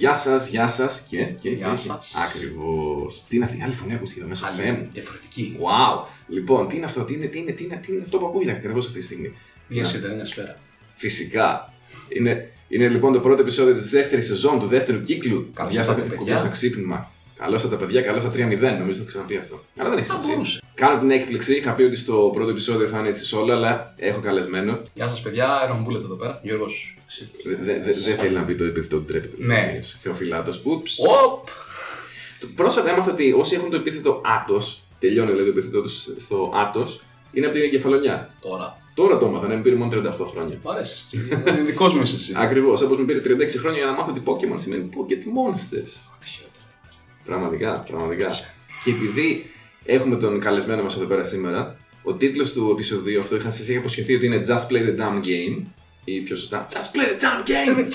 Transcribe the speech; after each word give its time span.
Γεια 0.00 0.14
σας, 0.14 0.48
γεια 0.48 0.68
σας 0.68 1.02
και. 1.08 1.24
και 1.24 1.48
Γεια 1.48 1.76
σας. 1.76 2.14
Ακριβώς. 2.28 3.24
Τι 3.28 3.36
είναι 3.36 3.44
αυτή 3.44 3.58
η 3.58 3.62
άλλη 3.62 3.72
φωνή 3.72 3.94
που 3.96 4.04
εδώ 4.18 4.26
μέσα. 4.28 4.46
Θεέ 4.50 4.72
μου. 4.72 4.88
Διαφορετική. 4.92 5.56
Wow. 5.60 6.06
Λοιπόν, 6.28 6.68
τι 6.68 6.76
είναι 6.76 6.84
αυτό, 6.84 7.04
τι 7.04 7.14
είναι, 7.14 7.26
τι 7.26 7.38
είναι, 7.38 7.52
τι 7.52 7.64
είναι, 7.64 7.76
τι 7.76 7.92
είναι 7.92 8.02
αυτό 8.02 8.18
που 8.18 8.26
ακούγεται 8.26 8.50
ακριβώς 8.50 8.86
αυτή 8.86 8.98
τη 8.98 9.04
στιγμή; 9.04 9.32
Μια 9.68 9.84
σιδερένια 9.84 10.24
σφαίρα. 10.24 10.58
Φυσικά. 10.94 11.72
Είναι, 12.08 12.52
είναι 12.68 12.88
λοιπόν 12.88 13.12
το 13.12 13.20
πρώτο 13.20 13.42
επεισόδιο 13.42 13.74
της 13.74 13.90
δεύτερης 13.90 14.26
σεζόν, 14.26 14.60
του 14.60 14.66
δεύτερου 14.66 15.02
κύκλου. 15.02 15.50
Καλώς 15.54 15.72
Γεια 15.72 15.80
ήρθατε, 15.80 16.00
σας, 16.00 16.08
παιδιά. 16.08 16.18
κουμπιά 16.18 16.38
στο 16.38 16.48
ξύπνημα. 16.48 17.10
Καλώ 17.40 17.60
τα 17.70 17.76
παιδιά, 17.76 18.00
καλώ 18.02 18.18
τα 18.22 18.28
3-0. 18.28 18.34
Νομίζω 18.34 18.58
το 18.58 18.88
έχω 18.96 19.04
ξαναπεί 19.04 19.36
αυτό. 19.36 19.64
Αλλά 19.78 19.88
δεν 19.88 19.98
έχει 19.98 20.06
Θα 20.06 20.12
σημασία. 20.12 20.34
μπορούσε. 20.34 20.60
Κάνω 20.74 20.98
την 21.00 21.10
έκπληξη. 21.10 21.56
Είχα 21.56 21.72
πει 21.72 21.82
ότι 21.82 21.96
στο 21.96 22.30
πρώτο 22.34 22.50
επεισόδιο 22.50 22.86
θα 22.86 22.98
είναι 22.98 23.08
έτσι 23.08 23.24
σόλο, 23.24 23.52
αλλά 23.52 23.94
έχω 23.96 24.20
καλεσμένο. 24.20 24.78
Γεια 24.94 25.08
σας, 25.08 25.20
παιδιά. 25.20 25.48
Iron 25.68 25.88
Bullet 25.88 26.02
εδώ 26.04 26.14
πέρα. 26.14 26.40
Γιώργος. 26.42 26.94
Δεν 27.44 27.58
δε, 27.60 27.72
δε- 27.80 27.92
δεν 28.04 28.16
θέλει 28.16 28.34
να 28.34 28.42
πει 28.42 28.54
το 28.54 28.64
επίθετο 28.64 28.96
του 28.98 29.04
τρέπεται. 29.04 29.36
Ναι. 29.38 29.78
Θεοφυλάτο. 30.02 30.52
Ούψ. 30.64 30.98
Οπ! 31.24 31.48
Πρόσφατα 32.54 32.90
έμαθα 32.90 33.10
ότι 33.12 33.32
όσοι 33.32 33.54
έχουν 33.54 33.70
το 33.70 33.76
επίθετο 33.76 34.20
άτος, 34.40 34.82
τελειώνει 34.98 35.30
δηλαδή 35.30 35.52
το 35.52 35.58
επίθετο 35.58 35.80
τους 35.80 36.08
στο 36.16 36.52
άτος, 36.54 37.02
είναι 37.32 37.46
από 37.46 37.54
την 37.54 37.64
εγκεφαλονιά. 37.64 38.34
Τώρα. 38.40 38.78
Τώρα 38.94 39.18
το 39.18 39.26
έμαθα, 39.26 39.46
να 39.46 39.56
μου 39.56 39.62
πήρε 39.62 39.74
μόνο 39.76 39.90
38 39.90 40.24
χρόνια. 40.26 40.58
Μ' 40.64 40.68
αρέσει. 40.68 40.94
Είναι 41.48 41.62
δικός 41.66 41.94
μου 41.94 42.02
είσαι 42.02 42.14
εσύ. 42.16 42.32
Ακριβώς, 42.36 42.82
όπως 42.82 42.98
μου 42.98 43.04
πήρε 43.04 43.20
36 43.20 43.58
χρόνια 43.58 43.78
για 43.78 43.86
να 43.86 43.92
μάθω 43.92 44.10
ότι 44.10 44.22
Pokémon 44.24 44.56
σημαίνει 44.60 44.88
Pocket 44.96 45.22
Monsters. 45.36 45.92
Τι 47.24 47.30
χειρότερο. 47.30 47.38
Πραγματικά, 47.40 47.84
πραγματικά. 47.90 48.28
Και 48.84 48.90
επειδή 48.90 49.50
έχουμε 49.84 50.16
τον 50.16 50.40
καλεσμένο 50.40 50.82
μας 50.82 50.96
εδώ 50.96 51.04
πέρα 51.04 51.24
σήμερα, 51.24 51.76
ο 52.02 52.14
τίτλος 52.14 52.52
του 52.52 52.70
επεισοδίου 52.72 53.20
αυτό 53.20 53.36
είχα 53.36 53.50
σας 53.50 53.68
είχα 53.68 53.78
υποσχεθεί 53.78 54.14
ότι 54.14 54.26
είναι 54.26 54.42
Just 54.46 54.72
Play 54.72 54.82
the 54.88 55.00
Damn 55.00 55.24
Game. 55.26 55.62
Ή 56.04 56.20
πιο 56.20 56.36
σωστά, 56.36 56.66
Just 56.72 56.76
Play 56.96 57.06
the 57.06 57.22
Damn 57.22 57.48
Game! 57.48 57.86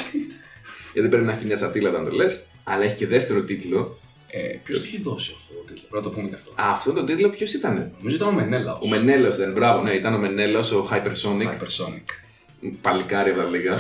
Γιατί 0.94 1.10
πρέπει 1.10 1.26
να 1.26 1.32
έχει 1.32 1.40
και 1.40 1.46
μια 1.46 1.58
σατήλα 1.58 1.90
όταν 1.90 2.06
το 2.06 2.12
λες. 2.12 2.46
Αλλά 2.64 2.84
έχει 2.84 2.96
και 2.96 3.08
δεύτερο 3.08 3.42
τίτλο. 3.42 4.00
Ε, 4.28 4.40
Ποιος 4.64 4.80
το 4.80 4.84
έχει 4.88 5.02
δώσει 5.02 5.36
αυτό 5.42 5.54
το 5.54 5.64
τίτλο. 5.74 5.88
Πρέπει 5.90 6.06
να 6.06 6.12
το 6.12 6.16
πούμε 6.16 6.28
γι' 6.28 6.34
αυτό. 6.34 6.52
Α, 6.52 6.72
αυτό 6.72 6.92
το 6.94 7.04
τίτλο 7.04 7.30
ποιος 7.30 7.54
ήταν. 7.54 7.92
Νομίζω 7.98 8.16
ήταν 8.16 8.28
ο 8.28 8.32
Μενέλα. 8.32 8.78
Ο 8.78 8.88
Μενέλο 8.88 9.28
ήταν, 9.28 9.52
μπράβο, 9.52 9.82
ναι, 9.82 9.92
ήταν 9.92 10.14
ο 10.14 10.18
Μενέλο, 10.18 10.60
ο 10.60 10.88
Hypersonic. 10.92 11.48
Hypersonic. 11.48 12.06
Παλικάρι 12.82 13.30
από 13.30 13.40
τα 13.40 13.46
λίγα. 13.46 13.78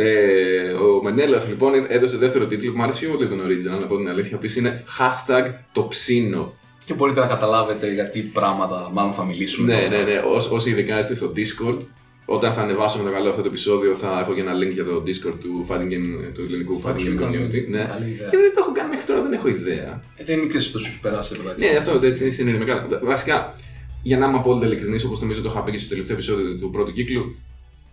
ε, 0.00 0.72
ο 0.72 1.02
Μενέλο 1.02 1.40
λοιπόν 1.48 1.72
έδωσε 1.88 2.16
δεύτερο 2.16 2.46
τίτλο 2.46 2.70
που 2.70 2.76
μου 2.76 2.82
αρέσει 2.82 2.98
πιο 2.98 3.08
πολύ 3.08 3.28
τον 3.28 3.40
original, 3.46 3.80
να 3.80 3.86
πω 3.86 3.96
την 3.96 4.08
αλήθεια, 4.08 4.36
ο 4.36 4.40
οποίο 4.42 4.54
είναι 4.58 4.84
hashtag 4.98 5.52
το 5.72 5.86
ψήνο. 5.86 6.54
Και 6.84 6.94
μπορείτε 6.94 7.20
να 7.20 7.26
καταλάβετε 7.26 7.92
γιατί 7.92 8.20
πράγματα 8.20 8.90
μάλλον 8.92 9.12
θα 9.12 9.24
μιλήσουμε. 9.24 9.74
Ναι, 9.74 9.82
τώρα. 9.82 9.96
ναι, 9.96 10.12
ναι. 10.12 10.22
Ως, 10.34 10.50
όσοι 10.50 10.70
ειδικά 10.70 10.98
είστε 10.98 11.14
στο 11.14 11.32
Discord, 11.36 11.78
όταν 12.24 12.52
θα 12.52 12.62
ανεβάσουμε 12.62 13.04
το 13.04 13.10
καλό 13.10 13.28
αυτό 13.28 13.42
το 13.42 13.48
επεισόδιο, 13.48 13.94
θα 13.94 14.18
έχω 14.20 14.34
και 14.34 14.40
ένα 14.40 14.52
link 14.60 14.72
για 14.72 14.84
το 14.84 15.02
Discord 15.06 15.36
του, 15.40 15.66
fighting 15.68 15.92
game, 15.92 16.32
του 16.34 16.40
ελληνικού 16.44 16.74
Στο 16.74 16.88
Fighting 16.88 16.92
Game 16.92 16.96
ψυχικό 16.96 17.26
Community. 17.26 17.64
Ναι. 17.68 17.82
Καλή 17.82 18.10
ιδέα. 18.10 18.28
Και 18.30 18.36
δεν 18.36 18.52
το 18.54 18.58
έχω 18.58 18.72
κάνει 18.72 18.88
μέχρι 18.88 19.06
τώρα, 19.06 19.22
δεν 19.22 19.32
έχω 19.32 19.48
ιδέα. 19.48 19.96
Ε, 20.16 20.24
Δεν 20.24 20.48
ξέρει 20.48 20.64
αυτό 20.64 20.78
σου 20.78 20.90
έχει 20.90 21.00
περάσει 21.00 21.34
εδώ. 21.38 21.54
Ναι, 21.58 21.76
αυτό 21.76 22.06
έτσι 22.06 22.30
συνειδημένα. 22.30 22.86
Βασικά, 23.02 23.54
για 24.02 24.18
να 24.18 24.26
είμαι 24.26 24.36
απόλυτα 24.36 24.66
ειλικρινής, 24.66 25.04
όπως 25.04 25.20
νομίζω 25.20 25.42
το 25.42 25.48
είχα 25.50 25.62
πει 25.62 25.70
και 25.70 25.78
στο 25.78 25.88
τελευταίο 25.88 26.14
επεισόδιο 26.16 26.56
του 26.60 26.70
πρώτου 26.70 26.92
κύκλου, 26.92 27.36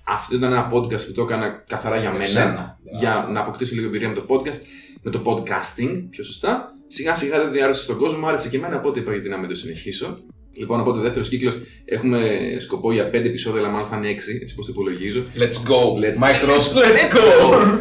αυτό 0.07 0.35
ήταν 0.35 0.51
ένα 0.51 0.69
podcast 0.71 1.05
που 1.05 1.11
το 1.15 1.21
έκανα 1.21 1.63
καθαρά 1.67 1.95
για 1.95 2.09
Για 2.09 2.11
μένα. 2.11 2.25
σένα. 2.25 2.79
Για 2.99 3.27
να 3.31 3.39
αποκτήσω 3.39 3.75
λίγο 3.75 3.87
εμπειρία 3.87 4.07
με 4.09 4.15
το 4.15 4.25
podcast, 4.27 4.59
με 5.01 5.11
το 5.11 5.21
podcasting, 5.25 6.03
πιο 6.09 6.23
σωστά. 6.23 6.69
Σιγά 6.87 7.15
σιγά 7.15 7.37
δεν 7.43 7.51
διάρρωσε 7.51 7.81
στον 7.83 7.97
κόσμο, 7.97 8.19
μου 8.19 8.27
άρεσε 8.27 8.49
και 8.49 8.57
εμένα, 8.57 8.77
οπότε 8.77 8.99
είπα 8.99 9.11
γιατί 9.11 9.29
να 9.29 9.37
μην 9.37 9.49
το 9.49 9.55
συνεχίσω. 9.55 10.17
Λοιπόν, 10.57 10.79
οπότε 10.79 10.99
δεύτερος 10.99 11.29
κύκλος 11.29 11.57
έχουμε 11.85 12.19
σκοπό 12.59 12.91
για 12.91 13.09
5 13.09 13.13
επεισόδια, 13.13 13.59
αλλά 13.61 13.69
μάλλον 13.69 13.87
θα 13.87 13.97
είναι 13.97 14.09
6, 14.09 14.39
έτσι 14.41 14.55
πώ 14.55 14.61
το 14.61 14.67
υπολογίζω. 14.71 15.23
Let's 15.35 15.69
go. 15.69 15.79
Let's- 16.03 16.19
Micros, 16.23 16.65
let's 16.83 17.15
go. 17.17 17.77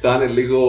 θα 0.00 0.14
είναι 0.14 0.26
λίγο. 0.26 0.60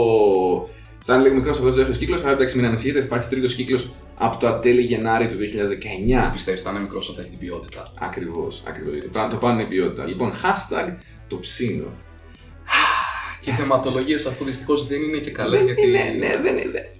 Θα 1.05 1.14
είναι 1.14 1.23
λίγο 1.23 1.36
μικρός 1.36 1.55
αυτό 1.58 1.67
ο 1.70 1.71
δεύτερος 1.71 1.98
κύκλος, 1.98 2.23
αλλά 2.23 2.32
εντάξει, 2.32 2.55
μην 2.58 2.65
ανησυχείτε, 2.65 2.99
θα 2.99 3.05
υπάρχει 3.05 3.27
τρίτος 3.27 3.54
κύκλος 3.55 3.92
από 4.17 4.38
το 4.38 4.52
τέλη 4.52 4.82
Γενάρη 4.82 5.28
του 5.28 5.36
2019. 5.38 6.32
Πιστεύεις 6.32 6.61
θα 6.61 6.70
είναι 6.70 6.80
μικρός 6.80 7.14
θα 7.16 7.22
έχει 7.22 7.30
την 7.30 7.39
ποιότητα. 7.39 7.92
Ακριβώς, 8.00 8.64
ακριβώς. 8.67 9.30
Το 9.30 9.38
πάνω 9.38 9.54
είναι 9.54 9.61
η 9.64 9.66
ποιότητα. 9.66 10.05
Λοιπόν, 10.05 10.32
hashtag 10.32 10.94
το 11.28 11.39
ψήνο. 11.39 11.86
Και 13.39 13.50
οι 13.50 13.54
θεματολογίες 13.54 14.26
αυτό 14.26 14.45
δυστυχώς 14.45 14.88
δεν 14.88 15.02
είναι 15.02 15.17
και 15.17 15.32
καλές 15.32 15.58
Δεν 15.60 15.66
γιατί. 15.66 15.82
είναι, 15.88 16.16
ναι, 16.17 16.30
δεν 16.42 16.58
είναι. 16.58 16.92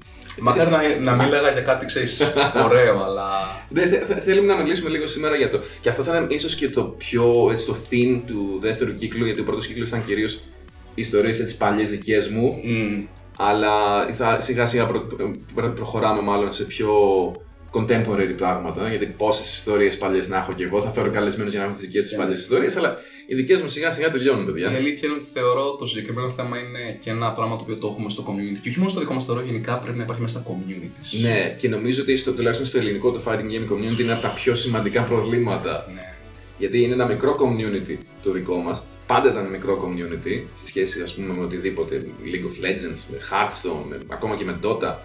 Μακάρι 0.42 0.70
να, 0.70 1.00
να 1.16 1.24
μίλαγα 1.24 1.52
για 1.52 1.62
κάτι, 1.62 1.86
ξέρεις, 1.86 2.22
ωραίο, 2.66 3.04
αλλά. 3.04 3.30
Δεν, 3.70 3.90
θε- 3.90 4.04
θε- 4.06 4.22
θέλουμε 4.24 4.54
να 4.54 4.62
μιλήσουμε 4.62 4.90
λίγο 4.90 5.08
σήμερα 5.08 5.36
για 5.36 5.50
το. 5.50 5.60
Και 5.82 5.90
αυτό 5.90 6.04
θα 6.04 6.18
είναι 6.18 6.34
ίσως 6.34 6.56
και 6.56 6.70
το 6.70 6.84
πιο 6.84 7.50
έτσι, 7.52 7.66
το 7.66 7.76
theme 7.92 8.22
του 8.28 8.58
δεύτερου 8.60 8.96
κύκλου, 8.96 9.26
γιατί 9.26 9.40
ο 9.40 9.44
πρώτος 9.44 9.68
κύκλος 9.68 9.88
ήταν 9.88 10.04
κυρίως 10.06 10.44
ιστορίες 10.96 11.40
έτσι 11.40 11.58
παλιές 11.58 11.90
δικές 11.90 12.30
μου. 12.30 12.60
Μμ, 12.64 13.04
Αλλά 13.38 14.06
θα, 14.12 14.40
σιγά 14.40 14.66
σιγά 14.66 14.86
προ, 14.86 15.08
προ- 15.56 15.74
προχωράμε 15.74 16.22
μάλλον 16.22 16.52
σε 16.52 16.64
πιο 16.64 16.92
contemporary 17.72 18.34
πράγματα. 18.38 18.90
Γιατί 18.90 19.06
πόσες 19.06 19.58
ιστορίες 19.58 19.98
παλιές 19.98 20.28
να 20.30 20.38
έχω 20.38 20.54
και 20.54 20.64
εγώ, 20.64 20.82
θα 20.82 20.90
φέρω 20.92 21.10
καλεσμένους 21.10 21.52
για 21.52 21.62
να 21.62 21.66
έχω 21.68 21.76
τις 21.78 21.86
δικές 21.86 22.08
τους 22.08 22.16
Yeah. 22.16 22.20
παλιές 22.20 22.40
ιστορίες. 22.42 22.76
Αλλά 22.78 22.98
οι 23.28 23.36
δικές 23.36 23.62
μου 23.62 23.68
σιγά 23.70 23.92
σιγά 23.92 24.10
τελειώνουν, 24.10 24.46
Και 24.46 24.52
παιδιά. 24.52 24.72
η 24.72 24.76
αλήθεια 24.76 25.08
είναι 25.08 25.18
ότι 25.22 25.26
θεωρώ 25.34 25.76
το 25.76 25.86
συγκεκριμένο 25.86 26.30
θέμα 26.32 26.58
είναι 26.58 26.98
και 27.04 27.10
ένα 27.10 27.32
πράγμα 27.32 27.56
το 27.56 27.64
οποίο 27.64 27.78
το 27.78 27.88
έχουμε 27.88 28.10
στο 28.10 28.24
community. 28.28 28.60
Και 28.62 28.70
όχι 28.70 28.78
μόνο 28.78 28.90
στο 28.90 29.00
δικό 29.00 29.14
μας 29.14 29.26
θεωρώ, 29.26 29.42
γενικά 29.42 29.80
πρέπει 29.80 29.98
να 29.98 30.04
υπάρχει 30.04 30.22
μέσα 30.22 30.40
στα 30.40 30.52
communities. 30.54 31.20
Ναι, 31.22 31.56
και 31.60 31.70
νομίζω 31.70 32.02
ότι 32.02 32.16
στο, 32.16 32.32
τουλάχιστον 32.32 32.66
στο 32.68 32.78
ελληνικό 32.78 33.12
το 33.12 33.22
fighting 33.26 33.52
game 33.52 33.72
community 33.74 34.00
είναι 34.00 34.12
από 34.14 34.22
τα 34.22 34.30
πιο 34.30 34.56
σημαντικά 34.56 35.02
προβλήματα. 35.04 35.86
Ναι. 35.94 36.14
Γιατί 36.58 36.82
είναι 36.82 36.94
ένα 36.94 37.06
μικρό 37.06 37.36
community 37.40 37.96
το 38.24 38.32
δικό 38.32 38.56
μας. 38.56 38.84
Πάντα 39.08 39.30
ήταν 39.30 39.46
μικρό 39.46 39.80
community 39.84 40.42
σε 40.54 40.68
σχέση 40.68 41.02
ας 41.02 41.14
πούμε, 41.14 41.34
με 41.34 41.44
οτιδήποτε. 41.44 42.08
League 42.24 42.46
of 42.46 42.66
Legends, 42.66 43.00
με 43.12 43.18
Hearthstone, 43.30 43.86
με, 43.90 44.00
ακόμα 44.08 44.36
και 44.36 44.44
με 44.44 44.60
Dota. 44.64 44.96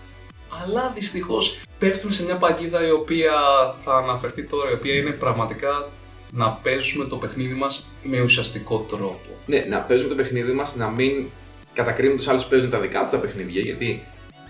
Αλλά 0.63 0.93
δυστυχώς 0.95 1.61
πέφτουμε 1.79 2.13
σε 2.13 2.25
μια 2.25 2.37
παγίδα 2.37 2.87
η 2.87 2.91
οποία 2.91 3.33
θα 3.85 3.95
αναφερθεί 3.95 4.43
τώρα, 4.45 4.71
η 4.71 4.73
οποία 4.73 4.95
είναι 4.95 5.11
πραγματικά 5.11 5.89
να 6.33 6.51
παίζουμε 6.51 7.05
το 7.05 7.17
παιχνίδι 7.17 7.55
μας 7.55 7.91
με 8.03 8.21
ουσιαστικό 8.21 8.79
τρόπο. 8.79 9.37
Ναι, 9.47 9.67
να 9.69 9.79
παίζουμε 9.79 10.09
το 10.09 10.15
παιχνίδι 10.15 10.53
μας, 10.53 10.77
να 10.77 10.89
μην 10.89 11.29
κατακρίνουμε 11.73 12.17
τους 12.17 12.29
άλλους 12.29 12.43
που 12.43 12.49
παίζουν 12.49 12.71
τα 12.71 12.79
δικά 12.79 13.01
τους 13.01 13.11
τα 13.11 13.19
παιχνίδια. 13.19 13.61
Γιατί 13.61 14.03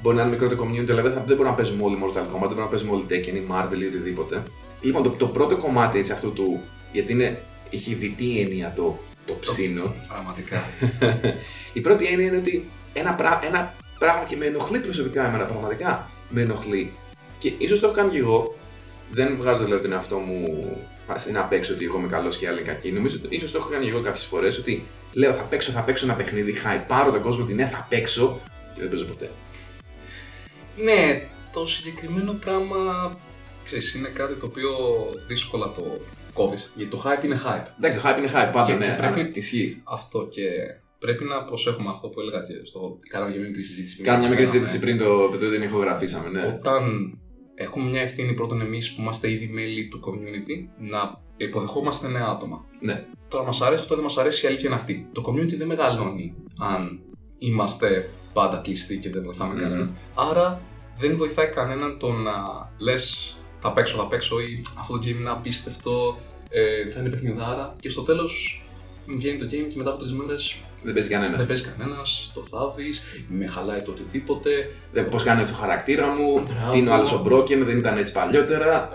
μπορεί 0.02 0.16
να 0.16 0.22
είναι 0.22 0.30
μικρό 0.30 0.48
το 0.48 0.56
community, 0.62 0.90
αλλά 0.90 1.02
δεν, 1.02 1.12
θα, 1.12 1.18
δεν 1.26 1.36
μπορούμε 1.36 1.48
να 1.48 1.54
παίζουμε 1.54 1.84
όλοι 1.84 1.98
Mortal 2.02 2.18
Kombat, 2.18 2.48
δεν 2.48 2.56
μπορούμε 2.56 2.60
να 2.60 2.66
παίζουμε 2.66 2.92
όλοι 2.92 3.04
Tekken 3.08 3.34
ή 3.34 3.42
Marvel 3.50 3.80
ή 3.80 3.86
οτιδήποτε. 3.86 4.42
Λοιπόν, 4.80 5.02
το, 5.02 5.08
το 5.10 5.26
πρώτο 5.26 5.56
κομμάτι 5.56 5.98
έτσι, 5.98 6.12
αυτού 6.12 6.32
του. 6.32 6.60
Γιατί 6.92 7.12
είναι, 7.12 7.42
έχει 7.70 7.94
διτή 7.94 8.40
έννοια 8.40 8.72
το, 8.76 8.98
το 9.26 9.34
ψήνο. 9.40 9.94
Πραγματικά. 10.08 10.64
Η 11.78 11.80
πρώτη 11.80 12.06
έννοια 12.06 12.26
είναι 12.26 12.36
ότι 12.36 12.70
ένα, 12.92 13.14
πρά, 13.14 13.40
ένα 13.44 13.74
πράγμα 13.98 14.24
και 14.24 14.36
με 14.36 14.46
ενοχλεί 14.46 14.78
προσωπικά 14.78 15.26
εμένα, 15.26 15.44
πραγματικά 15.44 16.10
με 16.28 16.40
ενοχλεί. 16.40 16.92
Και 17.38 17.52
ίσως 17.58 17.80
το 17.80 17.86
έχω 17.86 17.96
κάνει 17.96 18.10
κι 18.10 18.18
εγώ. 18.18 18.56
Δεν 19.10 19.36
βγάζω 19.36 19.64
δηλαδή 19.64 19.82
τον 19.82 19.92
εαυτό 19.92 20.16
μου 20.16 20.76
στην 21.16 21.38
απέξω 21.38 21.74
ότι 21.74 21.84
εγώ 21.84 21.98
είμαι 21.98 22.08
καλός 22.08 22.38
και 22.38 22.48
άλλοι 22.48 22.60
είναι 22.60 22.68
κακοί. 22.68 22.92
Νομίζω 22.92 23.16
ότι 23.24 23.36
ίσως 23.36 23.50
το 23.50 23.58
έχω 23.58 23.68
κάνει 23.68 23.84
κι 23.84 23.90
εγώ 23.90 24.00
κάποιες 24.00 24.24
φορές 24.24 24.58
ότι 24.58 24.84
λέω 25.12 25.32
θα 25.32 25.42
παίξω, 25.42 25.72
θα 25.72 25.80
παίξω 25.80 26.04
ένα 26.04 26.14
παιχνίδι, 26.14 26.54
high, 26.64 26.80
πάρω 26.86 27.10
τον 27.10 27.22
κόσμο 27.22 27.42
ότι 27.42 27.52
ναι, 27.52 27.66
θα 27.66 27.86
παίξω 27.88 28.40
και 28.74 28.80
δεν 28.80 28.90
παίζω 28.90 29.04
ποτέ. 29.04 29.30
ναι, 30.76 31.26
το 31.52 31.66
συγκεκριμένο 31.66 32.32
πράγμα 32.32 32.76
ξέρεις, 33.64 33.94
είναι 33.94 34.08
κάτι 34.08 34.34
το 34.34 34.46
οποίο 34.46 34.70
δύσκολα 35.26 35.72
το 35.72 36.00
κόβεις. 36.34 36.70
Γιατί 36.74 36.90
το 36.90 37.02
hype 37.04 37.24
είναι 37.24 37.40
hype. 37.46 37.66
Εντάξει, 37.78 37.98
το 37.98 38.08
hype 38.08 38.18
είναι 38.18 38.28
hype 38.34 38.50
πάντα, 38.52 38.62
Και- 38.66 38.74
ναι, 38.74 38.86
και 38.86 38.92
πρέπει- 38.92 39.12
πρέπει... 39.12 39.38
ισχύει. 39.38 39.80
Αυτό 39.84 40.26
και 40.30 40.42
πρέπει 40.98 41.24
να 41.24 41.44
προσέχουμε 41.44 41.88
αυτό 41.90 42.08
που 42.08 42.20
έλεγα 42.20 42.40
και 42.40 42.54
στο. 42.64 42.98
Κάναμε 43.08 43.30
μια 43.36 43.40
μικρή 43.46 43.62
συζήτηση. 43.62 43.94
πριν. 43.94 44.06
Κάνα 44.06 44.18
μια 44.18 44.28
μικρή 44.28 44.44
Κάναμε. 44.44 44.64
συζήτηση 44.66 44.84
πριν 44.84 44.98
το 45.06 45.22
επειδή 45.34 45.46
δεν 45.46 45.62
ηχογραφήσαμε, 45.62 46.28
ναι. 46.28 46.46
Όταν 46.58 47.12
έχουμε 47.54 47.88
μια 47.88 48.00
ευθύνη 48.00 48.32
πρώτον 48.34 48.60
εμείς 48.60 48.92
που 48.94 49.00
είμαστε 49.00 49.30
ήδη 49.30 49.46
μέλη 49.48 49.88
του 49.88 50.00
community 50.06 50.68
να 50.78 51.20
υποδεχόμαστε 51.36 52.08
νέα 52.08 52.26
άτομα. 52.26 52.64
Ναι. 52.80 53.04
Τώρα 53.28 53.44
μας 53.44 53.60
αρέσει 53.62 53.80
αυτό, 53.80 53.94
δεν 53.94 54.02
μας 54.04 54.18
αρέσει, 54.18 54.44
η 54.44 54.48
αλήθεια 54.48 54.66
είναι 54.66 54.76
αυτή. 54.78 55.08
Το 55.12 55.22
community 55.26 55.56
δεν 55.56 55.66
μεγαλώνει 55.66 56.34
αν 56.58 57.00
είμαστε 57.38 58.10
πάντα 58.32 58.60
κλειστοί 58.64 58.98
και 58.98 59.10
δεν 59.10 59.22
βοηθάμε 59.22 59.52
Μμμ. 59.54 59.60
κανέναν. 59.60 59.96
Άρα 60.16 60.60
δεν 60.98 61.16
βοηθάει 61.16 61.46
κανέναν 61.48 61.98
το 61.98 62.12
να 62.12 62.32
λες 62.80 63.36
θα 63.62 63.72
παίξω, 63.72 63.96
θα 63.96 64.06
παίξω 64.06 64.40
ή 64.40 64.60
αυτό 64.78 64.92
το 64.92 64.98
game 65.02 65.16
είναι 65.20 65.30
απίστευτο, 65.30 66.20
ε, 66.50 66.90
θα 66.92 67.00
είναι 67.00 67.08
παιχνιδάρα 67.08 67.74
και 67.80 67.88
στο 67.88 68.02
τέλος 68.02 68.62
βγαίνει 69.06 69.38
το 69.38 69.44
game 69.44 69.66
και 69.68 69.74
μετά 69.76 69.90
από 69.90 69.98
τρεις 69.98 70.12
μέρες 70.12 70.56
Δεν 70.82 70.92
παίζει 70.94 71.08
κανένας. 71.08 71.36
δεν 71.38 71.46
παίζει 71.46 71.62
κανένας, 71.76 72.30
το 72.34 72.44
θάβεις, 72.44 73.02
με 73.28 73.46
χαλάει 73.46 73.82
το 73.82 73.90
οτιδήποτε. 73.90 74.70
Πώς 75.10 75.22
κάνει 75.22 75.40
έτσι 75.40 75.52
το 75.52 75.58
χαρακτήρα 75.58 76.06
μου, 76.06 76.32
Μπράβο. 76.46 76.70
τι 76.70 76.78
είναι 76.78 76.90
ο 76.90 76.94
άλλος 76.94 77.12
ο 77.12 77.24
broken, 77.28 77.58
δεν 77.64 77.78
ήταν 77.78 77.98
έτσι 77.98 78.12
παλιότερα. 78.12 78.88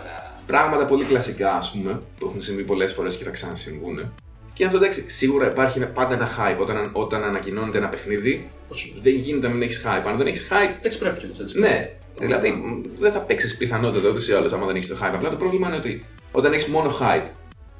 Πράγματα 0.46 0.86
πολύ 0.86 1.04
κλασικά, 1.04 1.56
ας 1.56 1.72
πούμε, 1.72 2.00
που 2.20 2.26
έχουν 2.28 2.42
συμβεί 2.42 2.64
πολλές 2.64 2.94
φορές 2.94 3.18
και 3.18 3.24
θα 3.24 3.30
ξανασυμβούν. 3.30 4.14
Και 4.58 4.66
αυτό 4.66 4.78
εντάξει, 4.78 5.10
σίγουρα 5.10 5.52
υπάρχει 5.52 5.80
πάντα 5.80 6.14
ένα 6.14 6.30
hype. 6.38 6.58
Όταν, 6.60 6.90
όταν 6.94 7.24
ανακοινώνεται 7.24 7.78
ένα 7.78 7.90
παιχνίδι, 7.90 8.48
δεν 9.02 9.14
γίνεται 9.16 9.48
να 9.48 9.54
μην 9.54 9.62
έχεις 9.62 9.84
hype. 9.86 10.04
Αν 10.08 10.18
δεν 10.18 10.28
έχεις 10.28 10.48
hype, 10.52 10.76
Έτσι 10.82 11.00
πρέπει 11.00 11.20
κιόλας, 11.20 11.40
έτσι 11.40 11.54
πρέπει. 11.60 11.74
ναι. 11.74 11.96
Δηλαδή, 12.20 12.52
μ, 12.52 12.82
δεν 13.00 13.12
θα 13.12 13.20
παίξεις 13.20 13.58
πιθανότατα 13.58 14.10
ούτως 14.10 14.28
ή 14.28 14.34
άλλως 14.34 14.54
άμα 14.54 14.66
δεν 14.66 14.76
έχεις 14.76 14.88
το 14.88 14.96
hype. 15.02 15.12
Απλά 15.14 15.30
το 15.30 15.36
πρόβλημα 15.38 15.68
είναι 15.68 15.76
ότι 15.78 16.04
όταν 16.32 16.54
έχεις 16.54 16.66
μόνο 16.68 16.98
hype, 17.02 17.28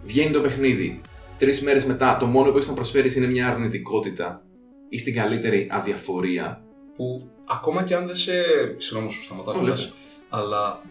βγαίνει 0.04 0.32
το 0.32 0.42
παιχνίδι, 0.42 1.02
τρεις 1.38 1.62
μέρες 1.62 1.86
μετά 1.86 2.18
το 2.20 2.26
μόνο 2.26 2.50
που 2.52 2.58
έχεις 2.58 2.70
να 2.70 2.76
προσφέρεις 2.76 3.16
είναι 3.16 3.28
μια 3.28 3.48
αρνητικότητα 3.48 4.42
ή 4.90 4.98
στην 4.98 5.14
καλύτερη 5.16 5.68
αδιαφορία. 5.72 6.62
Που 6.96 7.30
ακόμα 7.48 7.84
και 7.84 7.96
αν 7.96 8.06
δεν 8.08 8.16
σε. 8.16 8.32
Συγγνώμη 8.78 9.12
σου 9.12 9.22
σταματάω 9.24 9.56
Όλες. 9.60 9.76
κιόλας, 9.76 9.94
αλλά 10.30 10.82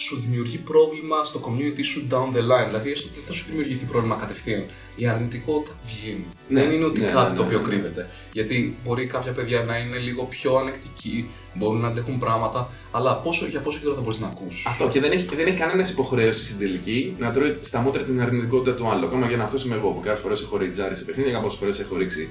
σου 0.00 0.20
δημιουργεί 0.20 0.58
πρόβλημα 0.58 1.24
στο 1.24 1.40
community 1.46 1.84
σου 1.84 2.06
down 2.10 2.36
the 2.36 2.42
line. 2.50 2.66
Δηλαδή, 2.66 2.90
έστω 2.90 3.08
ότι 3.08 3.18
δεν 3.18 3.24
θα 3.26 3.32
σου 3.32 3.44
δημιουργηθεί 3.48 3.84
πρόβλημα 3.84 4.16
κατευθείαν. 4.16 4.64
Η 4.96 5.06
αρνητικότητα 5.06 5.72
βγαίνει. 5.86 6.26
Ναι, 6.48 6.60
δεν 6.60 6.70
είναι 6.70 6.84
ότι 6.84 7.00
ναι, 7.00 7.06
κάτι 7.06 7.30
ναι, 7.30 7.36
το 7.36 7.42
ναι, 7.42 7.48
οποίο 7.48 7.58
ναι. 7.58 7.64
κρύβεται. 7.64 8.10
Γιατί 8.32 8.76
μπορεί 8.84 9.06
κάποια 9.06 9.32
παιδιά 9.32 9.62
να 9.62 9.78
είναι 9.78 9.98
λίγο 9.98 10.22
πιο 10.24 10.56
ανεκτικοί, 10.56 11.28
μπορούν 11.54 11.80
να 11.80 11.88
αντέχουν 11.88 12.18
πράγματα, 12.18 12.70
αλλά 12.90 13.16
πόσο, 13.16 13.46
για 13.46 13.60
πόσο 13.60 13.78
καιρό 13.78 13.94
θα 13.94 14.00
μπορείς 14.00 14.18
να 14.18 14.26
ακούσει. 14.26 14.62
Αυτό 14.66 14.88
και 14.88 15.00
δεν 15.00 15.12
έχει, 15.12 15.34
δεν 15.34 15.46
έχει 15.46 15.56
κανένας 15.56 15.90
υποχρέωση 15.90 16.44
στην 16.44 16.58
τελική 16.58 17.14
να 17.18 17.30
τρώει 17.30 17.56
στα 17.60 17.80
μούτρα 17.80 18.02
την 18.02 18.20
αρνητικότητα 18.20 18.76
του 18.76 18.88
άλλου. 18.88 19.06
Ακόμα 19.06 19.26
και 19.26 19.36
να 19.36 19.44
αυτό 19.44 19.66
είμαι 19.66 19.74
εγώ 19.74 19.90
που 19.90 20.00
κάποιε 20.00 20.22
φορέ 20.22 20.34
έχω 20.42 20.56
ριτζάρει 20.56 20.96
σε 20.96 21.04
παιχνίδια, 21.04 21.32
κάποιε 21.32 21.48
φορές 21.48 21.80
έχω 21.80 21.96
ρίξει 21.96 22.28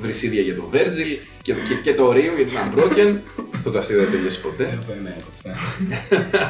βρυσίδια 0.00 0.42
για 0.42 0.54
το 0.54 0.70
Virgil 0.72 1.18
και, 1.42 1.52
και, 1.52 1.74
και 1.82 1.94
το 1.94 2.12
Ρίο 2.12 2.34
για 2.34 2.44
την 2.44 2.54
Unbroken. 2.54 3.18
Αυτό 3.54 3.70
το 3.70 3.78
αστείο 3.78 3.98
δεν 3.98 4.10
τελειώσει 4.10 4.40
ποτέ. 4.40 4.64
Ε, 4.64 5.00
ναι, 5.02 5.16
από 5.18 5.26
ό,τι 5.28 5.38
φαίνεται. 5.42 5.60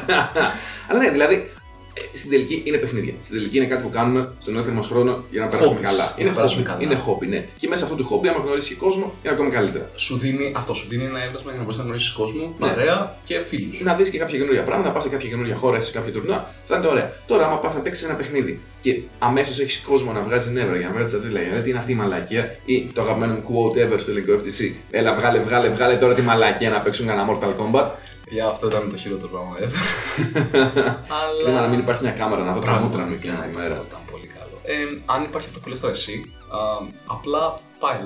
Αλλά 0.88 0.98
ναι, 0.98 1.10
δηλαδή 1.10 1.50
ε, 1.98 2.16
στην 2.16 2.31
τελική 2.31 2.62
είναι 2.64 2.76
παιχνίδια. 2.76 3.14
Στην 3.22 3.37
τελική 3.37 3.56
είναι 3.56 3.66
κάτι 3.66 3.82
που 3.82 3.90
κάνουμε 3.90 4.32
στον 4.38 4.52
ελεύθερο 4.54 4.76
μας 4.76 4.87
χρόνο 4.87 5.25
για 5.31 5.40
να 5.40 5.46
περάσουμε 5.46 5.78
Hobbies. 5.78 5.82
καλά. 5.82 6.04
Για 6.04 6.14
Είναι 6.19 6.28
να 6.28 6.34
περάσουμε 6.37 6.62
hobby. 6.62 6.66
καλά. 6.66 6.82
Είναι 6.82 6.96
hobby, 7.06 7.26
ναι. 7.28 7.40
Και 7.58 7.69
μέσα 7.69 7.87
σε 7.87 7.93
αυτό 7.93 7.96
το 8.02 8.08
hobby, 8.10 8.26
άμα 8.28 8.40
γνωρίσει 8.44 8.75
κόσμο, 8.75 9.14
είναι 9.22 9.32
ακόμα 9.34 9.50
καλύτερα. 9.50 9.87
σου 9.94 10.16
δίνει, 10.19 10.52
αυτό 10.56 10.75
σου 10.75 10.87
δίνει 10.88 11.04
ένα 11.04 11.20
έβασμα 11.25 11.48
για 11.50 11.58
να 11.58 11.64
μπορείς 11.64 11.78
να 11.78 11.84
γνωρίσεις 11.84 12.10
κόσμο, 12.12 12.54
Ναι. 12.58 12.66
παρέα 12.66 13.16
και 13.25 13.38
φίλους. 13.48 13.81
Να 13.81 13.94
δεις 13.94 14.10
και 14.10 14.19
κάποια 14.19 14.38
καινούργια 14.38 14.62
πράγματα, 14.62 14.90
πας 14.90 15.02
σε 15.02 15.08
κάποια 15.08 15.28
καινούργια 15.28 15.56
χώρα, 15.56 15.81
σε 15.81 15.93
κάποια 15.93 16.12
τουρνουά. 16.12 16.50
Θα 16.64 16.76
είναι 16.76 16.87
ωραία. 16.87 17.12
Τώρα, 17.26 17.46
άμα 17.46 17.56
πας 17.58 17.75
να 17.75 17.81
παίξεις 17.81 18.04
ένα 18.04 18.14
παιχνίδι 18.14 18.60
και 18.81 19.00
αμέσως 19.19 19.60
έχεις 19.60 19.81
κόσμο 19.81 20.12
να 20.12 20.20
βγάζει 20.20 20.50
νεύρα 20.50 20.76
για 20.76 20.87
να 20.87 20.92
βγάζει 20.94 21.06
τσατήλα, 21.06 21.40
για 21.40 21.60
τι 21.62 21.69
είναι 21.70 21.78
αυτή 21.78 21.92
η 21.92 21.94
μαλακία 21.94 22.56
ή 22.64 22.90
το 22.94 23.00
αγαπημένο 23.00 23.32
μου 23.32 23.42
quote 23.49 23.76
ever 23.84 23.99
στο 23.99 24.10
ελληνικό 24.10 24.32
FTC. 24.42 24.72
Έλα, 24.90 25.14
βγάλε, 25.14 25.38
βγάλε, 25.38 25.69
βγάλε 25.69 25.94
τώρα 25.96 26.14
τη 26.14 26.22
μαλακία 26.22 26.70
να 26.70 26.81
παίξουν 26.81 27.08
ένα 27.08 27.28
Mortal 27.31 27.52
Kombat. 27.60 27.87
Για 28.31 28.46
αυτό 28.46 28.67
ήταν 28.67 28.88
το 28.90 28.96
χειρότερο 28.96 29.28
πράγμα 29.28 29.56
ever. 29.61 29.81
Αλλά. 31.20 31.43
Κρίμα 31.44 31.61
να 31.61 31.67
μην 31.69 31.78
υπάρχει 31.78 32.02
μια 32.02 32.11
κάμερα 32.12 32.43
να 32.44 32.52
δω 32.52 32.61
τα 32.61 32.81
μούτρα 32.81 33.02
μου 33.02 33.12
εκείνη 33.12 33.32
Πραγματικά 33.32 33.49
τη 33.50 33.56
μέρα. 33.56 33.84
ήταν 33.88 34.00
πολύ 34.11 34.26
καλό. 34.26 34.56
Ε, 34.64 35.00
αν 35.06 35.23
υπάρχει 35.23 35.46
αυτό 35.49 35.61
που 35.61 35.69
λες 35.69 35.81
τώρα 35.81 35.93
εσύ, 35.93 36.25
α, 36.49 36.58
απλά 37.06 37.61
πάλι 37.78 38.02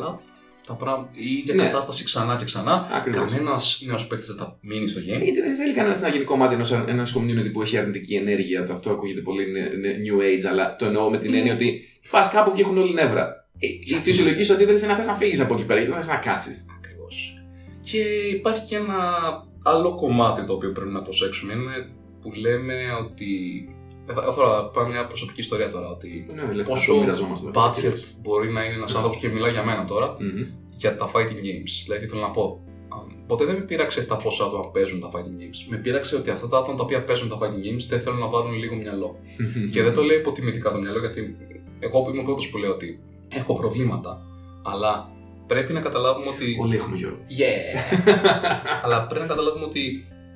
τα 0.67 0.75
πράγματα, 0.75 1.11
η 1.13 1.33
ίδια 1.33 1.55
Ναι. 1.55 1.63
κατάσταση 1.63 2.05
ξανά 2.05 2.37
και 2.37 2.45
ξανά. 2.45 2.89
Ακριβώς. 2.93 3.31
Κανένας 3.31 3.83
νέος 3.87 4.07
παίκτης 4.07 4.29
δεν 4.29 4.37
θα 4.37 4.57
μείνει 4.61 4.89
στο 4.89 5.01
game. 5.01 5.23
Γιατί 5.23 5.41
δεν 5.41 5.55
θέλει 5.57 5.75
κανένας 5.75 6.01
να 6.01 6.09
γίνει 6.09 6.25
κομμάτι 6.25 6.55
ενός 6.55 6.73
ενός 6.73 7.17
community 7.19 7.53
που 7.53 7.63
έχει 7.63 7.79
αρνητική 7.79 8.15
ενέργεια. 8.15 8.65
Το 8.67 8.73
αυτό 8.73 8.91
ακούγεται 8.91 9.21
πολύ 9.21 9.45
ν- 9.47 9.79
ν- 9.81 9.97
new 10.07 10.23
age, 10.23 10.45
αλλά 10.51 10.77
το 10.77 10.85
εννοώ 10.87 11.11
με 11.11 11.19
την 11.19 11.35
έννοια 11.35 11.53
ότι 11.53 11.83
πας 12.11 12.31
κάπου 12.31 12.53
και 12.53 12.61
έχουν 12.63 12.79
όλοι 12.79 12.93
νεύρα. 12.93 13.49
Ε, 13.59 13.67
Η 13.67 14.01
φυσιολογική 14.03 14.43
σου 14.43 14.53
αντίδραση 14.53 14.85
είναι 14.85 14.93
να 14.93 14.99
θες 14.99 15.07
να 15.07 15.15
φύγεις 15.15 15.41
από 15.41 15.55
εκεί 15.55 15.63
πέρα, 15.65 15.79
γιατί 15.81 15.95
δεν 15.95 16.03
θες 16.03 16.11
να 16.15 16.21
κάτσεις. 16.21 16.67
Ακριβώς. 16.77 17.35
Και 17.81 17.99
υπάρχει 18.37 18.67
και 18.67 18.77
ένα 18.77 18.97
άλλο 19.63 19.95
κομμάτι 19.95 20.45
το 20.45 20.53
οποίο 20.53 20.73
πρέπει 20.73 20.91
να 20.93 21.03
προσέξουμε. 21.03 21.53
Είναι 21.53 21.91
που 22.21 22.33
λέμε 22.33 22.75
ότι. 23.05 23.29
ε, 24.07 24.13
Θα 24.13 24.33
θα 24.33 24.71
πάω 24.73 24.87
μια 24.87 25.07
προσωπική 25.07 25.41
ιστορία 25.41 25.71
τώρα. 25.71 25.89
Ότι 25.89 26.27
Ναι, 26.55 26.63
πόσο 26.63 26.91
αυτό 26.93 26.95
μοιραζόμαστε. 27.03 27.51
budget 27.55 27.95
μπορεί 28.23 28.51
να 28.53 28.65
είναι 28.65 28.75
ένας 28.75 28.95
άνθρωπος 28.95 29.19
και 29.19 29.29
μιλάω 29.29 29.51
για 29.51 29.65
μένα 29.65 29.85
τώρα 29.85 30.17
Μμμ. 30.21 30.43
για 30.71 30.97
τα 30.97 31.11
fighting 31.15 31.41
games. 31.49 31.73
Δηλαδή, 31.85 32.07
θέλω 32.07 32.21
να 32.21 32.31
πω. 32.31 32.61
α, 32.89 32.97
Ποτέ 33.27 33.45
δεν 33.45 33.55
με 33.55 33.61
πείραξε 33.61 34.03
τα 34.03 34.17
πόσα 34.17 34.45
άτομα 34.45 34.71
παίζουν 34.71 35.01
τα 35.01 35.11
fighting 35.13 35.41
games. 35.43 35.67
Με 35.69 35.77
πείραξε 35.77 36.17
ότι 36.17 36.31
αυτά 36.31 36.49
τα 36.49 36.59
άτομα 36.59 36.77
τα 36.77 36.83
οποία 36.83 37.05
παίζουν 37.05 37.29
τα 37.29 37.39
fighting 37.41 37.65
games 37.67 37.85
δεν 37.89 38.01
θέλουν 38.01 38.19
να 38.19 38.29
βάλουν 38.29 38.53
λίγο 38.53 38.75
μυαλό. 38.77 39.17
Και 39.73 39.83
δεν 39.83 39.93
το 39.93 40.03
λέω 40.03 40.17
υποτιμητικά 40.17 40.73
το 40.73 40.79
μυαλό, 40.79 40.99
γιατί 40.99 41.37
εγώ 41.79 42.03
που 42.03 42.11
είμαι 42.11 42.21
ο 42.21 42.23
πρώτος 42.23 42.49
που 42.51 42.59
λέω 42.59 42.71
ότι 42.73 43.01
έχω 43.29 43.55
προβλήματα, 43.55 44.23
αλλά 44.63 45.11
πρέπει 45.53 45.73
να 45.73 45.81
καταλάβουμε 45.87 46.29
ότι. 46.35 46.47
Όλοι 46.63 46.77
έχουμε 46.77 46.97
Γιώργο. 46.97 47.19
Yeah! 47.41 47.69
αλλά 48.85 49.07
πρέπει 49.07 49.25
να 49.27 49.31
καταλάβουμε 49.35 49.65
ότι 49.65 49.85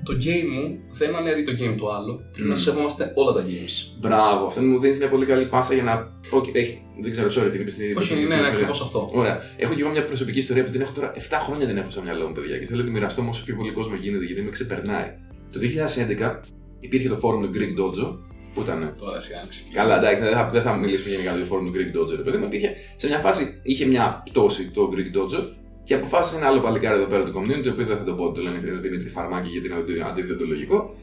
το 0.09 0.13
game 0.25 0.47
μου 0.57 0.65
δεν 1.01 1.15
αναιρεί 1.17 1.43
το 1.43 1.53
game 1.61 1.75
του 1.77 1.87
άλλου. 1.97 2.15
Πρέπει 2.33 2.49
να 2.49 2.55
Μμ. 2.55 2.63
σέβομαστε 2.65 3.13
όλα 3.15 3.33
τα 3.33 3.43
games. 3.51 3.75
Μπράβο, 4.01 4.47
αυτό 4.47 4.61
μου 4.63 4.81
δίνει 4.81 4.97
μια 4.97 5.09
πολύ 5.09 5.27
καλή 5.27 5.47
πάσα 5.47 5.75
για 5.75 5.83
να 5.83 5.95
πω. 6.31 6.41
και- 6.41 6.51
έχεις- 6.59 6.79
δεν 7.03 7.11
ξέρω, 7.11 7.27
sorry, 7.37 7.51
την 7.53 7.61
είπε 7.61 7.71
στην 7.71 7.97
Όχι, 7.97 8.05
στην 8.07 8.17
είναι 8.17 8.25
ιστορία. 8.29 8.49
ακριβώς 8.53 8.81
αυτό. 8.81 9.11
Ωραία. 9.13 9.37
Έχω 9.57 9.75
και 9.75 9.81
εγώ 9.83 9.91
μια 9.91 10.05
προσωπική 10.05 10.39
ιστορία 10.39 10.65
που 10.65 10.71
την 10.71 10.81
έχω 10.81 10.93
τώρα 10.95 11.13
7 11.17 11.39
χρόνια 11.47 11.67
την 11.67 11.77
έχω 11.77 11.91
στο 11.91 12.03
μυαλό 12.03 12.27
μου, 12.27 12.33
παιδιά, 12.33 12.59
και 12.59 12.67
θέλω 12.67 12.79
να 12.81 12.85
τη 12.87 12.91
μοιραστώ 12.93 13.23
με 13.23 13.29
όσο 13.29 13.45
πιο 13.45 13.55
πολύ 13.57 13.73
κόσμο 13.73 13.95
γίνεται, 13.95 14.25
γιατί 14.25 14.43
με 14.43 14.51
ξεπερνάει. 14.51 15.09
Το 15.53 15.59
2011 15.59 16.41
υπήρχε 16.81 17.09
το 17.09 17.19
forum 17.23 17.41
του 17.43 17.51
Greek 17.55 17.73
Dojo, 17.81 18.17
που 18.55 18.61
ήταν; 18.61 18.95
Τώρα 19.01 19.17
εσύ 19.17 19.33
άνοιξε. 19.39 19.63
Καλά, 19.73 19.97
εντάξει, 19.99 20.23
δεν 20.23 20.33
θα, 20.33 20.49
δεν 20.49 20.63
θα 20.63 20.77
μιλήσουμε 20.77 21.11
γενικά 21.11 21.31
για 21.31 21.41
το 21.41 21.47
φόρμα 21.47 21.71
του 21.71 21.77
Greek 21.77 21.91
Dodger. 21.99 22.17
Ρε 22.17 22.23
παιδί 22.23 22.39
μου, 22.39 22.45
υπήρχε 22.45 22.77
σε 22.97 23.07
μια 23.07 23.19
φάση, 23.19 23.61
είχε 23.63 23.85
μια 23.87 24.23
πτώση 24.31 24.71
το 24.71 24.91
Greek 24.93 25.11
Dodger 25.19 25.45
και 25.85 25.95
αποφάσισε 25.95 26.37
ένα 26.37 26.47
άλλο 26.47 26.61
παλικάρι 26.61 26.97
εδώ 26.97 27.07
πέρα 27.07 27.25
του 27.25 27.33
community, 27.39 27.63
το 27.63 27.71
οποίο 27.71 27.85
δεν 27.85 27.97
θα 27.97 28.05
το 28.05 28.15
πω, 28.15 28.33
το 28.33 28.43
λένε 28.43 28.59
Δημήτρη 28.59 29.09
Φαρμάκη 29.09 29.49
γιατί 29.49 29.67
είναι 29.67 29.77
αντι- 29.77 30.03
αντίθετο 30.03 30.45
λογικό. 30.47 30.95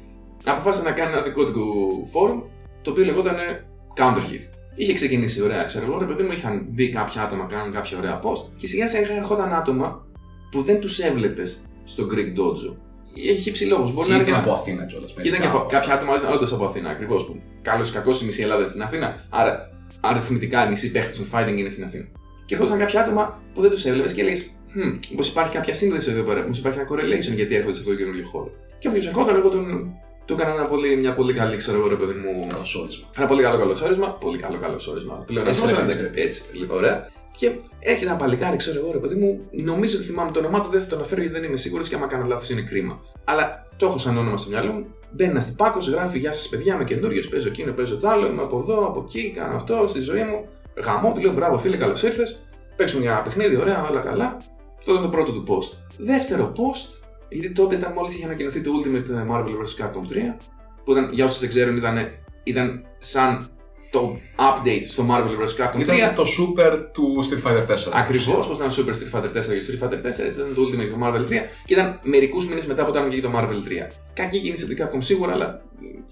Αποφάσισε 0.46 0.84
να 0.84 0.92
κάνει 0.92 1.12
ένα 1.12 1.22
δικό 1.22 1.46
του 1.46 1.64
φόρουμ, 2.12 2.42
το 2.82 2.92
οποίο 2.92 3.06
λεγόταν 3.06 3.36
Counterhit. 3.98 4.42
Είχε 4.76 4.94
ξεκινήσει 4.94 5.42
ωραία, 5.42 5.64
ξέρω 5.64 5.86
εγώ, 5.86 6.00
ρε 6.00 6.06
παιδί 6.06 6.24
μου, 6.24 6.32
είχαν 6.32 6.66
μπει 6.70 6.90
κάποια 6.90 7.24
άτομα, 7.24 7.46
κάνουν 7.46 7.72
κάποια 7.72 7.98
ωραία 7.98 8.20
post 8.24 8.50
και 8.58 8.68
σιγά 8.68 8.88
σιγά 8.88 9.16
ερχόταν 9.16 9.54
άτομα 9.54 10.06
που 10.52 10.62
δεν 10.62 10.80
τους 10.80 11.00
έβλεπες 11.00 11.62
στο 11.84 12.08
Greek 12.12 12.40
Dojo. 12.40 12.76
Έχει 13.16 13.42
χύψει 13.42 13.66
λόγο. 13.66 13.90
Μπορεί 13.90 14.06
Και 14.06 14.12
να 14.12 14.18
είναι 14.18 14.28
ήταν 14.28 14.42
και 14.42 14.50
από 14.50 14.58
Αθήνα 14.60 14.86
κιόλας. 14.86 15.14
και 15.22 15.28
ήταν 15.28 15.40
και 15.40 15.48
από, 15.48 15.66
κάποια 15.70 15.94
άτομα 15.94 16.14
όντως 16.34 16.54
από 16.54 16.66
Αθήνα 16.66 16.90
ακριβώς. 16.90 17.26
Που 17.26 17.42
καλό 17.62 17.84
ή 17.86 17.90
κακό 17.92 18.12
η 18.22 18.26
μισή 18.26 18.42
Ελλάδα 18.42 18.60
είναι 18.60 18.70
στην 18.70 18.82
Αθήνα. 18.82 19.26
Άρα 19.30 19.70
αριθμητικά 20.02 20.66
οι 20.66 20.70
μισοί 20.70 20.92
παίχτες 20.92 21.18
των 21.18 21.28
fighting 21.32 21.58
είναι 21.58 21.70
στην 21.70 21.84
Αθήνα. 21.84 22.06
Και 22.46 22.56
ερχόταν 22.56 22.78
κάποια 22.78 23.02
άτομα 23.02 23.42
που 23.54 23.62
δεν 23.62 23.70
τους 23.70 23.86
έβλεπες 23.86 24.14
και 24.14 24.24
λέει: 24.24 24.36
Hm, 24.76 24.98
μήπως 25.10 25.28
υπάρχει 25.28 25.54
κάποια 25.54 25.74
σύνδεση 25.74 26.12
εδώ 26.12 26.24
πέρα, 26.24 26.42
μήπως 26.42 26.58
υπάρχει 26.58 26.80
ένα 26.80 26.88
correlation 26.92 27.36
γιατί 27.36 27.56
έρχονται 27.56 27.74
σε 27.74 27.80
αυτό 27.80 27.92
το 27.92 27.98
καινούργιο 27.98 28.26
χώρο. 28.28 28.52
Και 28.80 28.88
όποιος 28.88 29.08
ερχόταν, 29.08 29.36
εγώ 29.36 29.50
τον, 29.50 29.94
του 30.26 30.34
έκανα 30.34 30.52
ένα 30.54 30.66
πολύ, 30.66 30.96
μια 30.96 31.14
πολύ 31.14 31.34
καλή, 31.34 31.56
ξέρω 31.56 31.78
εγώ, 31.78 31.88
ρε 31.88 31.96
παιδί 31.96 32.14
μου. 32.14 32.48
Καλωσόρισμα. 32.48 33.08
Ένα 33.18 33.28
πολύ 33.28 33.42
καλό 33.42 33.58
καλωσόρισμα. 33.58 34.08
Πολύ 34.08 34.38
καλό 34.38 34.58
καλωσόρισμα. 34.58 35.24
Πλέον 35.26 35.48
Έτσι 35.48 35.62
έτσι, 35.62 35.74
πρέπει, 35.74 35.92
έτσι, 35.92 36.06
έτσι 36.06 36.20
έτσι, 36.22 36.58
λίγο 36.58 36.76
ωραία. 36.76 37.12
Και 37.38 37.52
έρχεται 37.80 38.10
ένα 38.10 38.16
παλικάρι, 38.16 38.58
ξέρω 38.58 38.80
εγώ, 38.80 38.92
ρε 38.92 38.98
παιδί 38.98 39.16
μου. 39.16 39.40
Νομίζω 39.52 39.98
ότι 39.98 40.06
θυμάμαι 40.06 40.32
το 40.32 40.40
όνομά 40.40 40.62
του, 40.62 40.70
δεν 40.70 40.82
θα 40.82 40.88
το 40.88 40.96
αναφέρω 40.96 41.22
γιατί 41.22 41.36
δεν 41.36 41.48
είμαι 41.48 41.58
σίγουρος 41.58 41.88
και 41.90 41.96
άμα 41.96 42.08
κάνω 42.08 42.26
λάθος 42.26 42.50
είναι 42.50 42.62
κρίμα. 42.62 43.02
Αλλά 43.24 43.68
το 43.78 43.86
έχω 43.86 43.98
σαν 43.98 44.18
όνομα 44.18 44.38
στο 44.38 44.50
μυαλό 44.50 44.72
μου. 44.72 44.86
Μπαίνει 45.12 45.30
ένας 45.30 45.46
τυπάκος, 45.46 45.90
γράφει 45.90 46.18
Γεια 46.18 46.32
σας 46.32 46.50
παιδιά, 46.50 46.74
είμαι 46.74 46.84
καινούριο, 46.84 47.22
παίζω 47.30 47.48
εκείνο, 47.48 47.72
παίζω 47.72 47.98
το 47.98 48.08
άλλο, 48.08 48.28
είμαι 48.28 48.44
από 48.44 48.58
εδώ, 48.58 48.86
από 48.88 49.06
εκεί, 49.08 49.30
κάνω 49.36 49.56
αυτό 49.56 49.86
στη 49.88 50.00
ζωή 50.00 50.24
μου. 50.24 50.46
Γαμώ, 50.84 51.12
του 51.12 51.22
λέω 51.22 51.34
μπράβο 51.34 51.58
φίλε, 51.58 51.78
καλώς 51.78 52.04
ήρθες. 52.04 52.48
Παίξουμε 52.76 53.02
για 53.02 53.12
ένα 53.12 53.22
παιχνίδι, 53.22 53.56
ωραία, 53.56 53.88
όλα 53.90 54.00
καλά. 54.00 54.38
Αυτό 54.78 54.92
ήταν 54.92 55.04
το 55.04 55.10
πρώτο 55.10 55.32
του 55.32 55.44
post. 55.48 55.78
Δεύτερο 55.98 56.52
post, 56.56 57.02
γιατί 57.30 57.52
τότε 57.52 57.76
ήταν 57.76 57.92
μόλις 57.94 58.16
είχε 58.16 58.26
ανακοινωθεί 58.26 58.62
το 58.62 58.72
Ultimate 58.78 59.32
Marvel 59.32 59.44
vs. 59.44 59.86
Capcom 59.86 60.12
3, 60.12 60.38
που 60.84 60.92
ήταν, 60.92 61.10
για 61.12 61.26
όσους 61.26 61.40
δεν 61.40 61.50
ξέρουν, 61.50 61.78
ήταν, 61.78 62.08
ήταν 62.44 62.86
σαν 63.00 63.50
το 63.92 64.18
update 64.38 64.84
στο 64.88 65.06
Marvel 65.10 65.22
vs. 65.44 65.66
Capcom 65.66 65.76
3. 65.78 65.80
Ήταν 65.82 66.14
το 66.16 66.24
super 66.24 66.80
του 66.94 67.04
Street 67.30 67.48
Fighter 67.52 67.62
4. 67.62 67.66
Ακριβώς, 67.94 68.46
όπω 68.46 68.56
ήταν 68.56 68.70
Super 68.70 68.90
Street 68.94 69.18
Fighter 69.20 69.26
4 69.26 69.32
και 69.32 69.64
Street 69.68 69.84
Fighter 69.88 69.94
4, 70.00 70.04
έτσι 70.06 70.22
ήταν 70.22 70.54
το 70.56 70.62
Ultimate 70.62 70.90
το 70.90 70.98
Marvel 71.06 71.26
3 71.26 71.30
και 71.66 71.74
ήταν 71.74 72.00
μερικούς 72.04 72.48
μήνες 72.48 72.66
μετά 72.66 72.84
που 72.84 72.90
ήταν 72.90 73.10
και 73.10 73.22
το 73.22 73.32
Marvel 73.36 73.88
3. 73.88 73.88
Κακή 74.14 74.40
κίνηση 74.40 74.64
από 74.64 74.74
την 74.74 74.86
Capcom 74.86 75.04
σίγουρα, 75.04 75.32
αλλά 75.34 75.62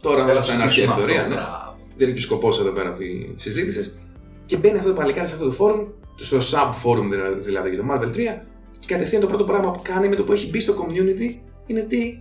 τώρα 0.02 0.26
Δεν 0.26 0.36
θα 0.36 0.42
θα 0.42 0.54
είναι 0.54 0.64
αρχαία 0.64 0.88
συζητήσουμε 0.88 1.02
ιστορία. 1.02 1.22
αυτό, 1.22 1.30
Ναι. 1.36 1.36
μπράβο. 1.42 1.78
Δεν 1.96 2.08
είναι 2.08 2.18
και 2.18 2.24
ο 2.24 2.28
σκοπός 2.28 2.60
εδώ 2.60 2.70
πέρα 2.72 2.94
τη 2.94 3.06
συζήτηση. 3.36 3.94
Και 4.46 4.58
μπαίνει 4.58 4.78
αυτό 4.78 4.90
το 4.90 4.96
παλικάρι 4.96 5.28
σε 5.28 5.34
αυτό 5.34 5.50
το 5.50 5.56
forum, 5.60 5.88
στο 6.16 6.38
sub 6.38 6.70
forum 6.84 7.06
δηλαδή, 7.10 7.40
δηλαδή 7.44 7.70
για 7.70 7.78
το 7.78 7.86
Marvel 7.92 8.08
3, 8.16 8.42
και 8.80 8.88
κατευθείαν 8.88 9.22
το 9.22 9.28
πρώτο 9.28 9.44
πράγμα 9.44 9.72
που 9.72 9.80
κάνει 9.84 10.10
με 10.10 10.16
το 10.16 10.24
που 10.24 10.32
έχει 10.32 10.50
μπει 10.50 10.60
στο 10.60 10.74
community 10.74 11.36
είναι 11.68 11.82
τι 11.82 12.20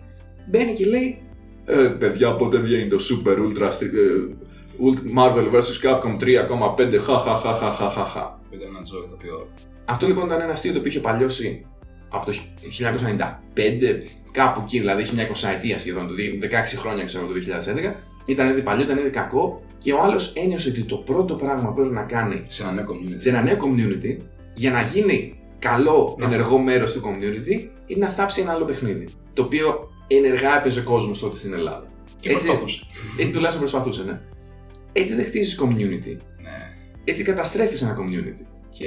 μπαίνει 0.50 0.72
και 0.74 0.86
λέει 0.86 1.18
ε, 1.64 1.74
παιδιά, 1.76 2.34
πότε 2.34 2.58
βγαίνει 2.58 2.88
το 2.88 2.96
Super 3.00 3.32
Ultra 3.36 3.66
Street, 3.68 3.82
ε, 3.82 4.18
Ult- 4.20 4.46
Marvel 5.16 5.46
vs. 5.54 5.76
Capcom 5.84 6.16
3,5 6.20 6.98
χαχαχαχαχαχαχα. 7.06 8.40
Ήταν 8.50 8.68
ένα 8.68 8.82
τζόκ 8.82 9.06
το 9.06 9.14
οποίο. 9.14 9.48
Αυτό 9.84 10.06
λοιπόν 10.06 10.26
ήταν 10.26 10.40
ένα 10.40 10.52
αστείο 10.52 10.72
το 10.72 10.78
οποίο 10.78 10.90
είχε 10.90 11.00
παλιώσει 11.00 11.66
από 12.08 12.26
το 12.26 12.32
1995, 13.54 14.02
κάπου 14.32 14.60
εκεί, 14.64 14.78
δηλαδή 14.78 15.02
έχει 15.02 15.14
μια 15.14 15.28
20 15.28 15.32
ετία 15.56 15.78
σχεδόν, 15.78 16.06
το 16.06 16.14
16 16.14 16.78
χρόνια 16.78 17.04
ξέρω 17.04 17.26
το 17.26 17.32
2011. 17.32 17.94
Ήταν 18.26 18.50
ήδη 18.50 18.62
παλιό, 18.62 18.84
ήταν 18.84 18.98
ήδη 18.98 19.10
κακό 19.10 19.62
και 19.78 19.92
ο 19.92 20.02
άλλος 20.02 20.32
ένιωσε 20.36 20.68
ότι 20.68 20.82
το 20.82 20.96
πρώτο 20.96 21.34
πράγμα 21.34 21.68
που 21.68 21.74
πρέπει 21.74 21.94
να 21.94 22.02
κάνει 22.02 22.42
σε 22.46 22.62
ένα 22.62 22.72
νέο 22.72 22.84
community. 22.84 23.14
σε 23.16 23.28
ένα 23.28 23.42
νέο 23.42 23.56
community 23.56 24.16
για 24.54 24.70
να 24.70 24.82
γίνει 24.82 25.38
καλό 25.58 26.16
Να 26.18 26.26
ενεργό 26.26 26.58
μέρος 26.58 26.92
του 26.92 27.00
community 27.00 27.68
είναι 27.86 28.06
να 28.06 28.12
θάψει 28.12 28.40
ένα 28.40 28.52
άλλο 28.52 28.64
παιχνίδι. 28.64 29.08
Το 29.32 29.42
οποίο 29.42 29.90
ενεργά 30.06 30.58
έπαιζε 30.58 30.80
ο 30.80 30.82
κόσμος 30.82 31.20
τότε 31.20 31.36
στην 31.36 31.52
Ελλάδα. 31.52 31.86
Και 32.20 32.30
έτσι- 32.30 32.46
προσπαθούσε. 32.46 32.80
Έτσι 33.18 33.32
τουλάχιστον 33.32 33.60
προσπαθούσε, 33.60 34.04
ναι. 34.04 34.20
Έτσι 34.92 35.14
δεν 35.14 35.24
χτίζεις 35.24 35.60
community. 35.62 36.16
Ναι. 36.42 36.76
Έτσι 37.04 37.22
καταστρέφεις 37.22 37.82
ένα 37.82 37.96
community. 37.98 38.44
Και 38.78 38.86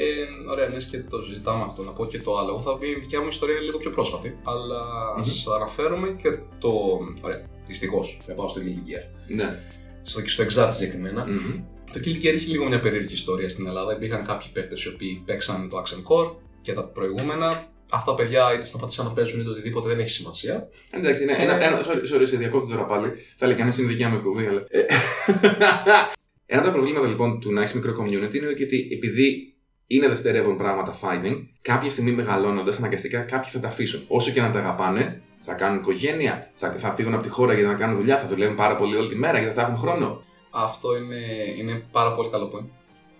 ωραία, 0.50 0.68
μια 0.68 0.78
και 0.78 1.00
το 1.00 1.22
συζητάμε 1.24 1.64
αυτό, 1.64 1.84
να 1.84 1.92
πω 1.92 2.06
και 2.06 2.20
το 2.20 2.38
άλλο. 2.38 2.50
Εγώ 2.50 2.62
θα 2.62 2.78
πει 2.78 2.88
η 2.88 3.00
δικιά 3.00 3.22
μου 3.22 3.28
ιστορία 3.28 3.56
είναι 3.56 3.64
λίγο 3.64 3.78
πιο 3.78 3.90
πρόσφατη, 3.90 4.38
αλλά 4.44 4.82
Μμμ. 5.16 5.22
ας 5.22 5.48
αναφέρομαι 5.56 6.16
και 6.22 6.38
το. 6.60 7.00
Ωραία, 7.22 7.42
δυστυχώς, 7.68 8.18
να 8.28 8.34
πάω 8.34 8.48
στο 8.48 8.62
Guilty 8.62 8.90
Gear. 8.90 9.06
Ναι. 9.28 9.60
Στο, 10.02 10.22
στο 10.28 10.44
Exart 10.44 10.70
συγκεκριμένα. 10.72 11.26
Μμμ. 11.28 11.64
Το 11.92 12.00
Guilty 12.04 12.24
Gear 12.24 12.34
έχει 12.34 12.50
λίγο 12.50 12.66
μια 12.66 12.80
περίεργη 12.80 13.14
ιστορία 13.14 13.50
στην 13.50 13.68
Ελλάδα. 13.68 13.94
Υπήρχαν 13.96 14.26
κάποιοι 14.26 14.50
παίχτε 14.54 14.76
οι 14.86 14.88
οποίοι 14.94 15.24
παίξαν 15.26 15.70
το 15.70 15.78
Action 15.78 15.98
Core 15.98 16.32
Και 16.62 16.74
τα 16.74 16.84
προηγούμενα, 16.84 17.71
αυτά 17.92 18.12
τα 18.12 18.18
παιδιά 18.18 18.54
είτε 18.54 18.66
σταματήσαν 18.66 19.06
να 19.06 19.12
παίζουν 19.12 19.40
είτε 19.40 19.50
οτιδήποτε 19.50 19.88
δεν 19.88 20.00
έχει 20.00 20.10
σημασία. 20.10 20.68
Εντάξει, 20.92 21.26
ναι, 21.26 21.36
Και- 21.36 21.42
ένα, 21.42 21.64
ένα, 21.64 21.84
sorry, 21.86 22.16
sorry, 22.16 22.22
σε 22.24 22.38
διακόπτω 22.38 22.68
τώρα 22.68 22.86
πάλι. 22.86 23.12
Θα 23.36 23.48
λέει 23.48 23.56
κανένα 23.56 23.76
είναι 23.80 23.88
δικιά 23.88 24.10
μου 24.10 24.16
εκπομπή, 24.16 24.46
αλλά. 24.46 24.66
Ε, 24.70 24.80
ένα 26.54 26.60
από 26.62 26.66
τα 26.66 26.72
προβλήματα 26.72 27.08
λοιπόν 27.08 27.40
του 27.40 27.52
να 27.54 27.62
έχει 27.62 27.76
μικρό 27.76 27.96
community 28.00 28.34
είναι 28.36 28.54
και 28.54 28.64
ότι 28.64 28.88
επειδή 28.92 29.56
είναι 29.88 30.08
δευτερεύον 30.08 30.58
πράγματα 30.58 31.00
fighting, 31.02 31.36
κάποια 31.62 31.90
στιγμή 31.90 32.12
μεγαλώνοντας 32.12 32.78
αναγκαστικά 32.78 33.20
κάποιοι 33.20 33.52
θα 33.52 33.60
τα 33.60 33.68
αφήσουν. 33.68 34.04
Όσο 34.08 34.32
και 34.32 34.42
να 34.42 34.50
τα 34.52 34.60
αγαπάνε, 34.60 35.22
θα 35.42 35.54
κάνουν 35.54 35.78
οικογένεια, 35.80 36.52
θα, 36.54 36.72
θα 36.78 36.94
φύγουν 36.96 37.14
από 37.14 37.24
τη 37.24 37.30
χώρα 37.30 37.54
για 37.54 37.68
να 37.68 37.74
κάνουν 37.74 37.96
δουλειά, 37.96 38.18
θα 38.18 38.28
δουλεύουν 38.28 38.56
πάρα 38.56 38.76
πολύ 38.76 38.96
όλη 38.96 39.08
τη 39.08 39.16
μέρα 39.16 39.38
γιατί 39.40 39.54
δεν 39.54 39.64
θα 39.64 39.70
έχουν 39.70 39.78
χρόνο. 39.78 40.24
Αυτό 40.50 40.96
είναι, 40.96 41.18
είναι 41.58 41.84
πάρα 41.92 42.14
πολύ 42.16 42.30
καλό 42.30 42.52
point. 42.56 42.68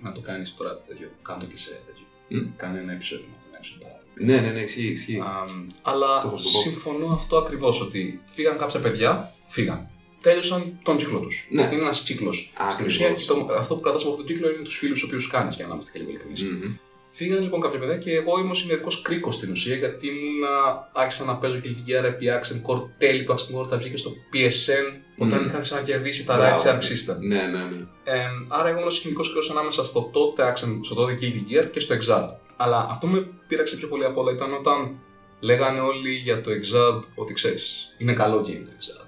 Να 0.02 0.12
το 0.12 0.22
κάνεις 0.22 0.56
τώρα 0.56 0.82
τέτοιο. 0.88 1.08
Κάνω 1.22 1.40
το 1.40 1.46
και 1.46 1.58
σε 1.58 1.82
τέτοιο. 1.86 2.06
Μμ. 2.28 2.56
Κάνε 2.56 2.80
ένα 2.80 2.92
επεισόδιο 2.92 3.26
με 3.30 3.34
αυτό 3.36 3.48
να 3.52 3.58
έξω 3.58 3.78
πάρα 3.82 3.94
πολύ. 3.94 4.01
Ναι, 4.14 4.40
ναι, 4.40 4.50
ναι, 4.52 4.60
ισχύει, 4.62 4.88
ισχύει. 4.88 5.20
Αμ, 5.24 5.68
αλλά 5.82 6.22
Το 6.22 6.28
έχω 6.28 6.38
στο 6.38 6.58
συμφωνώ 6.58 7.08
αυτό 7.14 7.38
ακριβώς 7.38 7.82
ότι 7.82 8.22
φύγαν 8.26 8.58
κάποια 8.58 8.80
παιδιά, 8.80 9.34
φύγαν. 9.48 9.88
Τέλειωσαν 10.22 10.80
τον 10.84 10.98
κύκλο 10.98 11.20
τους. 11.20 11.48
Ναι. 11.50 11.60
Γιατί 11.60 11.74
είναι 11.76 11.84
ένας 11.84 12.02
κύκλος. 12.02 12.52
Στην 12.54 12.66
Ακριβώς. 12.66 12.94
ουσία, 12.94 13.10
και 13.12 13.26
το, 13.28 13.48
αυτό 13.58 13.76
που 13.76 13.82
κρατάς 13.82 14.02
από 14.02 14.12
αυτόν 14.12 14.26
τον 14.26 14.36
κύκλο 14.36 14.52
είναι 14.52 14.64
τους 14.64 14.78
φίλους 14.78 15.00
τους 15.00 15.08
οποίους 15.08 15.28
κάνεις, 15.28 15.56
για 15.56 15.66
να 15.68 15.74
είμαστε 15.74 15.92
και 15.92 16.00
λίγο 16.00 16.10
ειλικρινείς. 16.12 16.42
Μμμ. 16.42 16.74
Φύγαν 17.14 17.42
λοιπόν 17.44 17.62
κάποια 17.62 17.80
παιδιά 17.80 17.98
και 17.98 18.12
εγώ 18.16 18.40
ήμουν 18.40 18.56
συνεδρικό 18.56 18.90
κρίκος 19.02 19.36
στην 19.36 19.52
ουσία 19.52 19.76
γιατί 19.76 20.08
ήμουνα, 20.08 20.90
άρχισα 20.94 21.24
να 21.26 21.36
παίζω 21.36 21.60
Guilty 21.64 21.90
Gear 21.90 22.04
επί 22.04 22.26
Action 22.40 22.56
Core. 22.72 22.84
Τέλει 22.98 23.24
το 23.24 23.34
Action 23.38 23.60
Core 23.60 23.68
τα 23.70 23.78
βγήκε 23.78 23.98
στο 23.98 24.12
PSN 24.34 25.00
όταν 25.18 25.40
Μμμ. 25.40 25.48
είχαν 25.48 25.62
ξανακερδίσει 25.62 26.26
τα 26.26 26.36
Μπράβο. 26.36 26.56
rights 26.56 26.60
σε 26.60 26.70
Arc 26.78 26.82
System. 26.84 27.18
Ναι, 27.20 27.36
ναι, 27.36 27.42
ναι. 27.42 27.86
Ε, 28.04 28.20
άρα 28.48 28.70
εγώ 28.70 28.80
ήμουν 28.80 28.92
συνειδητικό 28.92 29.28
κρίκος 29.28 29.50
ανάμεσα 29.50 29.84
στο 29.84 30.10
τότε 30.14 30.54
Action, 30.56 30.80
στο 30.82 30.96
τότε 30.96 31.14
Guilty 31.22 31.52
Gear 31.52 31.66
και 31.72 31.80
στο 31.80 31.96
Exalt. 31.96 32.28
Αλλά 32.64 32.88
αυτό 32.90 33.08
με 33.08 33.28
πείραξε 33.48 33.76
πιο 33.76 33.88
πολύ 33.88 34.06
απ' 34.06 34.18
όλα 34.18 34.32
ήταν 34.32 34.54
όταν 34.54 35.00
λέγανε 35.40 35.80
όλοι 35.80 36.14
για 36.14 36.42
το 36.42 36.52
Exalt 36.52 37.02
ότι 37.16 37.34
ξέρεις, 37.34 37.94
είναι 37.98 38.14
καλό 38.14 38.40
game 38.40 38.62
το 38.66 38.72
Exalt. 38.80 39.08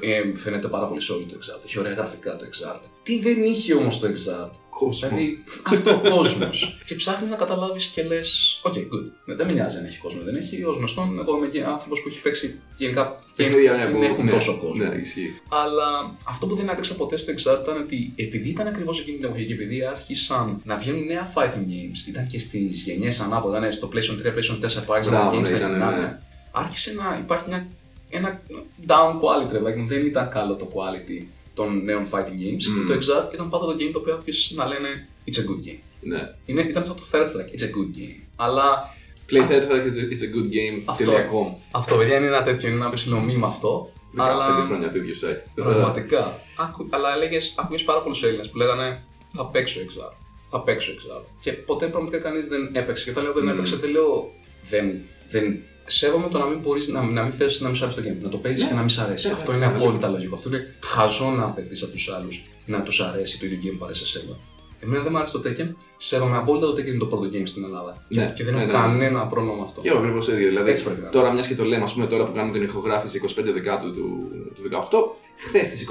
Ε, 0.00 0.36
φαίνεται 0.36 0.68
πάρα 0.68 0.86
πολύ 0.86 1.00
solid 1.10 1.26
το 1.28 1.38
Exalt. 1.40 1.64
Έχει 1.64 1.78
ωραία 1.78 1.92
γραφικά 1.92 2.36
το 2.36 2.44
Exalt. 2.44 2.80
Τι 3.02 3.20
δεν 3.20 3.42
είχε 3.42 3.74
όμως 3.74 3.98
το 3.98 4.08
Exalt; 4.08 4.50
Κόσμος. 4.84 5.08
Δηλαδή, 5.10 5.44
αυτό 5.62 5.90
ο 5.90 6.00
κόσμος. 6.10 6.56
και 6.86 6.94
ψάχνεις 6.94 7.30
να 7.30 7.36
καταλάβεις 7.36 7.86
και 7.86 8.02
λες: 8.02 8.60
OK, 8.64 8.76
good. 8.76 9.06
Ναι, 9.24 9.34
δεν 9.34 9.46
με 9.46 9.52
νοιάζει 9.52 9.76
αν 9.76 9.84
έχει 9.84 9.98
κόσμο, 9.98 10.22
δεν 10.22 10.36
έχει. 10.36 10.64
Ω 10.64 10.70
γνωστόν, 10.70 11.18
εγώ 11.18 11.36
είμαι 11.36 11.66
άνθρωπος 11.66 12.02
που 12.02 12.08
έχει 12.08 12.20
παίξει 12.20 12.58
γενικά 12.76 13.14
games 13.16 13.22
Παιχνίδια, 13.36 13.72
που 13.72 13.78
ναι, 13.78 13.84
δεν 13.84 13.92
που- 13.96 14.02
έχουν 14.02 14.24
ναι, 14.24 14.30
τόσο 14.30 14.58
κόσμο. 14.58 14.84
Ναι, 14.84 14.94
ισχύει. 14.94 15.40
Αλλά 15.48 16.16
αυτό 16.28 16.46
που 16.46 16.54
δεν 16.54 16.70
άντεξα 16.70 16.94
ποτέ 16.94 17.16
στο 17.16 17.32
Exalt 17.32 17.58
ήταν 17.62 17.76
ότι 17.76 18.12
επειδή 18.16 18.48
ήταν 18.48 18.66
ακριβώς 18.66 19.00
εκείνη 19.00 19.16
την 19.16 19.26
εποχή 19.26 19.44
και 19.46 19.52
επειδή 19.52 19.84
άρχισαν 19.84 20.60
να 20.64 20.76
βγαίνουν 20.76 21.04
νέα 21.04 21.32
fighting 21.34 21.66
games, 21.72 22.08
ήταν 22.08 22.26
και 22.26 22.38
στις 22.38 22.82
γενιές 22.82 23.20
ανάποδα, 23.20 23.58
ήταν 23.58 23.72
στο 23.72 23.88
PlayStation 23.92 24.26
3, 24.26 24.34
PlayStation 24.34 24.80
4 24.80 24.84
που 24.86 24.92
άρχισαν 24.92 25.12
τα 25.14 25.20
Μπράβο, 25.20 25.38
games 25.38 25.42
ναι, 25.42 25.50
να 25.50 25.56
ήταν, 25.56 25.70
γυρνάνε, 25.70 26.00
ναι. 26.00 26.18
άρχισε 26.52 26.92
να 26.92 27.18
υπάρχει 27.20 27.44
μια, 27.48 27.68
ένα 28.10 28.42
down 28.86 29.10
quality, 29.20 29.52
ρε 29.52 29.58
παιδάκι 29.58 29.78
μου. 29.78 29.86
δεν 29.86 30.06
ήταν 30.06 30.28
καλό 30.28 30.54
το 30.56 30.68
quality 30.74 31.24
των 31.54 31.84
νέων 31.84 32.06
fighting 32.10 32.38
games. 32.40 32.64
Μμμ. 32.68 32.86
Και 32.86 32.92
το 32.92 32.94
Exalt 32.94 33.34
ήταν 33.34 33.48
πάντα 33.48 33.64
το 33.66 33.72
game 33.78 33.90
το 33.92 33.98
οποίο 33.98 34.14
άρχισε 34.14 34.54
να 34.54 34.66
λένε 34.66 35.08
It's 35.30 35.36
a 35.38 35.40
good 35.50 35.68
game. 35.68 35.78
Ναι. 36.00 36.34
Είναι, 36.46 36.60
ήταν 36.60 36.84
σαν 36.84 36.96
το 36.96 37.02
Third 37.12 37.22
Strike, 37.22 37.54
It's 37.54 37.62
a 37.62 37.70
good 37.76 37.96
game. 37.98 38.20
Αλλά 38.36 38.94
Play 39.30 39.48
third 39.50 39.62
strike, 39.62 39.84
it's 39.86 39.96
a- 39.96 40.12
it's 40.14 40.22
a 40.22 40.34
good 40.36 40.48
game. 40.56 40.80
Αυτό. 40.84 41.04
τελεία.com. 41.04 41.54
αυτό, 41.70 41.96
παιδιά, 41.96 42.16
είναι 42.16 42.26
ένα 42.26 42.42
τέτοιο, 42.42 42.68
είναι 42.68 42.76
ένα 42.76 42.90
ψηλό 42.90 43.20
μήμα 43.20 43.46
αυτό. 43.46 43.92
15 44.14 44.20
Αλλά 44.20 44.64
χρόνια 44.66 44.90
το 44.90 44.98
ίδιο 44.98 45.14
site. 45.28 45.40
πραγματικά. 45.54 46.40
Άκου, 46.58 46.86
αλλά 46.90 47.14
έλεγες, 47.14 47.54
ακούγες 47.58 47.84
πάρα 47.84 48.00
πολλούς 48.02 48.22
Έλληνες 48.22 48.50
που 48.50 48.56
λέγανε 48.56 49.02
Θα 49.34 49.46
παίξω 49.46 49.80
Exalt. 49.80 50.16
Θα 50.48 50.60
παίξω 50.62 50.92
Exalt. 50.92 51.24
Και 51.40 51.52
ποτέ 51.52 51.86
πραγματικά 51.86 52.22
κανείς 52.22 52.46
δεν 52.46 52.70
έπαιξε. 52.72 53.04
Και 53.04 53.10
όταν 53.10 53.22
λέω 53.22 53.32
δεν 53.32 53.42
Μμμ. 53.42 53.50
έπαιξε, 53.52 53.76
δεν 53.76 53.90
λέω. 53.90 54.30
Δεν, 54.64 55.00
δεν, 55.28 55.62
σέβομαι 55.86 56.28
το 56.28 56.38
να 56.38 56.44
μην 56.44 56.58
μπορείς 56.58 56.88
να, 56.88 57.02
να 57.02 57.22
μην 57.22 57.32
θες 57.32 57.60
να 57.60 57.66
μην 57.66 57.76
σου 57.76 57.84
αρέσει 57.84 58.02
το 58.02 58.08
game. 58.08 58.22
Να 58.22 58.28
το 58.28 58.36
παίζεις 58.36 58.62
Ναι. 58.62 58.68
και 58.68 58.74
να 58.74 58.80
μην 58.80 58.88
σου 58.88 59.00
αρέσει. 59.02 59.26
Ναι, 59.26 59.32
Αυτό 59.32 59.52
εντάξει, 59.52 59.68
είναι 59.70 59.78
ναι, 59.78 59.84
απόλυτα 59.84 60.08
λογικό. 60.08 60.34
Αυτό 60.34 60.48
είναι 60.48 60.74
χαζό 60.84 61.30
να 61.30 61.44
απαιτείς 61.44 61.82
από 61.82 61.92
τους 61.92 62.08
άλλους 62.08 62.44
να 62.66 62.82
τους 62.82 63.00
αρέσει 63.00 63.38
το 63.38 63.46
ίδιο 63.46 63.58
game 63.62 63.76
που 63.78 63.84
αρέσει 63.84 64.02
εσένα. 64.04 64.36
Εμένα 64.84 65.02
δεν 65.02 65.12
μου 65.12 65.18
άρεσε 65.18 65.38
το 65.38 65.48
Tekken. 65.48 65.74
Σέβομαι 65.96 66.36
απόλυτα 66.36 66.66
το 66.66 66.72
Tekken 66.72 66.86
είναι 66.86 66.98
το 66.98 67.06
πρώτο 67.06 67.28
game 67.32 67.42
στην 67.44 67.64
Ελλάδα. 67.64 68.06
Ναι, 68.08 68.24
και, 68.26 68.32
και 68.32 68.44
δεν 68.44 68.54
ναι, 68.54 68.62
έχω 68.62 68.66
ναι, 68.72 68.72
ναι. 68.72 68.78
κανένα 68.78 69.26
πρόβλημα 69.26 69.56
με 69.56 69.62
αυτό. 69.62 69.80
Και 69.80 69.88
εγώ 69.88 69.98
ακριβώς 69.98 70.26
το 70.26 70.32
ίδιο. 70.32 70.48
Δηλαδή, 70.48 70.70
Έτσι 70.70 70.82
πρέπει 70.84 70.98
να 71.00 71.06
είναι. 71.06 71.14
τώρα, 71.16 71.32
μιας 71.32 71.46
και 71.46 71.54
το 71.54 71.64
λέμε, 71.64 71.82
ας 71.82 71.92
πούμε, 71.92 72.06
τώρα 72.06 72.24
που 72.26 72.32
κάνουμε 72.32 72.52
την 72.52 72.62
ηχογράφηση 72.62 73.20
25 73.38 73.42
Δεκάτου 73.52 73.92
του, 73.92 74.30
του 74.54 74.62
18, 74.62 74.98
χθες 75.36 75.66
στις 75.66 75.82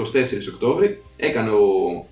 24 0.50 0.54
Οκτώβρη 0.54 1.02
έκανε 1.16 1.50
ο 1.50 1.60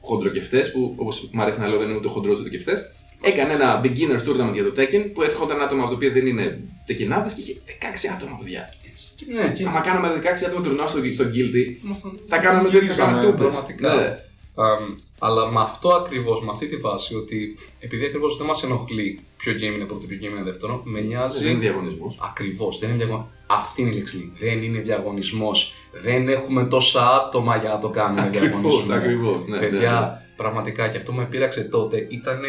Χοντροκευτέ, 0.01 0.59
που 0.73 0.93
όπως 0.97 1.29
μου 1.31 1.41
αρέσει 1.41 1.59
να 1.59 1.67
λέω 1.67 1.77
δεν 1.79 1.87
είναι 1.87 1.97
ούτε 1.97 2.07
χοντρός 2.07 2.39
ούτε 2.39 2.49
κεφτές, 2.49 2.81
έκανε 3.21 3.53
ένα 3.53 3.81
beginner's 3.83 4.23
tournament 4.29 4.53
για 4.53 4.63
το 4.63 4.73
Tekken 4.77 5.11
που 5.13 5.21
έρχονταν 5.23 5.61
άτομα 5.61 5.81
από 5.81 5.89
τα 5.89 5.95
οποία 5.95 6.11
δεν 6.11 6.27
είναι 6.27 6.59
τεκενάδε 6.85 7.29
και 7.35 7.41
είχε 7.41 7.57
16 7.65 8.13
άτομα, 8.15 8.37
παιδιά. 8.39 8.73
Έτσι. 8.89 9.05
Και, 9.15 9.25
ναι, 9.33 9.51
και 9.51 9.63
Άμα 9.67 9.79
κάναμε 9.79 10.21
16 10.23 10.45
άτομα 10.47 10.61
τουρνουά 10.63 10.87
στο, 10.87 10.99
στο 11.13 11.23
Guilty, 11.23 11.83
ήμασταν- 11.85 12.19
θα 12.25 12.37
κάναμε 12.37 12.63
τέτοια 12.63 12.79
γυρίζαμε, 12.79 13.11
κάναμε 13.19 13.35
πραγματικά. 13.37 13.95
Ναι. 13.95 14.15
Αμ, 14.55 14.95
αλλά 15.19 15.51
με 15.51 15.59
αυτό 15.61 15.89
ακριβώς, 15.89 16.41
με 16.41 16.51
αυτή 16.51 16.65
τη 16.67 16.75
βάση, 16.77 17.15
ότι 17.15 17.57
επειδή 17.79 18.05
ακριβώς 18.05 18.37
δεν 18.37 18.45
μας 18.45 18.63
ενοχλεί 18.63 19.19
ποιο 19.37 19.53
game 19.53 19.61
είναι 19.75 19.85
πρώτο, 19.85 20.05
ποιο 20.07 20.17
game 20.21 20.31
είναι 20.31 20.43
δεύτερο, 20.43 20.81
με 20.85 21.01
νοιάζει. 21.01 21.43
Δεν 21.43 21.51
είναι 21.51 21.59
διαγωνισμός. 21.59 22.17
Ακριβώς, 22.21 22.79
δεν 22.79 22.89
είναι 22.89 22.97
διαγωνισμός. 22.97 23.33
Αυτή 23.47 23.81
είναι 23.81 23.89
η 23.89 23.93
λέξη. 23.93 24.31
Δεν 24.39 24.63
είναι 24.63 24.79
διαγωνισμός. 24.79 25.73
Δεν 26.03 26.29
έχουμε 26.29 26.63
τόσα 26.63 27.09
άτομα 27.15 27.55
για 27.57 27.69
να 27.69 27.77
το 27.79 27.89
κάνουμε 27.89 28.21
Ακριβώς, 28.21 28.49
διαγωνισμό. 28.61 28.93
ακριβώς. 28.93 29.45
Ναι, 29.45 29.57
ναι, 29.57 29.67
Παιδιά, 29.67 30.19
ναι. 30.21 30.33
πραγματικά 30.35 30.87
και 30.87 30.97
αυτό 30.97 31.13
με 31.13 31.25
πείραξε 31.25 31.63
τότε 31.63 32.07
ήταν 32.09 32.39
τα, 32.41 32.47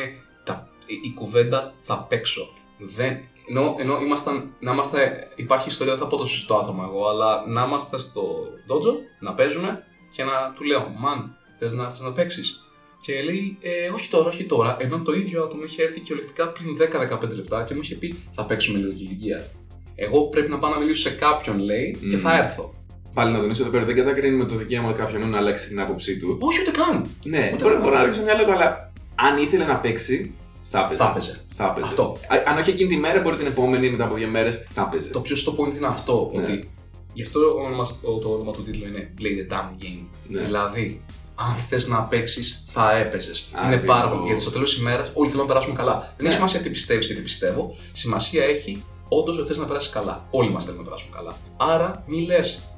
η, 0.90 1.00
η 1.02 1.12
κουβέντα 1.14 1.74
θα 1.82 2.06
παίξω. 2.08 2.48
Δεν, 2.78 3.20
ενώ, 3.48 3.74
ενώ 3.78 3.98
ήμασταν, 4.00 4.54
να 4.60 4.72
είμαστε, 4.72 5.28
υπάρχει 5.36 5.68
ιστορία, 5.68 5.92
δεν 5.92 6.02
θα 6.02 6.08
πω 6.08 6.16
το 6.16 6.24
σωστό 6.24 6.54
άτομο 6.56 6.82
εγώ, 6.88 7.08
αλλά 7.08 7.44
να 7.48 7.64
είμαστε 7.64 7.98
στο 7.98 8.22
dojo, 8.68 8.94
να 9.20 9.34
παίζουμε 9.34 9.84
και 10.14 10.24
να 10.24 10.52
του 10.54 10.64
λέω, 10.64 10.80
man, 10.80 11.28
θες 11.58 11.72
να, 11.72 11.88
θες 11.88 12.00
να 12.00 12.12
παίξεις. 12.12 12.64
Και 13.00 13.22
λέει, 13.22 13.58
ε, 13.60 13.88
όχι 13.94 14.08
τώρα, 14.10 14.28
όχι 14.28 14.44
τώρα. 14.44 14.76
Ενώ 14.80 14.98
το 15.02 15.12
ίδιο 15.12 15.42
άτομο 15.42 15.62
είχε 15.64 15.82
έρθει 15.82 16.00
κυριολεκτικά 16.00 16.48
πριν 16.48 16.76
10-15 16.78 17.34
λεπτά 17.34 17.64
και 17.64 17.74
μου 17.74 17.80
είχε 17.82 17.94
πει, 17.94 18.22
θα 18.34 18.44
παίξουμε 18.46 18.78
λίγο 18.78 18.92
και 18.92 19.02
ηλικία. 19.02 19.50
Εγώ 19.94 20.28
πρέπει 20.28 20.50
να 20.50 20.58
πάω 20.58 20.70
να 20.70 20.78
μιλήσω 20.78 21.00
σε 21.10 21.16
κάποιον, 21.16 21.58
λέει, 21.58 21.96
και 22.00 22.16
Μμμ. 22.16 22.20
θα 22.22 22.36
έρθω. 22.36 22.70
Πάλι 23.14 23.32
να 23.32 23.40
τονίσω 23.40 23.62
εδώ 23.62 23.70
πέρα, 23.70 23.84
δεν 23.84 23.94
κατακρίνουμε 23.94 24.44
το 24.44 24.54
δικαίωμα 24.54 24.92
κάποιον 24.92 25.30
να 25.30 25.36
αλλάξει 25.38 25.68
την 25.68 25.80
άποψή 25.80 26.18
του. 26.18 26.38
Όχι, 26.40 26.60
ούτε 26.60 26.70
καν. 26.70 27.06
Ναι, 27.24 27.50
Ούτε 27.54 27.62
μπορεί, 27.62 27.74
καν. 27.74 27.82
μπορεί 27.82 27.94
να 27.94 28.04
ρίξει 28.04 28.20
μια 28.22 28.34
λόγο, 28.34 28.52
αλλά 28.52 28.92
αν 29.16 29.38
ήθελε 29.38 29.64
να 29.64 29.78
παίξει, 29.80 30.34
θα 30.70 30.78
έπαιζε. 30.80 30.96
Θα 30.96 31.08
έπαιζε. 31.10 31.44
Θα 31.54 31.64
έπαιζε. 31.64 31.86
Αυτό. 31.88 32.02
Α- 32.28 32.42
Αν 32.52 32.58
όχι 32.58 32.70
εκείνη 32.70 32.88
τη 32.88 32.96
μέρα, 32.96 33.20
μπορεί 33.20 33.36
την 33.36 33.46
επόμενη 33.46 33.90
μετά 33.90 34.04
από 34.04 34.14
δύο 34.14 34.28
μέρες 34.28 34.66
θα 34.72 34.82
έπαιζε. 34.92 35.10
Το 35.10 35.20
πιο 35.20 35.36
στο 35.36 35.54
point 35.58 35.76
είναι 35.76 35.86
αυτό, 35.86 36.30
Ναι. 36.34 36.42
ότι 36.42 36.70
γι' 37.12 37.22
αυτό 37.22 37.40
το 37.40 37.62
όνομα, 37.64 37.86
το, 38.02 38.18
το 38.18 38.28
όνομα 38.28 38.52
του 38.52 38.62
τίτλου 38.62 38.86
είναι 38.86 39.14
Play 39.20 39.22
the 39.24 39.54
damn 39.54 39.82
game. 39.84 40.04
Ναι. 40.28 40.40
Δηλαδή, 40.42 41.04
αν 41.34 41.54
θες 41.68 41.86
να 41.88 42.02
παίξεις, 42.02 42.64
θα 42.68 42.96
έπαιζες. 42.96 43.48
Είναι 43.52 43.74
Ακριβώς. 43.74 43.96
πάρα 43.96 44.08
πολύ. 44.08 44.26
Γιατί 44.26 44.40
στο 44.40 44.50
τέλος 44.50 44.70
της 44.70 44.80
ημέρας 44.80 45.10
όλοι 45.14 45.30
θέλουν 45.30 45.46
να 45.46 45.52
περάσουν 45.52 45.74
καλά. 45.74 45.94
Δεν 46.00 46.12
Ναι. 46.16 46.26
έχει 46.26 46.34
σημασία 46.36 46.60
τι 46.60 46.70
πιστεύεις 46.70 47.06
και 47.06 47.14
τι 47.14 47.20
πιστεύω. 47.20 47.76
Σημασία 47.92 48.44
έχει 48.44 48.84
όντως 49.08 49.38
ότι 49.38 49.46
θες 49.48 49.56
να 49.56 49.64
περάσεις 49.64 49.90
καλά. 49.90 50.26
Όλοι 50.30 50.52
μας 50.52 50.64
θέλουμε 50.64 50.82
να 50.82 50.88
περάσουν 50.88 51.10
καλά. 51.14 51.36
Άρα, 51.56 52.04
μη 52.06 52.24
λες 52.26 52.69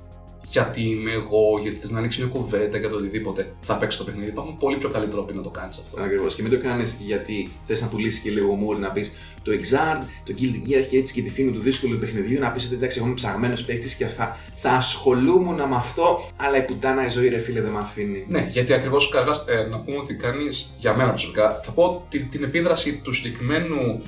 γιατί 0.52 0.82
είμαι 0.82 1.10
εγώ, 1.10 1.58
γιατί 1.62 1.76
θες 1.76 1.90
να 1.90 1.98
ανοίξει 1.98 2.20
μια 2.20 2.28
κουβέντα 2.28 2.78
για 2.78 2.88
το 2.88 2.96
οτιδήποτε. 2.96 3.54
Θα 3.60 3.76
παίξει 3.76 3.98
το 3.98 4.04
παιχνίδι. 4.04 4.28
Υπάρχουν 4.28 4.56
πολύ 4.56 4.76
πιο 4.78 4.88
καλοί 4.88 5.08
τρόποι 5.08 5.34
να 5.34 5.42
το 5.42 5.50
κάνεις 5.50 5.78
αυτό. 5.78 6.02
Ακριβώς. 6.02 6.34
Και 6.34 6.42
μην 6.42 6.50
το 6.50 6.58
κάνεις 6.58 6.98
γιατί 7.00 7.52
θες 7.66 7.80
να 7.80 7.88
πουλήσεις 7.88 8.20
και 8.20 8.30
λίγο 8.30 8.52
μούρ 8.54 8.78
να 8.78 8.90
πεις 8.92 9.14
το 9.42 9.52
Exard, 9.52 10.02
το 10.24 10.34
Guilty 10.38 10.68
Gear 10.68 10.76
έχει 10.76 10.96
έτσι 10.96 11.12
και 11.12 11.22
τη 11.22 11.30
φήμη 11.30 11.50
του 11.50 11.60
δύσκολου 11.60 11.98
παιχνιδιού. 11.98 12.38
Να 12.40 12.50
πεις 12.50 12.64
ότι 12.64 12.74
εντάξει, 12.74 12.98
εγώ 12.98 13.06
είμαι 13.06 13.14
ψαγμένος 13.14 13.64
παίκτη 13.64 13.96
και 13.96 14.06
θα, 14.06 14.38
θα 14.56 14.70
ασχολούμουν 14.70 15.54
με 15.54 15.76
αυτό. 15.76 16.30
Αλλά 16.36 16.56
η 16.56 16.62
πουτάνα 16.62 17.04
η 17.04 17.08
ζωή, 17.08 17.28
ρε 17.28 17.38
φίλε, 17.38 17.60
δεν 17.60 17.72
με 17.72 17.78
αφήνει. 17.78 18.24
Ναι, 18.28 18.48
γιατί 18.52 18.72
ακριβώς 18.72 19.08
καταρχάς 19.08 19.44
ε, 19.48 19.62
να 19.62 19.80
πούμε 19.80 19.96
ότι 19.96 20.14
κάνεις 20.14 20.74
για 20.76 20.96
μένα 20.96 21.08
προσωπικά. 21.08 21.60
Θα 21.64 21.70
πω 21.70 22.06
την, 22.08 22.28
την 22.28 22.42
επίδραση 22.42 23.00
του 23.04 23.12
συγκεκριμένου 23.12 24.02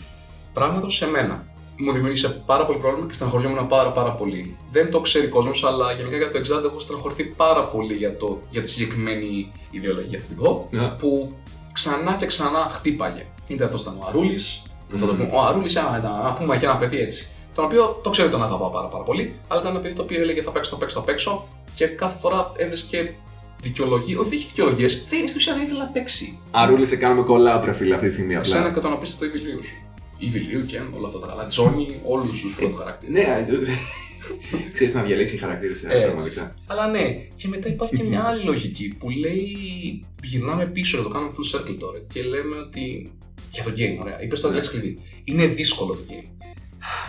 πράγματος 0.53 0.97
σε 0.97 1.07
μένα. 1.07 1.54
Μου 1.79 1.93
δημιούργησε 1.93 2.29
πάρα 2.47 2.67
πολύ 2.67 2.79
πρόβλημα 2.79 3.07
και 3.07 3.13
στεναχωριόμουν 3.15 3.67
πάρα, 3.67 3.91
πάρα 3.93 4.11
πολύ. 4.11 4.57
Δεν 4.71 4.91
το 4.91 5.01
ξέρει 5.01 5.27
ο 5.27 5.29
κόσμος, 5.29 5.65
αλλά 5.65 5.93
γενικά 5.93 6.17
για 6.17 6.31
το 6.31 6.39
Exalt 6.39 6.65
έχω 6.65 6.81
στεναχωρηθεί 6.81 7.25
πάρα 7.25 7.65
πολύ 7.67 7.95
για, 7.95 8.17
το, 8.17 8.41
για 8.51 8.63
τη 8.63 8.69
συγκεκριμένη 8.71 9.53
ιδεολογία 9.71 10.19
θα 10.19 10.25
την 10.27 10.37
πω, 10.37 10.69
Ναι. 10.71 10.89
που 10.89 11.37
ξανά 11.73 12.15
και 12.19 12.27
ξανά 12.27 12.69
χτύπαγε. 12.71 13.27
Είτε 13.47 13.65
αυτό 13.65 13.79
ήταν 13.81 13.97
ο 14.01 14.05
Αρούλης, 14.09 14.63
που 14.89 14.99
θα 14.99 15.07
το 15.07 15.13
Μμμ. 15.13 15.19
πούμε, 15.27 15.39
ο 15.39 15.43
Αρούλης, 15.47 15.75
να 15.75 16.37
πούμε 16.39 16.59
και 16.59 16.65
ένα 16.65 16.77
παιδί 16.77 16.99
έτσι. 17.01 17.29
Τον 17.55 17.65
οποίο 17.65 18.01
το 18.03 18.11
ξέρω 18.11 18.29
ότι 18.29 18.37
τον 18.37 18.47
αγαπάω 18.47 18.71
πάρα, 18.71 18.87
πάρα 18.87 19.05
πολύ, 19.05 19.35
αλλά 19.49 19.61
ήταν 19.61 19.73
ένα 19.73 19.81
παιδί 19.83 19.95
το 19.95 20.03
οποίο 20.03 20.21
έλεγε 20.21 20.43
θα 20.43 20.51
παίξω, 20.51 20.71
θα 20.71 20.77
παίξω, 20.77 21.01
θα 21.01 21.05
παίξω 21.07 21.47
και 21.75 21.87
κάθε 21.87 22.19
φορά 22.21 22.53
έβρισκε 22.57 23.15
δικαιολογίε. 23.63 24.17
Όχι, 24.17 24.29
δεν 24.29 24.39
είχε 24.39 24.47
δικαιολογίες. 24.49 25.05
Δεν 25.09 25.29
στην 25.29 25.37
ουσία 25.41 25.55
δεν 25.55 25.63
ήθελε 25.63 25.79
να 25.79 25.87
παίξει. 25.87 26.39
Αρούλη, 26.51 26.87
σε 26.87 26.97
κάνουμε 26.97 27.23
κολλάω, 27.23 27.61
ρε 27.65 27.73
φίλε, 27.73 27.95
αυτή 27.95 28.07
τη 28.07 28.13
στιγμή 28.13 28.35
Εσένα 28.35 28.61
απλά. 28.61 28.73
και 28.75 28.81
τον 28.81 28.93
απίστευτο 28.93 29.25
Ιβιλίου 29.25 29.65
σου. 29.65 29.84
Ιβιλίου 30.25 30.67
και 30.67 30.81
όλα 30.91 31.07
αυτά 31.07 31.19
τα 31.19 31.27
καλά. 31.27 31.47
Τζόνι, 31.47 32.01
όλους 32.03 32.41
τους 32.41 32.55
πρώτου 32.55 32.75
χαρακτήρε. 32.75 33.13
Ναι, 33.13 33.47
ξέρεις 34.73 34.95
να 34.95 35.03
διαλύσει 35.03 35.37
χαρακτήρες 35.37 35.83
Έτσι. 35.83 36.01
πραγματικά. 36.01 36.55
Αλλά 36.67 36.89
ναι, 36.89 37.13
και 37.37 37.49
μετά 37.49 37.69
υπάρχει 37.69 37.97
και 37.97 38.03
μια 38.03 38.25
άλλη 38.25 38.43
λογική 38.43 38.95
που 38.99 39.11
λέει 39.11 39.57
γυρνάμε 40.23 40.67
πίσω, 40.67 41.03
το 41.03 41.09
κάνουμε 41.09 41.33
full 41.33 41.57
circle 41.59 41.77
τώρα 41.79 41.99
και 42.13 42.23
λέμε 42.23 42.57
ότι 42.57 43.13
Για 43.51 43.63
το 43.63 43.71
game, 43.71 43.99
ωραία. 44.01 44.23
Είπες 44.23 44.41
το 44.41 44.51
λέξη 44.51 44.71
κλειδί. 44.71 44.99
Είναι 45.25 45.47
δύσκολο 45.47 45.95
το 45.95 46.03
game. 46.09 46.49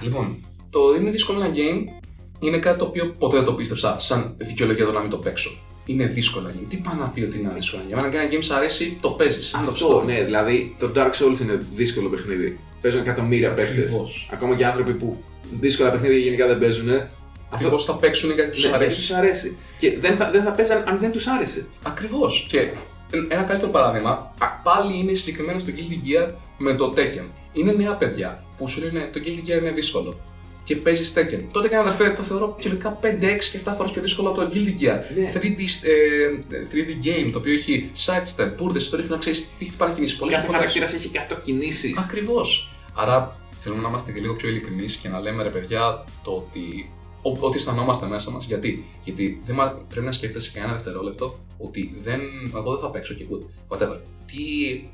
Λοιπόν, 0.02 0.40
το 0.70 0.80
είναι 1.00 1.12
δύσκολο 1.12 1.44
ένα 1.44 1.54
game 1.56 1.84
είναι 2.40 2.58
κάτι 2.58 2.78
το 2.78 2.86
οποίο 2.86 3.12
ποτέ 3.20 3.36
δεν 3.36 3.46
το 3.46 3.54
πίστεψα 3.54 4.00
σαν 4.00 4.36
δικαιολογία 4.38 4.86
το 4.86 4.92
να 4.92 5.00
μην 5.00 5.10
το 5.10 5.18
παίξω. 5.18 5.52
Είναι 5.86 6.06
δύσκολο 6.06 6.48
game. 6.48 6.66
Τι 6.70 6.78
πάει 6.78 6.96
να 6.96 7.06
πει 7.06 7.22
ότι 7.22 7.40
είναι 7.40 7.52
δύσκολο 7.56 7.82
game. 7.90 7.98
Αν 7.98 8.14
ένα 8.14 8.28
game 8.32 8.44
σου 8.44 8.54
αρέσει, 8.54 8.98
το 9.02 9.10
παίζεις. 9.10 9.54
Αυτό, 9.54 10.04
ναι, 10.06 10.24
δηλαδή 10.24 10.76
το 10.80 10.92
Dark 10.96 11.12
Souls 11.12 11.40
είναι 11.42 11.60
δύσκολο 11.74 12.10
παιχνίδι. 12.10 12.58
Παίζουν 12.82 13.02
εκατομμύρια 13.02 13.54
παίχτε. 13.54 13.90
Ακόμα 14.32 14.56
και 14.56 14.66
άνθρωποι 14.66 14.94
που 14.94 15.24
δύσκολα 15.52 15.92
παιχνίδια 15.92 16.18
γενικά 16.18 16.48
δεν 16.48 16.60
παίζουν. 16.60 16.90
Ακριβώς 17.50 17.86
θα 17.86 17.96
παίξουν 17.96 18.32
γιατί 18.32 18.52
τους 18.52 18.64
ναι, 18.64 18.76
αρέσει. 18.76 19.00
Τους 19.00 19.12
αρέσει. 19.12 19.58
Και 19.78 20.00
δεν 20.00 20.16
θα, 20.16 20.32
δεν 20.32 20.44
θα 20.44 20.52
παίζαν 20.52 20.84
αν 20.88 20.98
δεν 21.00 21.12
τους 21.12 21.28
άρεσε. 21.28 21.66
Ακριβώς. 21.84 22.46
Και 22.50 22.70
ένα 23.28 23.44
καλύτερο 23.44 23.72
παράδειγμα, 23.72 24.34
πάλι 24.64 25.00
είναι 25.00 25.14
συγκεκριμένα 25.14 25.60
στο 25.60 25.72
Guilty 25.76 26.28
Gear 26.28 26.34
με 26.58 26.74
το 26.74 26.94
Tekken. 26.96 27.26
Είναι 27.54 27.72
νέα 27.72 27.92
παιδιά 27.92 28.44
που 28.58 28.68
σου 28.68 28.82
λένε 28.82 29.10
το 29.14 29.20
Guilty 29.26 29.50
Gear 29.50 29.58
είναι 29.58 29.72
δύσκολο 29.72 30.20
και 30.66 30.76
παίζει 30.76 31.14
Tekken. 31.16 31.42
Τότε 31.52 31.68
και 31.68 31.76
αδερφέ 31.76 32.10
το 32.10 32.22
θεωρώ 32.22 32.56
κυριολεκτικά 32.60 33.00
5, 33.02 33.06
6 33.06 33.52
και 33.52 33.60
7 33.66 33.74
φορές 33.78 33.92
πιο 33.92 34.02
δύσκολο 34.02 34.30
από 34.30 34.42
το 34.42 34.52
Guilty 34.54 34.82
Gear. 34.82 35.00
Ναι. 35.16 35.32
3D, 35.34 35.60
ε, 35.84 36.66
3D 36.72 37.06
game 37.06 37.30
το 37.32 37.38
οποίο 37.38 37.54
έχει 37.54 37.92
sidestep, 38.06 38.52
πούρτε, 38.58 38.78
ιστορίε 38.78 39.06
που 39.06 39.12
να 39.12 39.20
ξέρεις 39.20 39.48
τι 39.58 39.66
χτυπάνε 39.66 39.94
κινήσει. 39.94 40.18
Κάθε 40.30 40.52
χαρακτήρας 40.52 40.94
έχει 40.94 41.12
100 41.14 41.38
κινήσει. 41.44 41.94
Ακριβώς. 41.98 42.70
Άρα 42.94 43.36
θέλουμε 43.60 43.82
να 43.82 43.90
είμαστε 43.90 44.12
λίγο 44.12 44.34
πιο 44.36 44.50
ειλικρινείς 44.50 44.96
και 44.96 45.10
να 45.10 45.20
λέμε 45.20 45.44
ρε 45.44 45.50
παιδιά 45.50 46.04
το 46.24 46.32
ότι 46.32 46.94
ό,τι 47.40 47.58
αισθανόμαστε 47.58 48.06
μέσα 48.06 48.32
μας. 48.32 48.46
Γιατί, 48.46 48.86
Γιατί 49.04 49.40
δεν 49.46 49.56
πρέπει 49.88 50.06
να 50.06 50.12
σκέφτεσαι 50.12 50.52
κανένα 50.52 50.74
δευτερόλεπτο 50.74 51.36
ότι 51.58 51.96
δεν, 52.04 52.22
εγώ 52.56 52.72
δεν 52.72 52.80
θα 52.80 52.90
παίξω 52.90 53.14
και 53.14 53.28
good. 53.32 53.76
Whatever. 53.76 53.98
Τι 54.26 54.42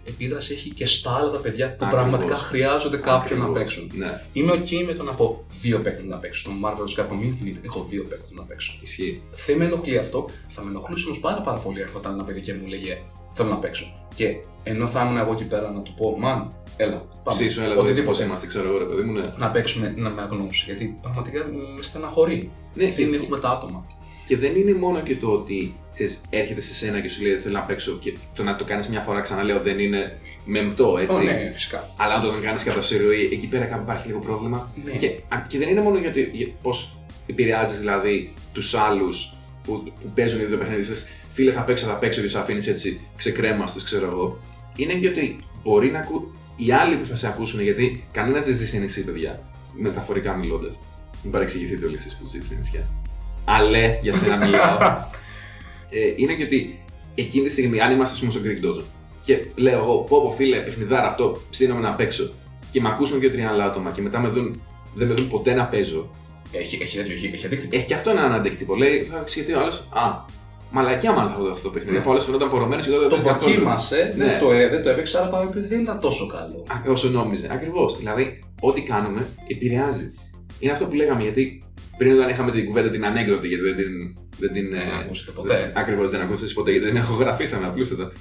επίδραση 0.04 0.54
έχει 0.54 0.70
και 0.70 0.86
στα 0.86 1.16
άλλα 1.16 1.32
τα 1.32 1.38
παιδιά 1.38 1.66
που 1.68 1.86
Ακριβώς. 1.86 1.94
πραγματικά 1.94 2.36
χρειάζονται 2.36 2.98
κάποιον 2.98 3.40
να 3.40 3.48
παίξουν. 3.48 3.92
Ναι. 3.94 4.22
Είμαι 4.34 4.52
OK 4.54 4.84
με 4.86 4.94
το 4.94 5.04
να 5.04 5.12
έχω 5.12 5.46
δύο 5.62 5.80
παίκτες 5.80 6.06
να 6.06 6.18
παίξω. 6.18 6.40
Στο 6.42 6.52
Marvel 6.64 7.02
Capcom 7.02 7.26
Infinite 7.26 7.64
έχω 7.64 7.86
δύο 7.90 8.04
παίκτες 8.10 8.32
να 8.32 8.44
παίξω. 8.44 8.74
Ισχύει. 8.82 9.24
Δεν 9.46 9.58
με 9.58 9.66
ενοχλεί 9.66 9.98
αυτό. 9.98 10.26
Θα 10.50 10.64
με 10.64 10.70
ενοχλούσε 10.70 11.08
όμως 11.08 11.20
πάρα, 11.20 11.42
πάρα 11.42 11.60
πολύ 11.60 11.82
έρχονταν 11.82 12.14
ένα 12.14 12.24
παιδί 12.24 12.42
και 12.42 12.54
μου 12.54 12.68
λέγε 12.68 12.98
Θέλω 13.34 13.50
να 13.50 13.58
παίξω. 13.58 13.92
Και 14.16 14.36
ενώ 14.64 14.88
θα 14.88 15.02
ήμουν 15.04 15.18
εγώ 15.18 15.32
εκεί 15.32 15.48
πέρα 15.48 15.74
να 15.74 15.82
του 15.82 15.94
πω, 15.94 16.16
Μαν, 16.20 16.48
Έλα. 16.82 17.02
Πάμε. 17.24 17.38
Ψήσου, 17.38 17.62
έλα, 17.62 17.76
Οτιδήποτε 17.76 18.24
είμαστε, 18.24 18.48
ξέρω 18.48 18.70
εγώ, 18.70 18.78
ρε 18.78 18.86
παιδί 18.86 19.02
μου. 19.02 19.12
Ναι. 19.12 19.22
Να 19.38 19.52
παίξουμε 19.52 19.94
να 19.98 20.10
με 20.10 20.22
αγνώσει. 20.22 20.64
Γιατί 20.66 20.96
πραγματικά 21.02 21.40
με 21.76 21.82
στεναχωρεί. 21.82 22.52
Ναι, 22.74 22.92
δεν 22.92 23.14
έχουμε 23.14 23.40
τα 23.40 23.50
άτομα. 23.50 23.86
Και 24.26 24.38
δεν 24.38 24.56
είναι 24.56 24.74
μόνο 24.74 25.02
και 25.02 25.16
το 25.16 25.28
ότι 25.28 25.74
ξέρεις, 25.94 26.22
έρχεται 26.30 26.62
σε 26.62 26.74
σένα 26.74 27.00
και 27.00 27.10
σου 27.10 27.22
λέει 27.24 27.36
θέλω 27.36 27.58
να 27.58 27.64
παίξω 27.64 27.98
και 28.02 28.14
το 28.36 28.44
να 28.44 28.56
το 28.56 28.64
κάνεις 28.64 28.90
μια 28.90 29.00
φορά 29.00 29.20
ξαναλέω 29.22 29.60
δεν 29.60 29.80
είναι 29.80 30.20
μεμπτό, 30.46 30.98
έτσι. 30.98 31.18
Oh, 31.22 31.26
ναι, 31.26 31.50
φυσικά. 31.52 31.94
Αλλά 31.98 32.14
αν 32.14 32.22
το 32.22 32.34
κάνεις 32.42 32.64
κατά 32.64 32.82
συρροή, 32.82 33.30
εκεί 33.32 33.48
πέρα 33.48 33.66
κάπου 33.66 33.82
υπάρχει 33.82 34.08
λίγο 34.08 34.20
πρόβλημα. 34.20 34.74
Ναι. 34.84 34.92
Και, 34.92 35.20
και 35.48 35.58
δεν 35.58 35.70
είναι 35.70 35.82
μόνο 35.82 35.98
γιατί 35.98 36.30
για, 36.34 36.48
πώς 36.62 37.00
επηρεάζεις 37.28 37.80
δηλαδή 37.80 38.34
τους 38.54 38.74
άλλους 38.74 39.34
που, 39.64 39.84
που 39.84 40.12
παίζουν 40.16 40.40
ήδη 40.40 40.52
το 40.52 40.58
παιχνίδι. 40.58 40.94
Φίλε, 41.34 41.52
θα 41.52 41.64
παίξω, 41.64 41.86
θα 41.86 41.94
παίξω 41.94 42.22
και 42.22 42.28
σου 42.28 42.40
αφήνεις 42.40 42.68
έτσι 42.68 43.00
ξεκρέμαστος, 43.16 43.84
ξέρω 43.84 44.08
εγώ. 44.12 44.40
Είναι 44.76 44.94
και 44.94 45.08
ότι 45.08 45.36
μπορεί 45.64 45.92
να, 45.92 46.00
ακού, 46.00 46.32
οι 46.65 46.72
άλλοι 46.72 46.96
που 46.96 47.06
θα 47.06 47.15
σε 47.15 47.27
ακούσουν, 47.27 47.62
γιατί 47.62 48.06
κανένας 48.12 48.46
δεν 48.46 48.56
ζει 48.56 48.68
σε 48.68 48.77
νησί, 48.77 49.03
παιδιά, 49.03 49.39
μεταφορικά 49.77 50.38
μιλώντας. 50.38 50.80
Μην 51.24 51.32
παρεξηγηθείτε 51.32 51.86
όλοι 51.86 51.96
εσείς 51.96 52.15
που 52.15 52.27
ζείτε 52.27 52.46
σε 52.46 52.56
νησιά. 52.56 52.88
Αλλά 53.46 53.77
για 54.01 54.13
σένα 54.13 54.38
μιλάω. 54.38 54.77
ε, 55.98 56.13
είναι 56.15 56.34
και 56.34 56.44
ότι 56.44 56.84
εκείνη 57.15 57.46
τη 57.46 57.51
στιγμή, 57.51 57.82
αν 57.82 57.91
είμαστε 57.91 58.20
πούμε, 58.20 58.32
στο 58.32 58.41
Greek 58.44 58.65
Dojo 58.65 58.84
και 59.24 59.46
λέω 59.56 59.77
εγώ, 59.77 59.98
πω 59.98 60.22
πω 60.22 60.34
φίλε, 60.38 60.60
παιχνιδάρα 60.60 61.08
αυτό, 61.08 61.41
ψήνομαι 61.50 61.82
να 61.82 61.94
παίξω 61.94 62.32
και 62.72 62.82
με 62.82 62.89
ακούσουν 62.89 63.20
δύο-τρία 63.20 63.50
άλλα 63.50 63.66
άτομα 63.66 63.92
και 63.92 64.01
μετά 64.01 64.20
με 64.20 64.27
δουν, 64.27 64.62
δεν 64.96 65.07
με 65.07 65.14
δουν 65.14 65.27
ποτέ 65.27 65.53
να 65.53 65.66
παίζω. 65.66 66.09
Έχει, 66.51 66.79
έχει, 66.81 67.00
έχει, 67.00 67.31
έχει 67.33 67.46
αντίκτυπο. 67.46 67.75
Έχει 67.75 67.86
και 67.86 67.94
αυτό 67.94 68.09
ένα 68.09 68.33
αντίκτυπο. 68.33 68.75
Λέει, 68.75 69.01
θα 69.12 69.20
εξηγηθεί 69.20 69.53
ο 69.53 69.59
άλλος, 69.59 69.88
Α, 69.90 70.25
Μαλακιά 70.72 71.12
μάλλον 71.12 71.31
θα 71.31 71.38
δω 71.38 71.51
αυτό 71.51 71.64
το 71.64 71.70
παιχνίδι. 71.70 71.98
Αφού 71.98 72.10
όλες 72.10 72.24
φαινόταν 72.24 72.50
πορωμένες 72.50 72.86
και 72.86 72.92
τότε 72.92 73.07
το 73.07 73.16
δοκίμασε, 73.16 74.14
ναι. 74.18 74.25
δεν, 74.25 74.40
το, 74.40 74.51
ε, 74.51 74.68
δεν 74.68 74.84
το 74.84 74.90
έπαιξε, 74.90 75.18
αλλά 75.18 75.29
πάμε 75.29 75.46
ότι 75.50 75.60
δεν 75.60 75.81
ήταν 75.81 76.00
τόσο 76.00 76.27
καλό. 76.27 76.66
Όσο 76.88 77.10
νόμιζε. 77.10 77.48
Ακριβώς. 77.51 77.98
Δηλαδή, 77.98 78.40
ό,τι 78.62 78.81
κάνουμε 78.81 79.27
επηρεάζει. 79.48 80.14
Είναι 80.60 80.72
αυτό 80.72 80.86
που 80.86 80.96
λέγαμε, 80.96 81.22
γιατί 81.22 81.64
πριν 81.98 82.14
όταν 82.14 82.29
είχαμε 82.29 82.51
την 82.51 82.66
κουβέντα 82.66 82.90
την 82.90 83.05
ανέκδοτη, 83.05 83.48
γιατί 83.48 83.64
δεν 83.64 83.75
την. 83.75 84.16
Δεν 84.40 84.51
την 84.53 84.74
ε, 84.74 84.79
ακούσατε 85.00 85.31
ποτέ. 85.31 85.74
Ακριβώς 85.75 86.10
δεν 86.10 86.22
ακούσατε 86.22 86.51
ποτέ, 86.53 86.72
γιατί 86.72 86.86
δεν 86.86 86.96
έχω 86.96 87.14
γραφεί 87.14 87.46
απλούστατα. 87.66 88.12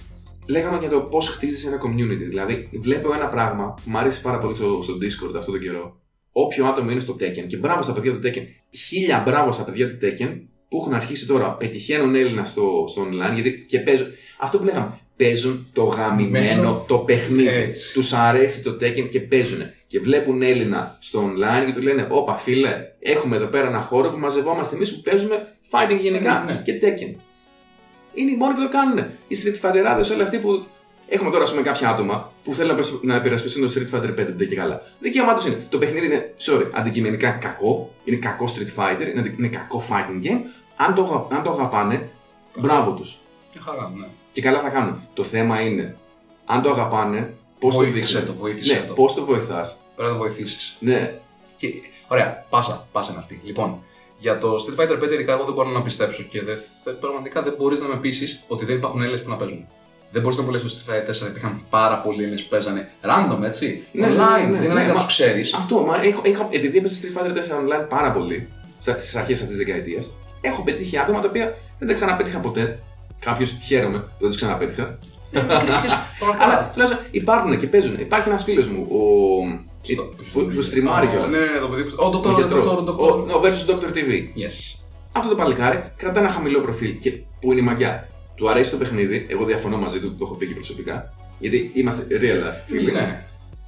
Λέγαμε 0.49 0.79
για 0.79 0.89
το 0.89 1.01
πώς 1.01 1.29
χτίζει 1.29 1.67
ένα 1.67 1.77
community. 1.77 2.29
Δηλαδή, 2.29 2.69
βλέπω 2.81 3.15
ένα 3.15 3.27
πράγμα 3.27 3.75
που 3.75 3.91
μου 3.91 3.99
αρέσει 3.99 4.21
πάρα 4.21 4.39
πολύ 4.39 4.55
στο, 4.55 4.83
στο 4.83 4.95
Discord 4.95 5.35
αυτό 5.39 5.51
τον 5.51 5.61
καιρό. 5.61 6.01
Όποιο 6.33 6.67
άτομο 6.67 6.91
είναι 6.91 7.01
στο 7.01 7.17
Tekken, 7.21 7.47
και 7.47 7.57
μπράβο 7.57 7.83
στα 7.83 7.93
παιδιά 7.93 8.13
του 8.13 8.19
Tekken, 8.25 8.43
χίλια 8.71 9.23
μπράβο 9.27 9.53
στα 9.53 9.65
παιδιά 9.65 9.89
του 9.89 9.97
Tekken, 10.07 10.41
που 10.71 10.77
έχουν 10.77 10.95
αρχίσει 10.95 11.27
τώρα, 11.27 11.53
πετυχαίνουν 11.53 12.15
Έλληνα 12.15 12.45
στο, 12.45 12.85
στο 12.89 13.07
online 13.09 13.35
γιατί 13.35 13.65
και 13.69 13.79
παίζουν. 13.79 14.07
Αυτό 14.39 14.59
που 14.59 14.65
λέγαμε. 14.65 14.99
Παίζουν 15.17 15.67
το 15.73 15.85
γαμημένο 15.85 16.85
το 16.89 16.99
παιχνίδι. 16.99 17.71
Τους 17.93 18.13
αρέσει 18.13 18.63
το 18.63 18.71
Tekken 18.71 19.09
και 19.11 19.21
παίζουν. 19.21 19.63
Και 19.87 20.01
βλέπουν 20.01 20.43
Έλληνα 20.43 20.97
στο 21.01 21.31
online 21.31 21.67
και 21.67 21.73
του 21.73 21.83
λένε: 21.83 22.07
Όπα, 22.11 22.37
φίλε, 22.37 22.77
έχουμε 23.01 23.37
εδώ 23.37 23.47
πέρα 23.47 23.67
ένα 23.67 23.79
χώρο 23.79 24.11
που 24.11 24.19
μαζευόμαστε 24.19 24.77
εμείς 24.77 24.95
που 24.95 25.01
παίζουμε 25.01 25.55
fighting 25.71 25.99
γενικά 26.01 26.45
ναι, 26.47 26.53
ναι. 26.53 26.63
και 26.65 26.73
Tekken. 26.83 27.15
Είναι 28.15 28.31
οι 28.31 28.37
μόνοι 28.37 28.55
που 28.55 28.61
το 28.61 28.69
κάνουν. 28.69 28.99
Οι 29.29 29.37
Street 29.43 29.67
Fighter 29.67 30.13
όλοι 30.13 30.23
αυτοί 30.23 30.39
που 30.39 30.67
Έχουμε 31.13 31.31
τώρα 31.31 31.45
πούμε, 31.45 31.63
κάποια 31.63 31.89
άτομα 31.89 32.33
που 32.45 32.55
θέλουν 32.55 32.79
να 33.03 33.15
υπερασπιστούν 33.15 33.67
το 33.67 33.73
Street 33.77 33.95
Fighter 33.95 34.21
5 34.21 34.47
και 34.49 34.55
καλά. 34.55 34.83
Δικαίωμά 34.99 35.35
τους 35.35 35.47
είναι. 35.47 35.67
Το 35.69 35.79
παιχνίδι 35.79 36.07
είναι, 36.07 36.35
sorry, 36.41 36.67
αντικειμενικά 36.73 37.31
κακό. 37.31 37.95
Είναι 38.05 38.17
κακό 38.17 38.45
Street 38.47 38.83
Fighter, 38.83 39.07
είναι, 39.15 39.35
είναι 39.39 39.49
κακό 39.49 39.85
fighting 39.91 40.27
game. 40.27 40.41
Αν 40.87 40.95
το, 40.95 41.29
αν 41.33 41.43
το 41.43 41.51
αγαπάνε, 41.51 42.09
μπράβο 42.59 42.91
τους. 42.91 43.19
Και 43.53 43.59
χαρά, 43.59 43.93
ναι. 43.97 44.07
Και 44.33 44.41
καλά 44.41 44.61
θα 44.61 44.69
κάνουν. 44.69 45.01
Το 45.15 45.23
θέμα 45.23 45.61
είναι, 45.61 45.97
αν 46.45 46.63
το 46.63 46.71
αγαπάνε, 46.71 47.35
πώς 47.59 47.75
το 47.75 47.81
βοήθησε. 47.81 48.21
Το, 48.21 48.35
βοήθησε 48.35 48.75
ναι, 48.75 48.81
το. 48.81 48.93
Πώς 48.93 49.15
το 49.15 49.25
βοηθάς; 49.25 49.77
Πρέπει 49.97 50.13
να 50.13 50.17
το 50.17 50.23
βοηθήσεις. 50.23 50.77
Ναι. 50.81 51.15
Και, 51.57 51.69
ωραία, 52.09 52.45
πάσα, 52.51 52.87
πάσα 52.93 53.11
είναι 53.11 53.21
αυτή. 53.21 53.41
Λοιπόν, 53.45 53.83
για 54.17 54.39
το 54.39 54.55
Street 54.55 54.81
Fighter 54.81 55.03
5 55.03 55.13
ειδικά 55.13 55.33
εγώ 55.33 55.45
δεν 55.45 55.55
μπορώ 55.55 55.69
να 55.69 55.83
πιστέψω 55.83 56.23
και 56.23 56.43
δε, 56.43 56.57
πραγματικά 57.01 57.43
δεν 57.43 57.55
μπορείς 57.59 57.81
να 57.81 57.89
με 57.89 57.97
πείσεις 57.97 58.45
ότι 58.49 58.65
δεν 58.65 58.77
υπάρχουν 58.77 59.01
Έλληνες 59.01 59.23
που 59.23 59.29
να 59.29 59.37
παίζουν. 59.37 59.67
Δεν 60.13 60.23
μπορείς 60.23 60.39
να 60.39 60.45
μου 60.45 60.51
λες 60.51 60.61
στο 60.61 60.71
Street 60.71 60.93
Fighter 60.93 61.25
4 61.25 61.29
υπήρχαν 61.29 61.63
πάρα 61.71 62.01
πολλοί 62.01 62.19
Έλληνες 62.19 62.43
που 62.43 62.49
παίζανε 62.49 62.91
random 63.03 63.43
έτσι. 63.43 63.83
Ναι, 63.93 64.07
online, 64.07 64.41
ναι, 64.41 64.47
ναι, 64.47 64.59
δεν 64.59 64.71
είναι 64.71 64.81
ναι, 64.81 64.87
να 64.87 64.95
τους 64.95 65.07
ξέρεις. 65.07 65.55
Αυτό, 65.55 65.79
μα 65.79 66.03
έχω, 66.03 66.21
έχω, 66.25 66.49
επειδή 66.51 66.79
έπαιζε 66.79 67.01
Street 67.01 67.21
Fighter 67.21 67.31
4 67.31 67.33
online 67.33 67.89
πάρα 67.89 68.13
πολύ 68.13 68.49
στις 68.79 69.17
αρχές 69.17 69.41
αυτής 69.41 69.57
της 69.57 69.57
δεκαετίας, 69.57 70.13
έχω 70.41 70.63
πετύχει 70.63 70.99
άτομα 70.99 71.21
τα 71.21 71.29
οποία 71.29 71.57
δεν 71.79 71.89
τα 71.89 71.95
ξαναπέτυχα 71.95 72.39
ποτέ. 72.39 72.79
Κάποιος 73.21 73.57
χαίρομαι 73.63 74.05
δεν 74.19 74.29
τους 74.29 74.37
ξαναπέτυχα. 74.37 74.99
Αλλά 76.43 76.71
τουλάχιστον 76.73 77.05
υπάρχουν 77.11 77.59
και 77.59 77.67
παίζουν. 77.67 77.95
Υπάρχει 77.99 78.29
ένας 78.29 78.45
φίλος 78.45 78.69
μου, 78.69 78.87
ο. 78.91 78.99
Που 80.33 80.61
στριμάρει 80.61 81.07
κιόλας. 81.07 81.33
Ναι, 81.33 81.39
το 81.61 81.69
παιδί 81.69 81.83
που. 81.83 81.95
Ο 81.99 82.09
Dr. 82.09 83.35
Ο 83.35 83.41
versus 83.43 83.71
Dr. 83.71 83.97
TV. 83.97 84.11
Yes. 84.11 84.81
Αυτό 85.13 85.29
το 85.29 85.35
παλικάρι 85.35 85.93
κρατά 85.97 86.21
ένα 86.21 86.29
χαμηλό 86.29 86.61
προφίλ 86.61 86.99
και 86.99 87.11
που 87.41 87.53
είναι 87.53 87.61
η 87.61 87.65
μαγιά. 87.65 88.09
Του 88.35 88.51
αρέσει 88.51 88.71
το 88.71 88.77
παιχνίδι, 88.77 89.27
εγώ 89.29 89.45
διαφωνώ 89.45 89.77
μαζί 89.77 90.01
του, 90.01 90.15
το 90.15 90.25
έχω 90.25 90.35
πει 90.35 90.47
και 90.47 90.55
προσωπικά. 90.55 91.13
Γιατί 91.39 91.71
είμαστε 91.75 92.07
real 92.11 92.49
life 92.49 92.63
φίλοι. 92.67 92.93
Ναι. 92.93 93.25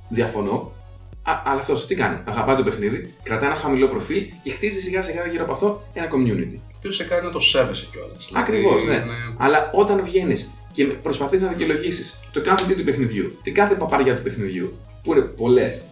Διαφωνώ. 0.09 0.73
Α, 1.23 1.33
αλλά 1.45 1.61
αυτό 1.61 1.87
τι 1.87 1.95
κάνει; 1.95 2.19
Αγαπάει 2.25 2.57
το 2.57 2.63
παιχνίδι, 2.63 3.15
κρατάει 3.23 3.49
ένα 3.49 3.59
χαμηλό 3.59 3.89
προφίλ 3.89 4.25
και 4.43 4.51
χτίζει 4.51 4.81
σιγά 4.81 5.01
σιγά 5.01 5.27
γύρω 5.27 5.43
από 5.43 5.53
αυτό 5.53 5.83
ένα 5.93 6.09
community. 6.11 6.59
Και 6.81 6.91
σε 6.91 7.05
κάνει 7.05 7.27
να 7.27 7.31
το 7.31 7.39
σέβεσαι 7.39 7.89
κιόλας. 7.93 8.31
Ακριβώς, 8.35 8.85
ναι. 8.85 8.93
ναι. 8.93 9.03
Αλλά 9.37 9.71
όταν 9.75 10.05
βγαίνεις 10.05 10.55
και 10.73 10.85
προσπαθείς 10.85 11.43
να 11.43 11.49
δικαιολογήσεις 11.49 12.21
το 12.33 12.41
κάθε 12.41 12.65
τι 12.67 12.75
του 12.75 12.85
παιχνιδιού, 12.85 13.39
την 13.43 13.55
κάθε 13.55 13.75
παπαριά 13.75 14.17
του 14.17 14.23
παιχνιδιού, 14.23 14.79
που 15.03 15.13
είναι 15.13 15.21
πολλές, 15.21 15.85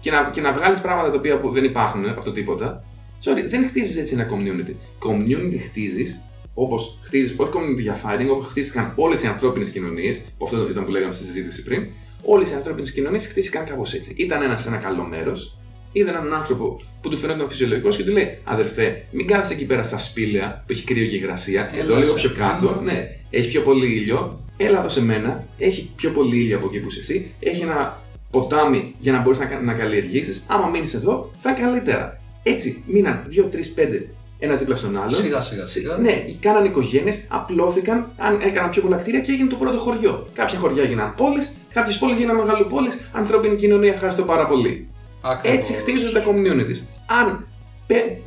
και 0.00 0.10
να, 0.10 0.30
και 0.30 0.40
να 0.40 0.52
βγάλεις 0.52 0.80
πράγματα 0.80 1.10
τα 1.10 1.16
οποία 1.16 1.40
δεν 1.44 1.64
υπάρχουν 1.64 2.08
από 2.08 2.24
το 2.24 2.32
τίποτα, 2.32 2.84
sorry, 3.24 3.44
δεν 3.46 3.66
χτίζεις 3.66 3.96
έτσι 3.96 4.14
ένα 4.14 4.28
community. 4.30 4.74
Community 5.08 5.58
χτίζεις 5.64 6.20
όπως 6.54 6.98
χτίζεις, 7.02 7.34
όχι 7.36 7.50
community 7.54 7.80
για 7.80 8.00
fighting, 8.04 8.28
όπως 8.30 8.46
χτίστηκαν 8.46 8.92
όλες 8.96 9.22
οι 9.22 9.26
ανθρώπινες 9.26 9.70
κοινωνίες, 9.70 10.20
που 10.38 10.44
αυτό 10.44 10.68
ήταν 10.70 10.84
που 10.84 10.90
λέγαμε 10.90 11.12
στη 11.12 11.24
συζήτηση 11.24 11.62
πριν, 11.62 11.88
όλες 12.24 12.50
οι 12.50 12.54
ανθρώπινες 12.54 12.92
κοινωνίες 12.92 13.26
χτίστηκαν 13.26 13.64
κάπως 13.64 13.92
έτσι. 13.94 14.14
Ήταν 14.16 14.42
ένας 14.42 14.60
σε 14.60 14.68
ένα 14.68 14.76
καλό 14.76 15.02
μέρος, 15.02 15.56
είδε 15.92 16.10
έναν 16.10 16.34
άνθρωπο 16.34 16.80
που 17.02 17.08
του 17.08 17.16
φαινόταν 17.16 17.48
φυσιολογικός 17.48 17.96
και 17.96 18.04
του 18.04 18.12
λέει: 18.12 18.38
Αδερφέ, 18.44 19.06
μην 19.10 19.26
κάθεσαι 19.26 19.52
εκεί 19.52 19.64
πέρα 19.64 19.82
στα 19.82 19.98
σπήλαια 19.98 20.62
που 20.66 20.72
έχει 20.72 20.84
κρύο 20.84 21.06
και 21.06 21.14
υγρασία, 21.14 21.70
εδώ 21.74 21.96
λίγο 21.96 22.14
πιο 22.14 22.32
κάτω, 22.36 22.80
ναι, 22.84 23.16
έχει 23.30 23.48
πιο 23.48 23.60
πολύ 23.60 23.86
ήλιο, 23.86 24.40
έλα 24.56 24.78
εδώ 24.78 24.88
σε 24.88 25.02
μένα, 25.02 25.46
έχει 25.58 25.90
πιο 25.96 26.10
πολύ 26.10 26.36
ήλιο 26.36 26.56
από 26.56 26.66
εκεί 26.66 26.78
που 26.78 26.88
είσαι 26.88 26.98
εσύ, 26.98 27.30
έχει 27.40 27.62
ένα 27.62 28.02
ποτάμι 28.30 28.94
για 28.98 29.12
να 29.12 29.20
μπορείς 29.20 29.38
να, 29.38 29.60
να 29.60 29.72
καλλιεργήσεις. 29.72 30.44
Άμα 30.48 30.66
μείνεις 30.66 30.94
εδώ, 30.94 31.30
θα 31.40 31.52
καλύτερα. 31.52 32.20
Έτσι 32.42 32.82
μείναν 32.86 33.26
2, 33.30 33.48
3, 33.48 33.48
5 33.76 34.02
ένας 34.38 34.58
δίπλα 34.58 34.74
στον 34.74 34.96
άλλον. 34.96 35.10
Σιγά 35.10 35.40
σιγά 35.40 35.66
σιγά. 35.66 35.96
Ναι, 35.96 36.24
κάναν 36.40 36.64
οικογένειες, 36.64 37.24
απλώθηκαν, 37.28 38.06
αν 38.16 38.40
έκαναν 38.42 38.70
πιο 38.70 38.82
πολλά 38.82 38.96
κτίρια 38.96 39.20
και 39.20 39.32
έγινε 39.32 39.48
το 39.48 39.56
πρώτο 39.56 39.78
χωριό. 39.78 40.26
Κάποια 40.34 40.58
χωριά 40.58 40.82
έγιναν 40.82 41.14
πόλεις, 41.14 41.56
κάποιες 41.72 41.98
πόλεις 41.98 42.18
γίνανε 42.18 42.38
μεγαλοπόλεις, 42.38 42.98
ανθρώπινη 43.12 43.56
κοινωνία, 43.56 43.92
ευχαριστώ 43.92 44.22
πάρα 44.22 44.46
πολύ. 44.46 44.88
Ακριβώς. 45.20 45.58
Έτσι 45.58 45.72
χτίζονται 45.72 46.20
τα 46.20 46.24
communities. 46.26 46.82
Αν 47.22 47.46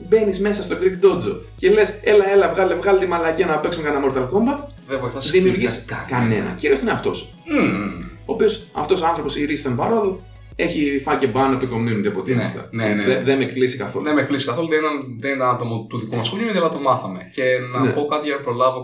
μπαίνεις 0.08 0.40
μέσα 0.40 0.64
στο 0.64 0.76
Greek 0.82 1.06
Dojo 1.06 1.36
και 1.58 1.70
λες, 1.70 2.00
έλα, 2.04 2.32
έλα, 2.32 2.50
βγάλε, 2.54 2.76
βγάλε 2.76 3.00
τη 3.00 3.06
μαλακία 3.06 3.46
να 3.46 3.60
παίξουμε 3.60 3.90
κανένα 3.90 4.14
Mortal 4.14 4.24
Kombat, 4.24 4.64
Δεν 4.88 5.00
βοηθάς 5.00 5.30
δημιουργείς 5.32 5.86
κανένα. 6.08 6.54
Κυρίω 6.56 6.78
τον 6.78 6.88
εαυτό 6.88 7.14
σου. 7.14 7.30
Μμμ. 7.46 8.06
Ο 8.26 8.34
οποίος 8.34 8.68
αυτός 8.74 9.02
ο 9.02 9.06
άνθρωπος, 9.06 9.38
η 9.38 9.46
Ρίστον 9.46 9.76
Παρόδου, 9.76 10.22
έχει 10.60 11.00
φάει 11.00 11.18
και 11.18 11.28
μπάνω 11.28 11.58
το 11.58 11.68
community 11.74 12.08
από 12.08 12.20
ό,τι 12.20 12.34
Ναι, 12.34 12.42
έμαθα. 12.42 12.68
ναι, 12.72 12.86
ναι, 12.86 12.96
Δεν- 13.04 13.08
ναι. 13.18 13.24
Δεν 13.24 13.38
με 13.38 13.44
εκπλήσει 13.44 13.78
καθόλου. 13.78 14.06
Δεν 14.06 14.14
με 14.14 14.22
εκπλήσει 14.22 14.46
καθόλου, 14.46 14.68
δεν 14.68 14.80
ήταν, 14.80 15.18
δεν 15.20 15.36
ήταν 15.36 15.50
άτομο 15.50 15.86
του 15.90 16.00
δικού 16.00 16.16
μας 16.16 16.34
community, 16.34 16.58
αλλά 16.58 16.70
το 16.70 16.80
μάθαμε. 16.80 17.20
Και 17.34 17.44
να 17.74 17.80
Ναι. 17.80 17.92
πω 17.92 18.06
κάτι 18.06 18.26
για 18.28 18.36
να 18.36 18.42
προλάβω 18.42 18.82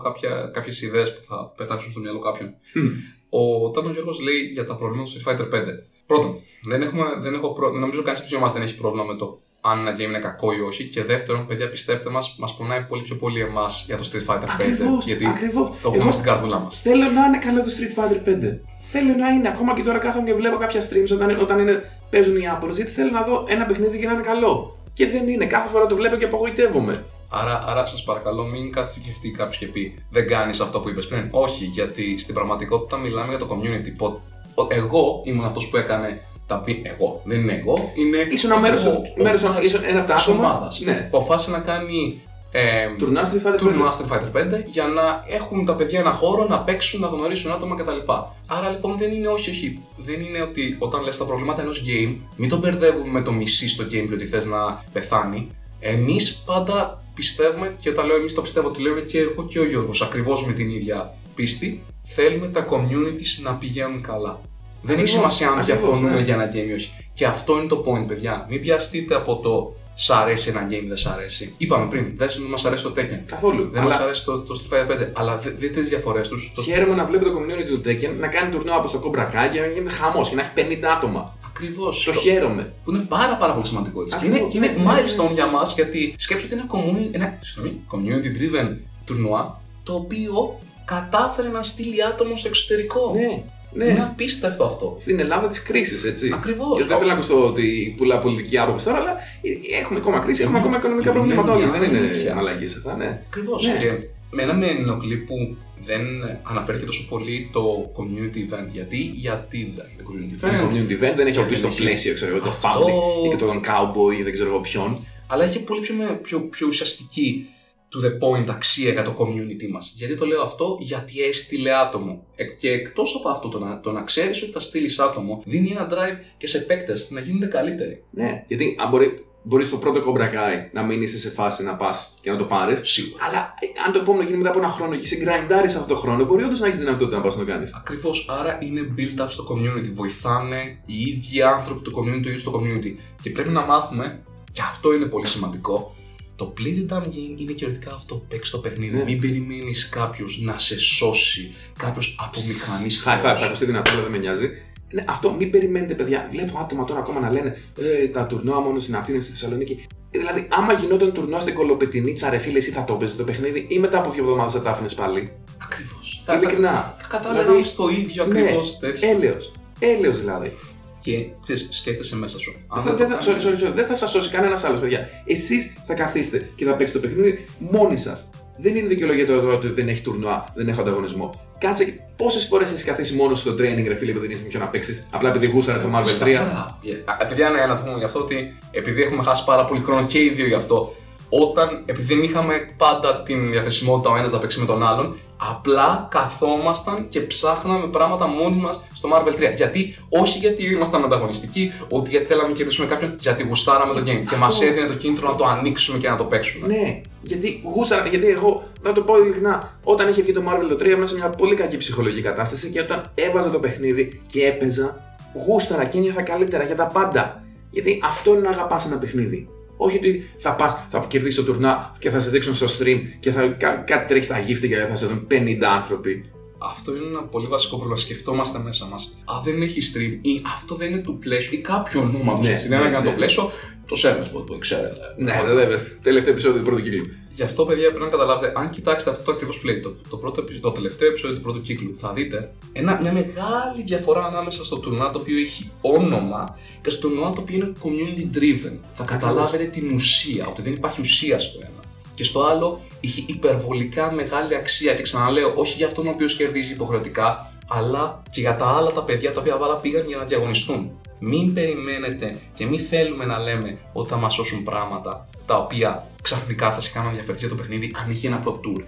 κάποιες 0.53 0.81
ιδέες 0.81 1.13
που 1.13 1.21
θα 1.21 1.53
πετάξουν 1.57 1.91
στο 1.91 1.99
μυαλό 1.99 2.19
κάποιον. 2.19 2.49
Μμ. 2.73 2.87
Ο 3.29 3.71
Τάνο 3.71 3.89
Γιώργος 3.91 4.21
λέει 4.21 4.37
για 4.51 4.65
τα 4.65 4.75
προβλήματα 4.75 5.09
του 5.11 5.19
Street 5.21 5.31
Fighter 5.31 5.47
5. 5.53 5.63
Πρώτον, 6.05 6.35
δεν 6.69 6.81
έχουμε, 6.81 7.03
δεν 7.19 7.33
έχω 7.33 7.53
προ... 7.53 7.71
νομίζω 7.71 8.01
κανείς 8.01 8.19
από 8.33 8.39
μας 8.41 8.53
δεν 8.53 8.61
έχει 8.61 8.75
πρόβλημα 8.77 9.05
με 9.05 9.15
το 9.15 9.41
αν 9.61 9.79
ένα 9.79 9.95
game 9.95 9.99
είναι 9.99 10.19
κακό 10.19 10.51
ή 10.53 10.59
όχι. 10.59 10.83
Και 10.83 11.03
δεύτερον, 11.03 11.45
παιδιά, 11.45 11.69
πιστέψτε 11.69 12.09
μας, 12.09 12.35
μας 12.39 12.55
πονάει 12.57 12.81
πολύ 12.81 13.01
πιο 13.01 13.15
πολύ 13.15 13.41
εμάς 13.41 13.83
για 13.87 13.97
το 13.97 14.09
Street 14.11 14.33
Fighter 14.33 14.43
5. 14.43 14.45
Ακριβώς, 14.53 15.05
γιατί 15.05 15.25
ακριβώς. 15.25 15.69
το 15.69 15.75
έχουμε 15.87 16.01
Εγώ- 16.01 16.11
στην 16.11 16.23
καρδούλα 16.25 16.59
μας. 16.59 16.81
Θέλω 16.81 17.09
να 17.11 17.25
είναι 17.25 17.37
καλό 17.37 17.61
το 17.61 17.69
Street 17.77 17.99
Fighter 17.99 18.19
5. 18.25 18.59
Θέλω 18.93 19.13
να 19.23 19.27
είναι. 19.29 19.47
Ακόμα 19.47 19.73
και 19.73 19.83
τώρα 19.83 19.97
κάθομαι 19.97 20.25
και 20.29 20.33
βλέπω 20.33 20.57
κάποια 20.57 20.81
streams 20.81 21.11
όταν, 21.13 21.37
όταν 21.41 21.59
είναι, 21.59 21.75
παίζουν 22.09 22.35
οι 22.35 22.41
Ιάπωνες, 22.43 22.75
γιατί 22.75 22.91
θέλω 22.91 23.11
να 23.11 23.21
δω 23.21 23.45
ένα 23.47 23.65
παιχνίδι 23.65 23.99
και 23.99 24.05
να 24.05 24.13
είναι 24.13 24.21
καλό. 24.21 24.77
Και 24.93 25.07
δεν 25.07 25.27
είναι. 25.27 25.45
Κάθε 25.45 25.69
φορά 25.69 25.85
το 25.87 25.95
βλέπω 25.95 26.15
και 26.15 26.25
απογοητεύομαι. 26.25 27.03
Άρα, 27.29 27.63
άρα 27.67 27.85
σας 27.85 28.03
παρακαλώ, 28.03 28.43
μην 28.43 28.71
κάτσει 28.71 28.99
και 28.99 29.05
σκεφτεί 29.05 29.31
κάποιος 29.31 29.57
και 29.57 29.65
πει 29.67 30.03
Δεν 30.09 30.27
κάνεις 30.27 30.59
αυτό 30.59 30.79
που 30.79 30.89
είπες 30.89 31.07
πριν. 31.07 31.27
Όχι, 31.31 31.63
γιατί 31.65 32.17
στην 32.17 32.33
πραγματικότητα 32.33 32.97
μιλάμε 32.97 33.29
για 33.29 33.37
το 33.37 33.47
community. 33.51 33.91
Πο- 33.97 34.21
ο- 34.55 34.67
Εγώ 34.69 35.21
ήμουν 35.23 35.45
αυτός 35.45 35.67
που 35.69 35.77
έκανε 35.77 36.21
τα 36.47 36.59
πι. 36.61 36.81
Εγώ. 36.85 37.21
Δεν 37.23 37.39
είναι 37.39 37.53
εγώ. 37.63 37.91
Είναι. 37.93 38.17
Ήσουν 38.29 38.51
ένα 38.51 38.59
μέρος- 38.59 38.85
ο- 38.85 38.89
ο- 39.19 39.23
μέρος- 39.23 39.43
ο- 39.43 39.59
ήσουν 39.61 39.81
ένα 39.85 39.99
από 39.99 40.07
τα 40.07 40.13
της 40.13 40.27
άτομα. 40.27 40.49
ομάδας, 40.49 40.79
Ναι. 40.79 41.07
Που 41.11 41.17
αποφάσισε 41.17 41.51
να 41.51 41.59
κάνει. 41.59 42.21
Ε, 42.55 42.95
Τουρνά 42.97 43.31
Street 43.31 43.47
Fighter 43.47 43.53
5. 43.53 43.57
τουρνουά 43.57 43.93
Street 43.93 44.13
Fighter 44.13 44.57
5 44.57 44.63
για 44.65 44.87
να 44.87 45.23
έχουν 45.27 45.65
τα 45.65 45.75
παιδιά 45.75 45.99
ένα 45.99 46.11
χώρο 46.11 46.45
να 46.47 46.59
παίξουν, 46.59 46.99
να 46.99 47.07
γνωρίσουν 47.07 47.51
άτομα 47.51 47.75
κτλ. 47.75 48.11
Άρα 48.47 48.69
λοιπόν 48.69 48.97
δεν 48.97 49.11
είναι 49.11 49.27
όχι, 49.27 49.49
όχι. 49.49 49.79
Δεν 49.97 50.19
είναι 50.19 50.41
ότι 50.41 50.75
όταν 50.79 51.03
λες 51.03 51.17
τα 51.17 51.25
προβλήματα 51.25 51.61
ενός 51.61 51.83
game, 51.85 52.15
μην 52.35 52.49
το 52.49 52.57
μπερδεύουμε 52.57 53.11
με 53.11 53.21
το 53.21 53.31
μισή 53.31 53.67
στο 53.67 53.83
game 53.83 54.05
και 54.07 54.13
ότι 54.13 54.25
θες 54.25 54.45
να 54.45 54.83
πεθάνει. 54.93 55.51
Εμείς 55.79 56.43
πάντα 56.45 57.03
πιστεύουμε, 57.13 57.75
και 57.79 57.89
όταν 57.89 58.05
λέω 58.05 58.15
εμείς 58.15 58.33
το 58.33 58.41
πιστεύω, 58.41 58.69
το 58.69 58.79
λέμε 58.79 59.01
και 59.01 59.19
εγώ 59.19 59.45
και 59.45 59.59
ο 59.59 59.65
Γιώργος, 59.65 60.01
ακριβώς 60.01 60.45
με 60.45 60.53
την 60.53 60.69
ίδια 60.69 61.13
πίστη, 61.35 61.83
θέλουμε 62.03 62.47
τα 62.47 62.65
communities 62.69 63.41
να 63.41 63.53
πηγαίνουν 63.53 64.01
καλά. 64.01 64.41
Δεν 64.81 64.95
έχει 64.99 65.03
Ακριβώς, 65.03 65.33
σημασία 65.33 65.47
αν 65.47 65.59
ακριβώς, 65.59 65.81
διαφωνούμε 65.81 66.15
ναι. 66.15 66.21
για 66.21 66.33
ένα 66.33 66.51
game 66.53 66.69
ή 66.69 66.73
όχι. 66.73 66.91
Και 67.13 67.25
αυτό 67.25 67.57
είναι 67.57 67.67
το 67.67 67.83
point, 67.87 68.07
παιδιά. 68.07 68.45
Μην 68.49 68.61
πιαστείτε 68.61 69.15
από 69.15 69.35
το 69.35 69.75
σ' 69.95 70.09
αρέσει 70.09 70.49
ένα 70.49 70.65
game, 70.69 70.83
δεν 70.87 70.97
σ' 70.97 71.05
αρέσει. 71.05 71.53
Είπαμε 71.57 71.85
πριν, 71.89 72.05
δεν 72.17 72.29
μας 72.49 72.65
αρέσει 72.65 72.83
το 72.83 72.93
Tekken. 72.97 73.19
Καθόλου. 73.25 73.69
Δεν 73.71 73.81
Αλλά 73.81 73.95
μα 73.97 74.03
αρέσει 74.03 74.25
το, 74.25 74.39
το 74.39 74.61
Street 74.69 74.73
Fighter 74.73 74.91
5, 75.01 75.07
αλλά 75.13 75.37
δε- 75.37 75.49
δείτε 75.49 75.79
τις 75.79 75.89
διαφορές 75.89 76.27
τους. 76.27 76.51
Το... 76.55 76.61
χαίρομαι 76.61 76.95
να 76.95 77.05
βλέπω 77.05 77.23
το 77.25 77.31
community 77.39 77.67
του 77.67 77.81
Tekken 77.85 78.09
να 78.19 78.27
κάνει 78.27 78.51
τουρνουά 78.51 78.75
από 78.75 78.87
στο 78.87 78.99
Cobra 79.05 79.19
Kai 79.25 79.49
και 79.53 79.59
να 79.59 79.65
γίνεται 79.67 79.89
χαμός 79.89 80.29
και 80.29 80.35
να 80.35 80.41
έχει 80.41 80.77
50 80.81 80.83
άτομα. 80.97 81.37
Ακριβώς. 81.45 82.03
Το 82.03 82.13
χαίρομαι. 82.13 82.73
Που 82.83 82.91
είναι 82.93 83.05
πάρα, 83.09 83.35
πάρα 83.35 83.53
πολύ 83.53 83.65
σημαντικό 83.65 84.01
έτσι. 84.01 84.17
Και 84.17 84.25
Ακριβώς, 84.25 84.39
είναι, 84.39 84.49
και 84.51 84.57
είναι 84.57 84.67
ναι, 84.67 84.91
ναι, 84.93 85.01
ναι. 85.01 85.01
milestone 85.01 85.33
για 85.33 85.47
μας 85.47 85.73
γιατί 85.75 86.15
σκέψτε 86.17 86.45
ότι 86.45 86.53
είναι 86.55 86.65
community, 86.73 87.09
ένα, 87.15 87.37
συγγνώμη, 87.41 87.81
community 87.91 88.25
driven 88.25 88.75
τουρνουά 89.05 89.61
το 89.83 89.93
οποίο 89.93 90.59
κατάφερε 90.85 91.47
να 91.47 91.63
στείλει 91.63 92.03
άτομο 92.03 92.35
στο 92.35 92.47
εξωτερικό. 92.47 93.11
Ναι, 93.15 93.43
ναι. 93.73 93.85
Είναι 93.85 94.01
απίστευτο 94.01 94.63
αυτό. 94.63 94.95
Στην 94.99 95.19
Ελλάδα 95.19 95.47
της 95.47 95.63
κρίσης, 95.63 96.03
έτσι. 96.03 96.31
Ακριβώς. 96.33 96.77
Και 96.77 96.83
δεν 96.83 96.97
θέλω 96.97 97.07
να 97.09 97.13
ακούσω 97.13 97.45
ότι 97.47 97.93
πουλά 97.97 98.19
πολιτική 98.19 98.57
άποψη 98.57 98.85
τώρα, 98.85 98.97
αλλά 98.97 99.11
ε, 99.41 99.77
έχουμε 99.81 99.99
ακόμα 99.99 100.19
κρίση, 100.19 100.41
έχουμε 100.41 100.57
Είναι- 100.57 100.67
ακόμα 100.67 100.79
οικονομικά 100.81 101.09
είναι 101.09 101.19
προβλήματα 101.19 101.51
όλοι. 101.53 101.63
μια 101.69 101.79
Δεν 101.79 101.89
είναι 101.89 101.97
αλήθεια. 101.97 102.35
μαλακίε 102.35 102.67
αυτά, 102.77 102.95
ναι. 102.95 103.21
Ακριβώς. 103.27 103.67
Ναι. 103.67 103.77
Και 103.77 104.07
μένα 104.29 104.53
με 104.53 104.65
ενοχλεί 104.67 105.17
που 105.17 105.55
δεν 105.85 106.01
αναφέρθηκε 106.43 106.85
τόσο 106.85 107.05
πολύ 107.09 107.49
το 107.53 107.91
community 107.97 108.37
event. 108.37 108.67
Γιατί, 108.71 108.97
γιατί 109.15 109.73
δεν 109.75 109.85
είναι 109.93 110.03
community 110.09 110.43
Είναι 110.43 110.61
event. 110.61 110.73
community 110.73 110.91
event, 111.03 111.15
δεν 111.15 111.27
έχει 111.27 111.35
Και 111.37 111.43
οπλίσει 111.43 111.61
δεν 111.61 111.69
το 111.69 111.75
έχει 111.75 111.81
πλαίσιο, 111.85 112.13
ξέρω 112.13 112.31
εγώ, 112.35 112.43
το 112.43 112.49
αυτό. 112.49 112.69
family 112.69 113.25
ή 113.25 113.29
και 113.29 113.35
τον 113.35 113.61
cowboy 113.65 114.19
ή 114.19 114.23
δεν 114.23 114.33
ξέρω 114.33 114.49
εγώ 114.49 114.59
ποιον. 114.59 115.05
αλλά 115.27 115.43
έχει 115.43 115.59
πολύ 115.59 115.81
πιο, 115.81 115.95
με- 115.95 116.19
πιο, 116.23 116.39
πιο 116.39 116.67
ουσιαστική 116.67 117.47
to 117.93 118.05
the 118.05 118.09
point 118.09 118.49
αξία 118.49 118.91
για 118.91 119.03
το 119.03 119.15
community 119.17 119.67
μας. 119.71 119.93
Γιατί 119.95 120.15
το 120.15 120.25
λέω 120.25 120.41
αυτό, 120.41 120.77
γιατί 120.79 121.21
έστειλε 121.21 121.75
άτομο. 121.75 122.25
Ε, 122.35 122.43
και 122.43 122.71
εκτός 122.71 123.15
από 123.15 123.29
αυτό, 123.29 123.47
το 123.47 123.59
να, 123.59 123.79
το 123.79 123.91
να 123.91 124.01
ξέρεις 124.01 124.41
ότι 124.41 124.51
θα 124.51 124.59
στείλεις 124.59 124.99
άτομο, 124.99 125.41
δίνει 125.45 125.69
ένα 125.69 125.87
drive 125.91 126.25
και 126.37 126.47
σε 126.47 126.59
παίκτες 126.59 127.09
να 127.09 127.19
γίνονται 127.19 127.45
καλύτεροι. 127.45 128.03
Ναι, 128.09 128.43
γιατί 128.47 128.75
αν 128.79 128.89
μπορεί, 128.89 129.25
μπορείς 129.43 129.67
στο 129.67 129.77
πρώτο 129.77 130.11
Cobra 130.11 130.21
Kai 130.21 130.69
να 130.73 130.83
μην 130.83 131.01
είσαι 131.01 131.19
σε 131.19 131.29
φάση 131.29 131.63
να 131.63 131.75
πας 131.75 132.13
και 132.21 132.31
να 132.31 132.37
το 132.37 132.43
πάρεις. 132.43 132.81
Σίγουρα. 132.83 133.25
Αλλά 133.25 133.53
ε, 133.59 133.81
αν 133.85 133.93
το 133.93 133.99
επόμενο 133.99 134.23
γίνει 134.23 134.37
μετά 134.37 134.49
από 134.49 134.59
ένα 134.59 134.69
χρόνο 134.69 134.95
και 134.95 135.07
συγκραϊντάρεις 135.07 135.75
αυτό 135.75 135.93
το 135.93 135.99
χρόνο, 135.99 136.25
μπορεί 136.25 136.43
όντως 136.43 136.59
να 136.59 136.65
έχεις 136.65 136.79
δυνατότητα 136.79 137.17
να 137.17 137.23
πας 137.23 137.35
να 137.35 137.45
το 137.45 137.51
κάνεις. 137.51 137.73
Ακριβώς, 137.73 138.27
άρα 138.29 138.59
είναι 138.61 138.93
build 138.97 139.21
up 139.21 139.25
στο 139.27 139.43
community. 139.49 139.91
Βοηθάνε 139.93 140.81
οι 140.85 141.01
ίδιοι 141.01 141.41
άνθρωποι 141.41 141.81
του 141.81 141.91
community, 141.97 142.21
το 142.23 142.29
ίδιος 142.29 142.41
στο 142.41 142.51
community. 142.55 142.95
Και 143.21 143.29
πρέπει 143.29 143.49
να 143.49 143.61
μάθουμε, 143.61 144.23
και 144.51 144.61
αυτό 144.61 144.93
είναι 144.93 145.05
πολύ 145.05 145.27
σημαντικό, 145.27 145.95
το 146.35 146.53
play 146.57 146.91
the 146.91 146.93
damn 146.93 147.05
game 147.05 147.39
είναι 147.39 147.51
κυριολεκτικά 147.51 147.93
αυτό. 147.93 148.25
Παίξει 148.27 148.51
το 148.51 148.57
παιχνίδι. 148.57 148.97
Ναι. 148.97 149.03
Μην 149.03 149.21
περιμένει 149.21 149.73
κάποιο 149.89 150.25
να 150.39 150.57
σε 150.57 150.79
σώσει, 150.79 151.53
κάποιο 151.79 152.01
από 152.17 152.39
μηχανή 152.47 152.89
High 153.05 153.31
five, 153.31 153.37
θα 153.37 153.45
ακουστεί 153.45 153.65
δυνατό, 153.65 153.91
αλλά 153.91 154.01
δεν 154.01 154.11
με 154.11 154.17
νοιάζει. 154.17 154.49
Ναι, 154.91 155.03
αυτό 155.07 155.31
μην 155.31 155.49
περιμένετε, 155.49 155.93
παιδιά. 155.93 156.27
Βλέπω 156.31 156.57
άτομα 156.59 156.85
τώρα 156.85 156.99
ακόμα 156.99 157.19
να 157.19 157.31
λένε 157.31 157.57
ε, 157.79 158.07
τα 158.07 158.25
τουρνουά 158.25 158.61
μόνο 158.61 158.79
στην 158.79 158.95
Αθήνα, 158.95 159.19
στη 159.19 159.29
Θεσσαλονίκη. 159.29 159.85
Ε, 160.11 160.19
Δηλαδή, 160.19 160.47
άμα 160.51 160.73
γινόταν 160.73 161.13
τουρνουά 161.13 161.39
στην 161.39 161.53
Κολοπετινίτσα, 161.53 162.29
ρε 162.29 162.37
φίλε, 162.37 162.57
εσύ 162.57 162.71
θα 162.71 162.83
το 162.83 162.93
παίζει 162.93 163.15
το 163.15 163.23
παιχνίδι 163.23 163.65
ή 163.69 163.79
μετά 163.79 163.97
από 163.97 164.11
δύο 164.11 164.23
εβδομάδε 164.23 164.51
θα 164.51 164.61
τα 164.61 164.69
άφηνε 164.69 164.89
πάλι. 164.95 165.31
Ακριβώ. 165.63 165.99
Ειλικρινά. 166.37 166.95
Θα 167.01 167.07
κατάλαβα 167.07 167.41
Δηλαδή, 167.43 167.63
στο 167.63 167.89
ίδιο 167.89 168.25
ναι, 168.25 168.39
ακριβώ 168.39 168.61
τέτοιο. 168.79 169.09
Έλεος. 169.09 169.51
Έλεος 169.79 170.19
δηλαδή. 170.19 170.57
Και 171.03 171.27
ξέρεις, 171.43 171.67
σκέφτεσαι 171.71 172.15
μέσα 172.15 172.39
σου. 172.39 172.51
Δεν 172.73 172.83
δεν 172.83 172.83
θα, 172.83 172.91
το 172.91 172.97
δεν 172.97 173.07
θα, 173.07 173.25
κάνεις- 173.25 173.45
sorry, 173.45 173.49
sorry, 173.65 173.67
sorry, 173.69 173.73
δεν 173.73 173.85
θα 173.85 173.95
σας 173.95 174.09
σώσει 174.11 174.29
κανένας 174.29 174.63
άλλος, 174.63 174.79
παιδιά. 174.79 175.09
Εσείς 175.25 175.73
θα 175.85 175.93
καθίσετε 175.93 176.49
και 176.55 176.65
θα 176.65 176.75
παίξετε 176.75 176.99
το 176.99 177.07
παιχνίδι 177.07 177.45
μόνοι 177.57 177.97
σας. 177.97 178.29
Δεν 178.57 178.75
είναι 178.75 178.87
δικαιολογία 178.87 179.25
το 179.25 179.33
ότι 179.47 179.67
δεν 179.67 179.87
έχει 179.87 180.01
τουρνουά, 180.01 180.43
δεν 180.53 180.67
έχω 180.67 180.81
ανταγωνισμό. 180.81 181.29
Κάτσε 181.57 181.83
και 181.83 181.91
πόσες 182.15 182.45
φορές 182.45 182.71
έχεις 182.71 182.83
καθίσει 182.83 183.15
μόνος 183.15 183.39
στο 183.39 183.51
training, 183.51 183.85
ρε 183.87 183.95
φίλε, 183.95 184.11
που 184.11 184.19
δεν 184.19 184.29
είσαι 184.29 184.41
με 184.41 184.47
ποιον 184.47 184.61
να 184.61 184.67
παίξεις. 184.67 185.07
Απλά 185.11 185.29
επειδή 185.29 185.45
γούσαρες 185.45 185.81
στο 185.81 185.89
Marvel 185.93 186.01
3. 186.01 186.05
Φυσικά, 186.05 186.23
μπράβο. 186.29 186.77
Ε, 186.83 187.11
α, 187.23 187.25
Παιδιά, 187.27 187.49
ναι, 187.49 187.65
να 187.65 187.75
το 187.75 187.83
πούμε 187.83 187.97
γι' 187.97 188.03
αυτό 188.03 188.19
ότι 188.19 188.57
επειδή 188.71 189.01
έχουμε 189.01 189.23
χάσει 189.23 189.43
πάρα 189.45 189.65
πολύ 189.65 189.81
χρόνο 189.81 190.05
και 190.07 190.19
οι 190.23 190.29
δύο 190.29 190.47
γι' 190.47 190.53
αυτό, 190.53 190.95
όταν, 191.41 191.83
επειδή 191.85 192.13
δεν 192.13 192.23
είχαμε 192.23 192.53
πάντα 192.77 193.23
την 193.23 193.51
διαθεσιμότητα 193.51 194.09
ο 194.09 194.17
ένας 194.17 194.31
να 194.31 194.37
παίξει 194.37 194.59
με 194.59 194.65
τον 194.65 194.83
άλλον, 194.83 195.17
απλά 195.51 196.07
καθόμασταν 196.11 197.07
και 197.07 197.19
ψάχναμε 197.19 197.87
πράγματα 197.87 198.27
μόνοι 198.27 198.57
μας 198.57 198.81
στο 198.93 199.09
Marvel 199.13 199.51
3. 199.51 199.55
Γιατί, 199.55 199.97
όχι 200.09 200.37
γιατί 200.37 200.71
ήμασταν 200.71 201.03
ανταγωνιστικοί, 201.03 201.71
ότι 201.89 202.09
γιατί 202.09 202.25
θέλαμε 202.25 202.47
να 202.47 202.53
κερδίσουμε 202.53 202.87
κάποιον, 202.87 203.15
γιατί 203.19 203.43
γουστάραμε 203.43 203.93
το 203.93 203.99
game 203.99 204.23
και 204.29 204.35
μας 204.35 204.53
Αυτό. 204.53 204.65
έδινε 204.65 204.85
το 204.85 204.93
κίνητρο 204.93 205.29
να 205.29 205.35
το 205.35 205.45
ανοίξουμε 205.45 205.97
και 205.97 206.09
να 206.09 206.15
το 206.15 206.23
παίξουμε. 206.23 206.67
Ναι, 206.67 207.01
γιατί 207.21 207.61
γούσταρα, 207.75 208.07
γιατί 208.07 208.27
εγώ, 208.27 208.63
να 208.81 208.93
το 208.93 209.01
πω 209.01 209.17
ειλικρινά, 209.17 209.77
όταν 209.83 210.09
είχε 210.09 210.21
βγει 210.21 210.31
το 210.31 210.43
Marvel 210.47 210.65
το 210.69 210.75
3 210.75 210.85
ήμουν 210.85 211.07
σε 211.07 211.15
μια 211.15 211.29
πολύ 211.29 211.55
κακή 211.55 211.77
ψυχολογική 211.77 212.21
κατάσταση 212.21 212.69
και 212.69 212.79
όταν 212.79 213.11
έβαζα 213.15 213.51
το 213.51 213.59
παιχνίδι 213.59 214.21
και 214.25 214.45
έπαιζα, 214.45 215.17
γούσταρα 215.45 215.85
και 215.85 215.97
ένιωθα 215.97 216.21
καλύτερα 216.21 216.63
για 216.63 216.75
τα 216.75 216.87
πάντα. 216.87 217.43
Γιατί 217.69 217.99
αυτό 218.03 218.31
είναι 218.31 218.41
να 218.41 218.49
αγαπάς 218.49 218.85
ένα 218.85 218.97
παιχνίδι. 218.97 219.47
Όχι 219.85 219.97
ότι 219.97 220.29
θα 220.37 220.55
πας, 220.55 220.85
θα 220.89 221.05
κερδίσεις 221.07 221.35
το 221.35 221.43
τουρνά 221.43 221.91
και 221.99 222.09
θα 222.09 222.19
σε 222.19 222.29
δείξουν 222.29 222.53
στο 222.53 222.65
stream 222.79 223.01
και 223.19 223.31
θα, 223.31 223.47
κά, 223.47 223.75
κάτι 223.75 224.07
τρέχει 224.07 224.23
στα 224.23 224.39
γύφτηκα 224.39 224.79
και 224.79 224.85
θα 224.85 224.95
σε 224.95 225.05
δουν 225.05 225.27
50 225.31 225.63
άνθρωποι. 225.63 226.25
Αυτό 226.57 226.95
είναι 226.95 227.05
ένα 227.05 227.23
πολύ 227.23 227.47
βασικό 227.47 227.75
πρόβλημα. 227.75 227.99
Σκεφτόμαστε 227.99 228.59
μέσα 228.59 228.85
μας. 228.85 229.17
Α, 229.25 229.41
δεν 229.43 229.61
έχει 229.61 229.79
stream 229.93 230.19
ή 230.21 230.41
αυτό 230.55 230.75
δεν 230.75 230.91
είναι 230.91 231.01
του 231.01 231.17
πλαίσιο 231.17 231.57
ή 231.57 231.61
κάποιο 231.61 232.01
ονόματο. 232.01 232.43
Ναι, 232.43 232.51
έτσι. 232.51 232.67
Δεν 232.67 232.77
ναι, 232.77 232.83
είναι 232.83 232.93
για 232.93 233.03
ναι. 233.03 233.09
το 233.09 233.11
πλαίσιο. 233.11 233.51
Το 233.87 233.95
Serpent 234.03 234.23
Spot 234.23 234.45
που 234.45 234.57
ξέρετε. 234.59 234.95
Ναι, 235.17 235.41
βέβαια. 235.45 235.77
Τελευταίο 236.01 236.33
επεισόδιο 236.33 236.59
του 236.59 236.65
πρώτου 236.65 236.81
κύκλου. 236.81 237.05
Γι' 237.35 237.43
αυτό, 237.43 237.65
παιδιά, 237.65 237.87
πρέπει 237.89 238.03
να 238.03 238.09
καταλάβετε, 238.09 238.53
αν 238.55 238.69
κοιτάξετε 238.69 239.11
αυτό 239.11 239.23
το 239.23 239.31
ακριβώς 239.31 239.59
που 239.59 239.65
λέει, 239.65 239.79
το, 239.79 239.95
το, 240.09 240.17
πρώτο, 240.17 240.41
επεισόδιο- 240.41 240.69
το 240.69 240.71
τελευταίο 240.71 241.07
επεισόδιο 241.07 241.35
του 241.35 241.41
πρώτου 241.41 241.61
κύκλου, 241.61 241.95
θα 241.95 242.13
δείτε 242.13 242.53
ένα, 242.73 242.99
μια 243.01 243.13
μεγάλη 243.13 243.83
διαφορά 243.85 244.25
ανάμεσα 244.25 244.63
στο 244.63 244.77
τουρνουά 244.77 245.09
το 245.09 245.19
οποίο 245.19 245.37
έχει 245.37 245.71
όνομα 245.81 246.57
και 246.81 246.89
στο 246.89 247.07
τουρνουά 247.07 247.31
το 247.31 247.41
οποίο 247.41 247.55
είναι 247.55 247.71
community 247.83 248.37
driven. 248.37 248.77
Θα 248.93 249.03
καταλάβετε 249.03 249.63
την 249.63 249.93
ουσία, 249.93 250.47
ότι 250.47 250.61
δεν 250.61 250.73
υπάρχει 250.73 251.01
ουσία 251.01 251.39
στο 251.39 251.59
ένα. 251.61 251.83
Και 252.13 252.23
στο 252.23 252.43
άλλο 252.43 252.79
είχε 252.99 253.23
υπερβολικά 253.25 254.11
μεγάλη 254.11 254.55
αξία. 254.55 254.93
Και 254.93 255.01
ξαναλέω, 255.01 255.51
όχι 255.55 255.75
για 255.77 255.87
αυτόν 255.87 256.07
ο 256.07 256.09
οποίος 256.09 256.35
κερδίζει 256.35 256.73
υποχρεωτικά, 256.73 257.51
αλλά 257.67 258.21
και 258.31 258.41
για 258.41 258.55
τα 258.55 258.65
άλλα 258.65 258.91
τα 258.91 259.03
παιδιά 259.03 259.33
τα 259.33 259.39
οποία 259.39 259.57
βάλα 259.57 259.75
πήγαν 259.75 260.07
για 260.07 260.17
να 260.17 260.23
διαγωνιστούν. 260.23 260.91
Μην 261.25 261.53
περιμένετε 261.53 262.35
και 262.53 262.65
μην 262.65 262.79
θέλουμε 262.79 263.25
να 263.25 263.39
λέμε 263.39 263.77
ότι 263.93 264.09
θα 264.09 264.15
μας 264.17 264.33
σώσουν 264.33 264.63
πράγματα 264.63 265.27
τα 265.45 265.57
οποία 265.57 266.07
ξαφνικά 266.21 266.71
θα 266.71 266.79
σε 266.79 266.91
κάνω 266.93 267.07
να 267.07 267.13
διαφερθεί 267.13 267.47
το 267.47 267.55
παιχνίδι 267.55 267.91
αν 268.03 268.11
είχε 268.11 268.27
ένα 268.27 268.43
Pro 268.45 268.51
Tour. 268.51 268.81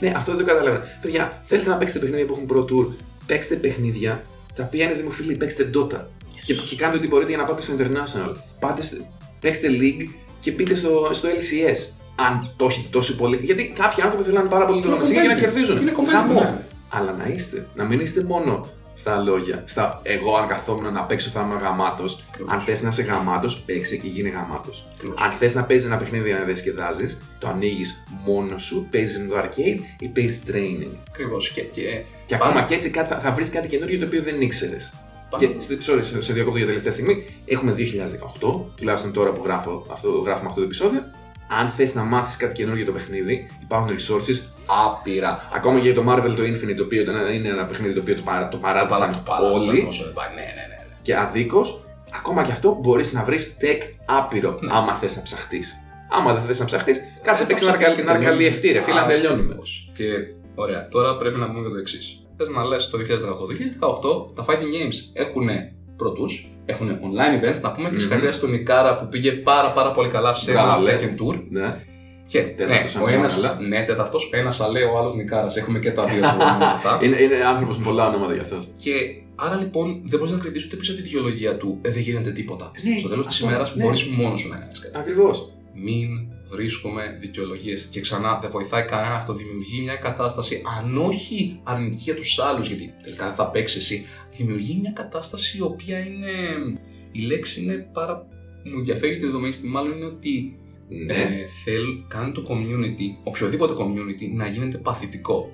Ναι, 0.00 0.12
αυτό 0.16 0.34
δεν 0.36 0.40
το 0.46 0.52
καταλαβαίνω. 0.52 0.84
Παιδιά, 1.00 1.40
θέλετε 1.44 1.68
να 1.68 1.76
παίξετε 1.76 1.98
παιχνίδια 2.00 2.26
που 2.26 2.32
έχουν 2.32 2.46
Pro 2.52 2.70
Tour, 2.72 2.86
παίξτε 3.26 3.54
παιχνίδια 3.54 4.24
τα 4.54 4.62
οποία 4.64 4.84
είναι 4.84 4.94
δημοφιλή, 4.94 5.34
παίξτε 5.36 5.70
Dota. 5.74 6.00
Και, 6.46 6.54
και 6.54 6.76
κάντε 6.76 6.96
ό,τι 6.96 7.06
μπορείτε 7.06 7.28
για 7.30 7.38
να 7.38 7.44
πάτε 7.44 7.62
στο 7.62 7.72
International. 7.78 8.34
Πάτε, 8.60 8.82
στο- 8.82 8.96
παίξτε 9.40 9.68
League 9.70 10.08
και 10.40 10.52
πείτε 10.52 10.74
στο, 10.74 11.08
στο 11.12 11.28
LCS. 11.28 11.90
Αν 12.16 12.50
το 12.56 12.64
έχετε 12.64 12.88
τόσο 12.90 13.16
πολύ. 13.16 13.36
Γιατί 13.42 13.72
κάποιοι 13.76 14.02
άνθρωποι 14.02 14.24
θέλουν 14.24 14.48
πάρα 14.48 14.64
πολύ 14.66 14.80
το 14.80 14.86
Είναι 14.88 14.96
νομοσύνη 14.96 15.20
για 15.20 15.28
να 15.28 15.34
competitive. 15.34 15.40
κερδίζουν. 15.40 15.80
Είναι 15.80 15.92
competitive, 15.96 16.08
Χαμό. 16.10 16.40
ναι. 16.40 16.58
Αλλά 16.88 17.12
να 17.12 17.26
είστε. 17.34 17.66
Να 17.74 17.84
μην 17.84 18.00
είστε 18.00 18.22
μόνο 18.22 18.66
στα 18.94 19.16
λόγια. 19.22 19.62
Στα 19.66 20.00
εγώ, 20.02 20.36
αν 20.36 20.48
καθόμουν 20.48 20.92
να 20.92 21.02
παίξω, 21.02 21.30
θα 21.30 21.40
είμαι 21.40 21.60
γαμάτος. 21.60 22.24
Αν 22.46 22.60
θες 22.60 22.82
να 22.82 22.88
είσαι 22.88 23.02
γαμάτος, 23.02 23.60
παίξε 23.60 23.96
και 23.96 24.08
γίνει 24.08 24.28
γαμάτος. 24.28 24.86
Ακριβώς. 24.94 25.20
Αν 25.22 25.30
θες 25.32 25.54
να 25.54 25.64
παίζεις 25.64 25.86
ένα 25.86 25.96
παιχνίδι 25.96 26.28
για 26.28 26.38
να 26.38 26.44
διασκεδάζεις, 26.44 27.20
το 27.38 27.48
ανοίγεις 27.48 28.04
μόνος 28.26 28.62
σου, 28.64 28.86
παίζεις 28.90 29.18
με 29.18 29.26
το 29.26 29.38
arcade 29.38 29.78
ή 29.98 30.08
παίζεις 30.08 30.42
training. 30.46 30.96
Ακριβώς. 31.08 31.50
Και, 31.50 31.60
και, 31.62 31.80
Και 32.26 32.36
πάνω- 32.36 32.44
ακόμα 32.50 32.64
και 32.66 32.74
έτσι 32.74 32.90
κάτι- 32.90 33.08
θα, 33.08 33.18
θα 33.18 33.32
βρεις 33.32 33.50
κάτι 33.50 33.68
καινούργιο 33.68 33.98
το 33.98 34.04
οποίο 34.06 34.22
δεν 34.22 34.40
ήξερες. 34.40 34.92
πάνω- 35.30 35.46
Και 35.54 35.60
στε- 35.60 35.80
sorry, 35.82 35.98
σε, 36.04 36.20
σε 36.20 36.32
διακόπτω 36.32 36.56
για 36.58 36.66
τελευταία 36.66 36.92
στιγμή. 36.92 37.24
Έχουμε 37.44 37.72
2018, 37.72 38.70
τουλάχιστον 38.76 39.12
τώρα 39.12 39.30
που 39.32 39.42
γράφω 39.44 39.86
αυτό, 39.92 40.08
γράφουμε 40.10 40.48
αυτό 40.48 40.60
το 40.60 40.66
επεισόδιο. 40.66 41.00
Αν 41.60 41.68
θες 41.68 41.94
να 41.94 42.02
μάθεις 42.02 42.36
κάτι 42.36 42.52
καινούργιο 42.54 42.82
για 42.84 42.92
το 42.92 42.98
παιχνίδι, 42.98 43.46
υπάρχουν 43.62 43.88
resources 43.96 44.38
άπειρα. 44.84 45.48
Ακόμα 45.54 45.78
και 45.78 45.90
για 45.90 45.94
το 45.94 46.04
Marvel 46.12 46.32
το 46.36 46.42
Infinite, 46.42 46.74
το 46.76 46.82
οποίο 46.82 47.00
ήταν- 47.02 47.32
είναι 47.34 47.48
ένα 47.48 47.64
παιχνίδι 47.64 47.94
το 47.94 48.00
οποίο 48.00 48.14
το, 48.14 48.22
παρά, 48.24 48.48
το 48.48 48.56
παράτησαν 48.56 49.00
Παρά- 49.00 49.22
παράτησαν 49.40 49.68
όλοι. 49.74 49.84
όσο 49.88 50.04
δεν 50.04 50.12
πάει. 50.12 50.28
Ναι, 50.28 50.34
ναι, 50.34 50.46
ναι. 50.70 50.76
ναι. 50.88 50.96
Και 51.02 51.16
αδίκως, 51.16 51.84
ακόμα 52.14 52.42
και 52.42 52.52
αυτό 52.52 52.78
μπορείς 52.80 53.12
να 53.12 53.22
βρεις 53.24 53.56
tech 53.60 53.80
άπειρο, 54.06 54.58
Ναι. 54.60 54.72
άμα 54.74 54.92
θες 54.92 55.16
να 55.16 55.22
ψαχτείς. 55.22 55.76
Άμα 56.10 56.32
δεν 56.34 56.42
θες 56.42 56.58
να 56.58 56.64
ψαχτείς, 56.64 57.00
κάτσε 57.22 57.42
Θα 57.42 57.48
παίξει 57.48 57.64
ένα 57.64 57.72
ψάξεις 57.72 57.94
και 57.94 58.00
αρκα- 58.00 58.10
ένα 58.10 58.12
τελειώνουμε. 58.12 58.26
αρκαλιευτή, 58.28 58.68
ρε 58.72 58.80
φίλε, 58.80 58.94
να 59.00 59.02
Α, 59.02 59.06
τελειώνουμε. 59.06 59.42
ακριβώς. 59.42 59.90
Και 59.92 60.04
ωραία, 60.54 60.88
τώρα 60.88 61.16
πρέπει 61.16 61.38
να 61.38 61.46
πούμε 61.46 61.60
για 61.60 61.70
το 61.70 61.76
εξής. 61.76 62.16
Θε 62.36 62.50
να 62.50 62.64
λες 62.64 62.88
το 62.90 62.96
2018. 62.98 63.46
Το 63.46 63.52
2018 63.52 64.32
τα 64.34 64.44
fighting 64.48 64.70
games 64.76 64.96
έχουν 65.12 65.48
πρωτούς, 65.96 66.48
έχουν 66.66 66.88
online 66.90 67.34
events. 67.44 67.60
Να 67.62 67.72
πούμε 67.72 67.88
και 67.88 67.94
Μμμ. 67.94 68.00
συγχαρητήρια 68.00 68.32
στον 68.36 68.50
Νικάρα 68.50 68.96
που 68.96 69.08
πήγε 69.08 69.32
πάρα, 69.32 69.72
πάρα 69.72 69.90
πολύ 69.90 70.08
καλά 70.08 70.32
σε 70.32 70.50
ένα 70.50 70.62
Μπράβο, 70.64 70.84
Tekken 70.86 71.22
Tour. 71.22 71.42
Ναι. 71.50 71.76
Και 72.24 72.40
ναι, 72.40 72.48
Τέταρτος, 72.48 72.96
αν 72.96 73.02
ο 73.02 73.06
θυμάμαι 73.06 73.14
ένας, 73.14 73.34
καλά. 73.34 73.60
ναι, 73.60 73.82
τέταρτος, 73.82 74.30
ο 74.34 74.36
ένας 74.36 74.60
αλέ, 74.60 74.84
ο 74.84 74.98
άλλος 74.98 75.14
Νικάρας. 75.14 75.56
Έχουμε 75.56 75.78
και 75.78 75.90
τα 75.90 76.04
δύο 76.04 76.20
του 76.20 76.36
ονόματα. 76.40 76.98
Είναι, 77.02 77.16
είναι 77.22 77.34
άνθρωπος 77.44 77.78
με 77.78 77.84
πολλά 77.84 78.06
ονόματα 78.08 78.32
για 78.32 78.42
αυτό. 78.42 78.58
Και 78.82 78.92
άρα 79.34 79.56
λοιπόν 79.56 80.02
δεν 80.04 80.18
μπορείς 80.18 80.34
να 80.34 80.40
κρατήσει 80.40 80.66
ούτε 80.66 80.76
πίσω 80.76 80.92
από 80.92 81.00
τη 81.00 81.06
δικαιολογία 81.06 81.56
του 81.56 81.78
ε, 81.82 81.90
δεν 81.90 82.02
γίνεται 82.02 82.30
τίποτα. 82.30 82.70
Ναι, 82.88 82.98
Στο 82.98 83.08
τέλος 83.08 83.26
της 83.26 83.34
αυτό, 83.34 83.46
ημέρας 83.48 83.74
ναι. 83.74 83.82
μπορείς 83.84 84.04
μόνος 84.04 84.40
σου 84.40 84.48
να 84.48 84.56
κάνεις 84.56 84.78
κάτι. 84.78 84.98
Ακριβώς. 84.98 85.52
Μην 85.74 86.08
βρίσκουμε 86.50 87.16
δικαιολογίες. 87.20 87.86
Και 87.90 88.00
ξανά 88.00 88.38
δεν 88.42 88.50
βοηθάει 88.50 88.84
κανένα 88.84 89.14
αυτό. 89.14 89.34
Δημιουργεί 89.34 89.80
μια 89.80 89.96
κατάσταση, 89.96 90.62
αν 90.78 90.96
όχι 90.96 91.60
αρνητική 91.62 92.02
για 92.02 92.14
τους 92.14 92.38
άλλους, 92.38 92.66
γιατί 92.66 92.94
τελικά 93.02 93.26
δεν 93.26 93.34
θα 93.34 93.50
παίξεις 93.50 93.76
εσύ, 93.82 94.06
δημιουργεί 94.36 94.78
μια 94.80 94.90
κατάσταση 94.94 95.56
η 95.58 95.60
οποία 95.60 95.98
είναι. 95.98 96.28
Η 97.12 97.20
λέξη 97.20 97.62
είναι 97.62 97.88
πάρα. 97.92 98.26
Μου 98.64 98.78
ενδιαφέρει 98.78 99.16
τη 99.16 99.24
δεδομένη 99.24 99.52
στιγμή, 99.52 99.72
μάλλον 99.72 99.92
είναι 99.96 100.04
ότι 100.04 100.56
Ναι. 101.06 101.14
ε, 101.14 101.46
θέλ, 101.64 101.82
κάνει 102.08 102.32
το 102.32 102.42
community, 102.48 103.06
οποιοδήποτε 103.24 103.74
community, 103.78 104.28
να 104.32 104.46
γίνεται 104.46 104.78
παθητικό. 104.78 105.52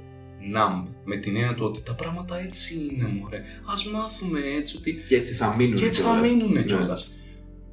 Numb, 0.55 0.87
με 1.05 1.17
την 1.17 1.37
έννοια 1.37 1.55
του 1.55 1.65
ότι 1.65 1.83
τα 1.83 1.95
πράγματα 1.95 2.39
έτσι 2.41 2.75
είναι, 2.93 3.07
μωρέ. 3.21 3.37
Α 3.39 3.91
μάθουμε 3.93 4.41
έτσι 4.59 4.77
ότι 4.77 4.93
Και 5.09 5.17
έτσι 5.17 5.35
θα 5.35 5.55
μείνουν. 5.57 5.75
και 5.75 5.85
έτσι 5.85 6.03
θα 6.03 6.11
κιόλας. 6.11 6.29
μείνουν 6.31 6.53
Ναι. 6.53 6.63
κιόλας. 6.63 7.13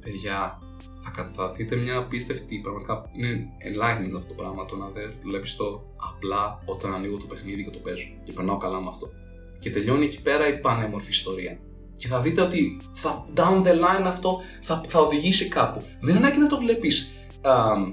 Παιδιά, 0.00 0.58
θα, 1.04 1.10
κα- 1.10 1.30
θα 1.36 1.52
δείτε 1.52 1.76
μια 1.76 1.96
απίστευτη, 1.96 2.58
πραγματικά 2.62 3.10
είναι 3.16 3.46
enlightenment 3.68 4.16
αυτό 4.16 4.28
το 4.28 4.34
πράγμα. 4.34 4.64
Το 4.64 4.76
να 4.76 4.88
δεν 4.88 5.12
βλέπεις 5.24 5.56
το 5.56 5.94
απλά 6.10 6.62
όταν 6.64 6.94
ανοίγω 6.94 7.16
το 7.16 7.26
παιχνίδι 7.26 7.64
και 7.64 7.70
το 7.70 7.78
παίζω. 7.78 8.06
Και 8.24 8.32
περνάω 8.32 8.56
καλά 8.56 8.80
με 8.80 8.88
αυτό. 8.88 9.10
Και 9.58 9.70
τελειώνει 9.70 10.04
εκεί 10.04 10.22
πέρα 10.22 10.48
η 10.48 10.58
πανέμορφη 10.60 11.10
ιστορία. 11.10 11.58
Και 11.96 12.06
θα 12.08 12.20
δείτε 12.20 12.40
ότι 12.40 12.76
θα, 12.92 13.24
down 13.34 13.62
the 13.62 13.72
line 13.72 14.04
αυτό 14.06 14.40
θα, 14.62 14.82
θα 14.88 15.00
οδηγήσει 15.00 15.48
κάπου. 15.48 15.82
Δεν 16.00 16.16
είναι 16.16 16.26
ανάγκη 16.26 16.40
να 16.40 16.46
το 16.46 16.58
βλέπεις 16.58 17.25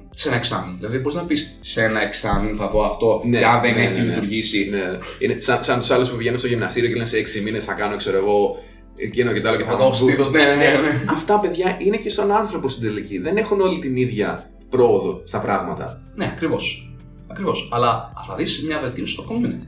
σε 0.10 0.28
ένα 0.28 0.38
εξάμεινο. 0.38 0.76
Δηλαδή, 0.80 0.98
μπορείς 0.98 1.16
να 1.16 1.24
πεις 1.26 1.58
σε 1.60 1.84
ένα 1.84 2.02
εξάμεινο 2.02 2.56
θα 2.56 2.68
δω 2.68 2.86
αυτό 2.86 3.22
Ναι, 3.26 3.38
και 3.38 3.46
αν 3.46 3.62
δεν 3.62 3.74
ναι, 3.74 3.82
έχει 3.82 4.00
ναι, 4.00 4.06
ναι. 4.06 4.14
λειτουργήσει. 4.14 4.68
Ναι. 4.72 4.80
Είναι 5.20 5.42
σαν, 5.42 5.64
σαν 5.64 5.80
τους 5.80 5.92
άλλους 5.92 6.10
που 6.10 6.16
πηγαίνουν 6.18 6.38
στο 6.38 6.48
γυμναστήριο 6.48 6.90
και 6.90 6.96
λένε 6.96 7.08
σε 7.08 7.40
6 7.40 7.44
μήνες 7.44 7.66
θα 7.66 7.74
κάνω, 7.74 7.96
ξέρω 7.96 8.18
εγώ, 8.18 8.56
εκείνο 8.96 9.34
και 9.34 9.42
το 9.42 9.48
άλλο 9.48 9.58
και 9.58 9.64
θα 9.64 9.72
Θα 9.72 9.78
δω 9.78 9.94
στήθος, 9.94 10.32
ναι, 10.32 10.44
ναι, 10.44 10.56
ναι, 10.56 10.78
ναι. 10.82 11.06
Αυτά 11.10 11.40
παιδιά 11.40 11.78
είναι 11.80 11.98
και 11.98 12.10
στον 12.10 12.32
άνθρωπο 12.32 12.70
στην 12.70 12.84
τελική. 12.84 13.20
Δεν 13.20 13.38
έχουν 13.38 13.62
όλη 13.62 13.80
την 13.80 13.96
ίδια 13.96 14.50
πρόοδο 14.70 15.22
στα 15.26 15.40
πράγματα. 15.40 16.02
Ναι, 16.16 16.26
ακριβώς. 16.26 16.94
Ακριβώς. 17.28 17.70
Αλλά 17.72 18.14
θα 18.28 18.36
δεις 18.36 18.64
μια 18.66 18.80
βελτίωση 18.80 19.14
στο 19.14 19.26
community. 19.30 19.66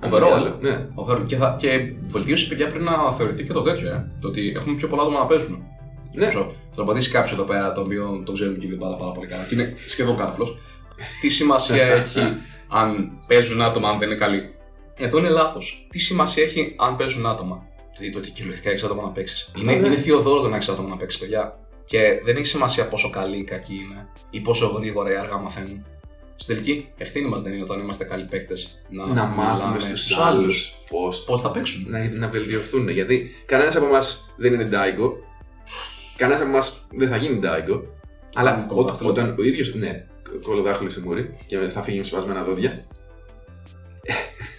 Αυτό 0.00 0.16
είναι 0.16 0.26
Overall. 0.26 0.32
άλλο, 0.32 0.58
Ναι. 0.60 0.86
Overall. 0.94 1.24
Και, 1.26 1.36
θα, 1.36 1.56
και 1.58 1.92
βελτίωση, 2.06 2.48
παιδιά, 2.48 2.66
πρέπει 2.66 2.84
να 2.84 3.12
θεωρηθεί 3.12 3.42
και 3.42 3.52
το 3.52 3.60
τέτοιο, 3.60 3.88
ε. 3.88 4.10
Το 4.20 4.28
ότι 4.28 4.52
έχουμε 4.56 4.74
πιο 4.74 4.88
πολλά 4.88 5.02
άτομα 5.02 5.18
να 5.18 5.24
παίζουν. 5.24 5.62
Ναι. 6.12 6.26
Ξέρω, 6.26 6.54
θα 6.70 6.76
το 6.76 6.84
πατήσει 6.84 7.10
κάποιος 7.10 7.32
εδώ 7.32 7.42
πέρα, 7.42 7.72
το 7.72 7.80
οποίο 7.80 8.22
το 8.26 8.32
ξέρουμε 8.32 8.58
και 8.58 8.68
δεν 8.68 8.78
πάρα, 8.78 8.96
πάρα 8.96 9.12
πολύ 9.12 9.26
καλά. 9.26 9.42
Και 9.42 9.54
είναι 9.54 9.74
σχεδόν 9.86 10.16
κάραφλο. 10.16 10.58
Τι 11.20 11.28
σημασία 11.28 11.84
έχει 11.84 12.20
αν 12.68 13.18
παίζουν 13.26 13.62
άτομα, 13.62 13.88
αν 13.88 13.98
δεν 13.98 14.08
είναι 14.08 14.18
καλοί; 14.18 14.54
Εδώ 14.98 15.18
είναι 15.18 15.28
λάθος. 15.28 15.86
Τι 15.90 15.98
σημασία 15.98 16.42
έχει 16.42 16.74
αν 16.78 16.96
παίζουν 16.96 17.26
άτομα; 17.26 17.66
Δηλαδή 17.96 18.12
το 18.12 18.18
ότι 18.18 18.30
κυριολεκτικά 18.30 18.70
έχεις 18.70 18.84
άτομα 18.84 19.02
να 19.02 19.08
παίξεις. 19.08 19.50
Είναι, 19.58 19.74
ναι. 19.74 19.86
είναι 19.86 19.96
θειοδόρο 19.96 20.40
το 20.40 20.48
να 20.48 20.56
έχεις 20.56 20.68
άτομα 20.68 20.88
να 20.88 20.96
παίξεις, 20.96 21.20
παιδιά. 21.20 21.56
Και 21.84 22.20
δεν 22.24 22.36
έχει 22.36 22.46
σημασία 22.46 22.88
πόσο 22.88 23.10
καλοί 23.10 23.38
ή 23.38 23.44
κακοί 23.44 23.74
είναι 23.74 24.08
ή 24.30 24.40
πόσο 24.40 24.66
γρήγορα 24.66 25.12
ή 25.12 25.16
αργά 25.16 25.38
μαθαίνουν. 25.38 25.84
Στην 26.34 26.54
τελική, 26.54 26.88
ευθύνη 26.96 27.28
μας 27.28 27.42
δεν 27.42 27.52
είναι 27.52 27.62
όταν 27.62 27.80
είμαστε 27.80 28.04
καλοί 28.04 28.24
παίκτες 28.24 28.78
να, 28.88 29.06
Να 29.06 29.24
μάθουμε 29.24 29.54
μιλάμε 29.54 29.80
στους 29.80 30.00
στους 30.00 30.18
άλλους 30.18 30.36
άλλους 30.36 30.74
πώ 30.90 31.08
πώς 31.26 31.40
θα 31.40 31.50
παίξουν. 31.50 31.86
να, 31.88 32.08
να 32.08 32.28
βελτιωθούν. 32.28 32.88
Γιατί 32.88 33.30
κανένας 33.46 33.76
από 33.76 33.86
εμάς 33.86 34.34
δεν 34.36 34.52
είναι 34.52 34.64
Ντάιγκο. 34.64 35.16
Κανένας 36.16 36.40
από 36.40 36.50
εμάς 36.50 36.86
δεν 36.90 37.08
θα 37.08 37.16
γίνει 37.16 37.38
Ντάιγκο. 37.38 37.82
Αλλά 38.34 38.50
Κάνουμε 38.50 38.66
ό, 38.70 38.74
κολοδάχτυλο. 38.74 39.10
όταν 39.10 39.34
ο 39.38 39.42
ίδιο. 39.42 39.74
Ναι, 39.74 40.04
κολοδάχτυλο 40.42 40.90
σε 40.90 41.00
μούρι 41.00 41.34
και 41.46 41.58
θα 41.58 41.82
φύγει 41.82 41.98
με 41.98 42.04
σπασμένα 42.04 42.42
δόντια. 42.42 42.84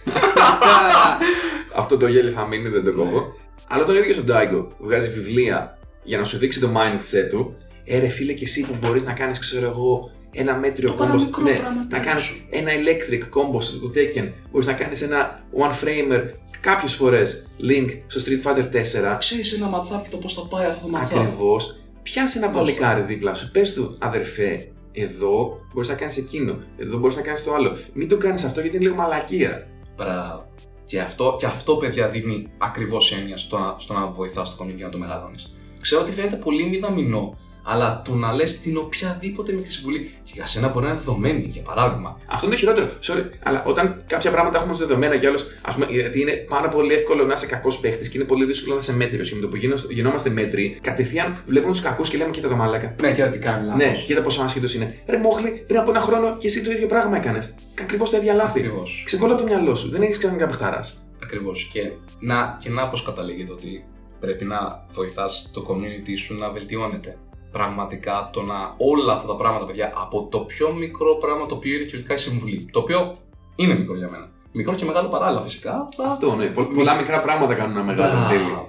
Αυτό 1.76 1.96
το 1.96 2.06
γέλιο 2.06 2.30
θα 2.30 2.46
μείνει, 2.46 2.68
δεν 2.68 2.84
το 2.84 2.92
κόβω. 2.92 3.32
Αλλά 3.68 3.82
όταν 3.82 3.96
ο 3.96 3.98
ίδιος 3.98 4.18
ο 4.18 4.22
Ντάιγκο 4.22 4.72
βγάζει 4.78 5.10
βιβλία 5.10 5.78
για 6.02 6.18
να 6.18 6.24
σου 6.24 6.38
δείξει 6.38 6.60
το 6.60 6.72
mindset 6.74 7.28
του, 7.30 7.56
ε, 7.84 7.98
ρε 7.98 8.08
φίλε, 8.08 8.32
και 8.32 8.44
εσύ 8.44 8.66
που 8.66 8.76
μπορείς 8.80 9.04
να 9.04 9.12
κάνεις, 9.12 9.38
ξέρω 9.38 9.66
εγώ, 9.66 10.10
ένα 10.34 10.56
μέτριο 10.56 10.88
Το 10.88 10.94
κόμπος. 10.94 11.10
παραμικρό 11.28 11.42
Ναι, 11.42 11.52
πράγμα 11.58 11.86
να 11.90 11.98
του. 11.98 12.06
κάνεις 12.06 12.32
ένα 12.50 12.70
electric 12.70 13.22
combo 13.22 13.62
στο 13.62 13.90
Tekken. 13.94 14.32
Μπορείς 14.50 14.66
να 14.66 14.72
κάνεις 14.72 15.02
ένα 15.02 15.44
one 15.58 15.70
framer 15.84 16.22
κάποιες 16.60 16.94
φορές 16.94 17.48
link 17.60 17.88
στο 18.06 18.20
Street 18.26 18.46
Fighter 18.50 18.64
4. 18.70 19.16
Ξέρεις 19.18 19.52
ένα 19.52 19.66
ματσάπ 19.68 20.02
και 20.02 20.08
το 20.10 20.16
πώς 20.16 20.34
θα 20.34 20.46
πάει 20.46 20.66
αυτό 20.66 20.80
το 20.86 20.88
ματσάπ. 20.88 21.18
Ακριβώς. 21.18 21.78
Πιάσε 22.02 22.38
ένα 22.38 22.48
Δώστε. 22.50 22.72
παλικάρι 22.72 23.00
δίπλα 23.02 23.34
σου. 23.34 23.50
Πες 23.50 23.74
του, 23.74 23.96
αδερφέ, 24.00 24.68
εδώ 24.92 25.60
μπορείς 25.74 25.88
να 25.88 25.94
κάνεις 25.94 26.16
εκείνο. 26.16 26.56
Εδώ 26.76 26.98
μπορείς 26.98 27.16
να 27.16 27.22
κάνεις 27.22 27.44
το 27.44 27.54
άλλο. 27.54 27.76
Μην 27.92 28.08
το 28.08 28.16
κάνεις 28.16 28.44
αυτό 28.44 28.60
γιατί 28.60 28.76
είναι 28.76 28.84
λίγο 28.84 28.96
μαλακία. 28.96 29.66
Μπράβο. 29.96 30.48
Και 30.86 31.00
αυτό, 31.00 31.36
και 31.38 31.46
αυτό, 31.46 31.76
παιδιά, 31.76 32.08
δίνει 32.08 32.48
ακριβώς 32.58 33.12
έννοια 33.12 33.36
στο 33.36 33.58
να, 33.58 33.74
στο 33.78 33.92
να 33.92 34.06
βοηθάς 34.06 34.56
το 34.56 34.64
community 34.64 34.74
για 34.76 34.84
να 34.86 34.92
το 34.92 34.98
μεγαλώνεις. 34.98 35.54
Ξέρω 35.80 36.00
ότι 36.00 36.12
φαίνεται 36.12 36.36
πολύ 36.36 36.64
μηδαμινό, 36.66 37.38
αλλά 37.64 38.02
το 38.04 38.14
να 38.14 38.32
λες 38.32 38.60
την 38.60 38.76
οποιαδήποτε 38.76 39.52
μικρή 39.52 39.70
συμβουλή 39.70 40.10
και 40.22 40.30
για 40.34 40.46
σένα 40.46 40.68
μπορεί 40.68 40.84
να 40.84 40.90
είναι 40.90 40.98
δεδομένη, 41.00 41.46
για 41.50 41.62
παράδειγμα. 41.62 42.18
Αυτό 42.26 42.46
είναι 42.46 42.54
το 42.54 42.60
χειρότερο. 42.60 42.90
Sorry, 43.02 43.24
αλλά 43.42 43.64
όταν 43.66 44.02
κάποια 44.06 44.30
πράγματα 44.30 44.56
έχουμε 44.56 44.72
ως 44.72 44.78
δεδομένα 44.78 45.16
κι 45.16 45.26
άλλος, 45.26 45.46
ας 45.62 45.74
πούμε, 45.74 45.86
γιατί 45.90 46.20
είναι 46.20 46.32
πάρα 46.32 46.68
πολύ 46.68 46.94
εύκολο 46.94 47.24
να 47.24 47.32
είσαι 47.32 47.46
κακός 47.46 47.78
παίχτης 47.78 48.08
και 48.08 48.18
είναι 48.18 48.26
πολύ 48.26 48.44
δύσκολο 48.44 48.74
να 48.74 48.80
είσαι 48.80 48.94
μέτριος. 48.94 49.28
Και 49.28 49.34
με 49.34 49.40
το 49.40 49.48
που 49.48 49.56
γίνο- 49.56 49.76
γινόμαστε 49.88 50.30
μέτριοι, 50.30 50.78
κατευθείαν 50.80 51.42
βλέπουμε 51.46 51.72
τους 51.72 51.80
κακούς 51.82 52.08
και 52.10 52.16
λέμε: 52.16 52.30
Κοίτα 52.30 52.48
το 52.48 52.56
μαλάκα. 52.56 52.94
Ναι, 53.00 53.12
και 53.12 53.24
τι 53.24 53.38
κάνει 53.38 53.66
λάθος. 53.66 53.82
Ναι, 53.82 53.92
κοίτα 54.06 54.20
πόσο 54.22 54.42
άσχετο 54.42 54.66
είναι. 54.74 54.98
Ρε 55.06 55.16
Μόχλη, 55.18 55.64
πριν 55.66 55.78
από 55.78 55.90
ένα 55.90 56.00
χρόνο 56.00 56.36
και 56.36 56.46
εσύ 56.46 56.62
το 56.62 56.70
ίδιο 56.70 56.86
πράγμα 56.86 57.16
έκανες. 57.16 57.54
Ακριβώς 57.80 58.10
τα 58.10 58.16
ίδια 58.16 58.34
λάθη. 58.34 58.58
Ακριβώς. 58.58 59.02
Ξεκολλά 59.04 59.34
το 59.34 59.44
μυαλό 59.44 59.74
σου. 59.74 59.90
Δεν 59.90 60.02
έχεις 60.02 60.18
ξαφνικά 60.18 60.46
παιχταρά. 60.46 60.80
Ακριβώς. 61.22 61.70
Και 61.72 61.80
να, 62.20 62.56
και 62.62 62.70
να 62.70 62.88
πώς 62.88 63.02
καταλήγεται 63.02 63.52
ότι 63.52 63.84
πρέπει 64.20 64.44
να 64.44 64.86
βοηθάς 64.92 65.50
το 65.52 65.66
community 65.68 66.18
σου 66.18 66.34
να 66.34 66.50
βελτιώνεται; 66.50 67.16
Πραγματικά 67.58 68.30
το 68.32 68.42
να 68.42 68.74
όλα 68.78 69.12
αυτά 69.12 69.26
τα 69.26 69.36
πράγματα, 69.36 69.66
παιδιά, 69.66 69.92
από 69.96 70.28
το 70.30 70.38
πιο 70.38 70.72
μικρό 70.74 71.14
πράγμα 71.16 71.46
το 71.46 71.54
οποίο 71.54 71.74
είναι 71.74 71.84
κυριολεκτικά 71.84 72.14
η 72.14 72.22
συμβουλή. 72.22 72.68
Το 72.72 72.78
οποίο 72.78 73.18
είναι 73.56 73.74
μικρό 73.74 73.96
για 73.96 74.08
μένα. 74.10 74.30
Μικρό 74.52 74.74
και 74.74 74.84
μεγάλο 74.84 75.08
παράλληλα 75.08 75.40
φυσικά. 75.42 75.88
αλλά- 75.98 76.12
Αυτό, 76.12 76.34
ναι. 76.36 76.46
Πο- 76.46 76.64
πολλά 76.64 76.94
μικρά 76.96 77.20
πράγματα 77.20 77.54
κάνουν 77.54 77.76
ένα 77.76 77.84
μεγάλο 77.84 78.12
Μπράβο. 78.12 78.28
τέλειο. 78.34 78.68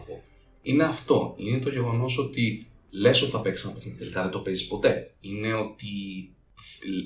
Είναι 0.61 0.83
αυτό. 0.83 1.33
Είναι 1.37 1.59
το 1.59 1.69
γεγονός 1.69 2.17
ότι 2.17 2.67
λες 2.89 3.21
ότι 3.21 3.31
θα 3.31 3.39
παίξεις 3.41 3.63
ένα 3.65 3.73
παιχνίδι, 3.73 3.97
τελικά 3.97 4.21
δεν 4.21 4.31
το 4.31 4.39
παίζεις 4.39 4.67
ποτέ. 4.67 5.11
Είναι 5.21 5.53
ότι 5.53 5.87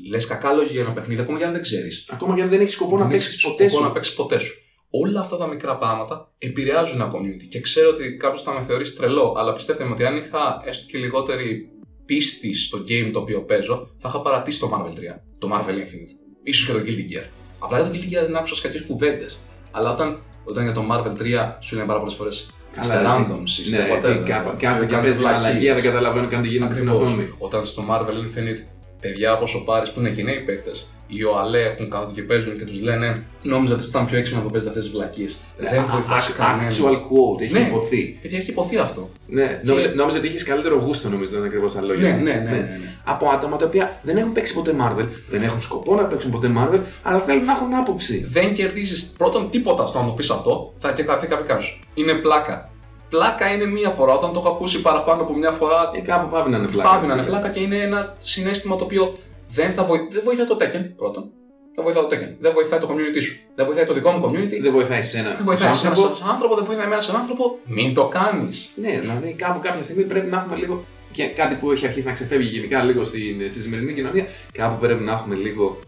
λες 0.09 0.25
κακά 0.25 0.51
λόγια 0.53 0.71
για 0.71 0.81
ένα 0.81 0.91
παιχνίδι, 0.93 1.21
ακόμα 1.21 1.37
και 1.37 1.45
αν 1.45 1.51
δεν 1.51 1.61
ξέρεις. 1.61 2.05
Ακόμα 2.09 2.35
και 2.35 2.41
αν 2.41 2.49
δεν 2.49 2.59
έχεις 2.61 2.73
σκοπό 2.73 2.95
να 2.95 3.01
Δεν 3.01 3.11
παίξεις 3.11 3.31
έχεις 3.33 3.43
ποτέ 3.43 3.63
σκοπό 3.67 3.77
σου. 3.81 3.87
να 3.87 3.91
παίξεις 3.93 4.13
ποτέ 4.13 4.37
σου. 4.37 4.53
Όλα 4.91 5.19
αυτά 5.19 5.37
τα 5.37 5.47
μικρά 5.47 5.77
πράγματα 5.77 6.31
επηρεάζουν 6.37 7.01
ένα 7.01 7.11
community. 7.11 7.45
Και 7.49 7.59
ξέρω 7.59 7.89
ότι 7.89 8.17
κάποιος 8.17 8.43
θα 8.43 8.51
με 8.53 8.61
θεωρήσει 8.61 8.95
τρελό, 8.95 9.33
αλλά 9.37 9.53
πιστεύτε 9.53 9.83
με 9.85 9.91
ότι 9.91 10.05
αν 10.05 10.17
είχα 10.17 10.61
έστω 10.65 10.85
και 10.91 10.97
λιγότερη 10.97 11.69
πίστη 12.05 12.53
στο 12.53 12.77
game 12.87 13.09
το 13.13 13.19
οποίο 13.19 13.41
παίζω, 13.43 13.89
θα 13.97 14.09
είχα 14.09 14.21
παρατήσει 14.21 14.59
το 14.59 14.69
Marvel 14.73 14.89
3, 14.99 15.19
το 15.37 15.49
Marvel 15.53 15.69
Infinite. 15.71 16.13
ίσως 16.43 16.65
και 16.65 16.71
το 16.73 16.79
Guilty 16.79 17.11
Gear. 17.13 17.25
Απλά 17.59 17.79
για 17.79 17.89
το 17.91 17.95
Guilty 17.97 18.07
Gear 18.13 18.25
δεν 18.25 18.35
άκουσα 18.35 18.61
κάποιες 18.61 18.83
κουβέντες. 18.87 19.39
Αλλά 19.71 19.91
όταν, 19.91 20.17
όταν 20.43 20.63
για 20.63 20.73
το 20.73 20.83
Marvel 20.91 21.21
3 21.21 21.57
σου 21.59 21.75
λένε 21.75 21.87
πάρα 21.87 21.99
πολλές 21.99 22.15
φορές 22.15 22.49
είστε 22.81 22.93
Καλά, 22.93 23.17
randoms, 23.27 23.49
είστε 23.59 23.77
Ναι, 23.77 23.87
whatever. 23.93 24.17
τι, 24.23 24.31
κάπου- 24.31 24.53
ε, 24.53 24.55
Κάθε 24.65 24.79
και 24.79 24.85
κάνετε 24.85 25.01
παίζει 25.01 25.17
βλακίες. 25.17 25.45
αλλαγή, 25.45 25.71
δεν 25.73 25.83
καταλαβαίνω 25.83 26.27
καν 26.27 26.41
τι 26.41 26.47
γίνεται 26.47 26.73
στην 26.73 26.89
Ακριβώς. 26.89 27.11
οθόνη. 27.11 27.33
Όταν 27.37 27.65
στο 27.65 27.83
Marvel 27.89 28.09
Infinite, 28.25 28.61
παιδιά 29.01 29.33
όπω 29.33 29.45
ο 29.59 29.63
Πάρη 29.63 29.89
που 29.91 29.99
είναι 29.99 30.09
και 30.11 30.23
νέοι 30.23 30.39
παίκτες, 30.39 30.89
οι 31.11 31.23
ΟΑΛΕ 31.23 31.61
έχουν 31.63 31.89
κάθονται 31.89 32.13
και 32.13 32.21
παίζουν 32.21 32.57
και 32.57 32.65
τους 32.65 32.81
λένε 32.81 33.23
Νόμιζα 33.41 33.73
ότι 33.73 33.85
ήταν 33.85 34.05
πιο 34.05 34.17
έξυπνο 34.17 34.39
να 34.39 34.45
το 34.45 34.51
παίζετε 34.51 34.71
αυτές 34.71 34.85
τις 34.87 34.93
βλακίες. 34.97 35.37
Δεν 35.57 35.85
βοηθάει 35.89 36.19
κανέναν. 36.37 36.65
Ναι, 36.65 36.67
Actual 36.71 36.95
quote, 36.95 37.41
έχει 37.41 37.53
Ναι. 37.53 37.59
υποθεί. 37.59 38.17
Παιδιά, 38.21 38.37
έχει 38.37 38.49
υποθεί 38.49 38.77
αυτό. 38.77 39.09
Ναι, 39.27 39.59
νόμιζα, 39.63 39.91
νόμιζα 39.95 40.17
ότι 40.17 40.27
είχες 40.27 40.43
καλύτερο 40.43 40.75
γούστο, 40.75 41.09
νομίζω, 41.09 41.31
ήταν 41.31 41.43
ακριβώς 41.45 41.73
τα 41.73 41.81
Ναι, 41.81 41.87
λόγια. 41.87 42.09
ναι, 42.09 42.21
ναι. 42.21 42.31
ναι, 42.33 42.51
ναι. 42.57 42.79
Από 43.03 43.29
άτομα 43.29 43.57
τα 43.57 43.65
οποία 43.65 43.99
δεν 44.03 44.17
έχουν 44.17 44.31
παίξει 44.31 44.53
ποτέ 44.53 44.75
Marvel, 44.81 45.05
δεν 45.29 45.43
έχουν 45.43 45.61
σκοπό 45.61 45.95
να 45.95 46.03
παίξουν 46.05 46.31
ποτέ 46.31 46.51
Marvel, 46.57 46.79
αλλά 47.03 47.19
θέλουν 47.19 47.45
να 47.45 47.51
έχουν 47.51 47.73
άποψη. 47.75 48.25
Δεν 48.29 48.53
κερδίζεις 48.53 49.13
πρώτον 49.17 49.49
τίποτα 49.49 49.85
στο 49.85 49.99
να 49.99 50.05
το 50.05 50.11
πεις 50.11 50.29
αυτό, 50.29 50.73
θα 50.77 50.91
και 50.91 51.03
καθεί 51.03 51.27
κάποιος 51.27 51.63
σου. 51.63 51.79
Είναι 51.93 52.13
πλάκα. 52.13 52.69
Πλάκα 53.09 53.53
είναι 53.53 53.65
μία 53.65 53.89
φορά. 53.89 54.13
Όταν 54.13 54.33
το 54.33 54.39
έχω 54.39 54.49
ακούσει 54.49 54.81
παραπάνω 54.81 55.21
από 55.21 55.33
μια 55.37 55.51
φορά, 55.51 55.91
Ε, 55.95 55.99
κάπου 55.99 56.27
πάβει 56.29 56.49
να 56.49 56.57
είναι 56.57 56.67
πλάκα. 56.67 56.89
πάβει 56.89 57.07
να 57.07 57.13
είναι 57.13 57.23
πλάκα 57.23 57.49
και 57.49 57.59
είναι 57.59 57.77
ένα 57.77 58.13
συνέστημα 58.19 58.75
το 58.75 58.83
οποίο 58.83 59.17
δεν, 59.53 59.73
θα 59.73 59.83
βοη... 59.85 60.07
δεν 60.11 60.21
βοηθάει 60.25 60.45
το 60.45 60.57
Tekken 60.59 60.83
πρώτον. 60.95 61.29
Δεν 61.75 61.83
βοηθάει 61.83 62.03
το 62.03 62.09
Tekken. 62.15 62.35
Δεν 62.39 62.51
βοηθάει 62.53 62.79
το 62.79 62.87
community 62.91 63.21
σου. 63.21 63.39
Δεν 63.55 63.65
βοηθάει 63.65 63.85
το 63.85 63.93
δικό 63.93 64.11
μου 64.11 64.25
community. 64.25 64.59
Δεν 64.61 64.71
βοηθάει 64.71 64.97
εσένα. 64.97 65.29
Δεν 65.35 65.45
βοηθάει 65.45 65.71
ως 65.71 65.77
εσένα 65.77 65.89
άνθρωπο. 65.93 66.15
σαν 66.15 66.29
άνθρωπο, 66.29 66.55
δεν 66.55 66.65
βοηθάει 66.65 66.85
εμένα 66.85 67.01
σαν 67.01 67.15
άνθρωπο. 67.15 67.59
Μην 67.65 67.93
το 67.93 68.07
κάνεις. 68.07 68.69
Ναι, 68.75 68.99
δηλαδή 68.99 69.33
κάπου 69.33 69.59
κάποια 69.59 69.81
στιγμή 69.81 70.03
πρέπει 70.03 70.27
να 70.29 70.37
έχουμε 70.37 70.55
λίγο. 70.55 70.83
Και 71.11 71.25
κάτι 71.25 71.55
που 71.55 71.71
έχει 71.71 71.85
αρχίσει 71.85 72.05
να 72.07 72.13
ξεφεύγει 72.13 72.47
γενικά 72.49 72.83
λίγο 72.83 73.03
στην, 73.03 73.49
στη 73.49 73.61
σημερινή 73.61 73.93
κοινωνία, 73.93 74.25
κάπου 74.51 74.79
πρέπει 74.79 75.03
να 75.03 75.11
έχουμε 75.11 75.35
λίγο. 75.35 75.79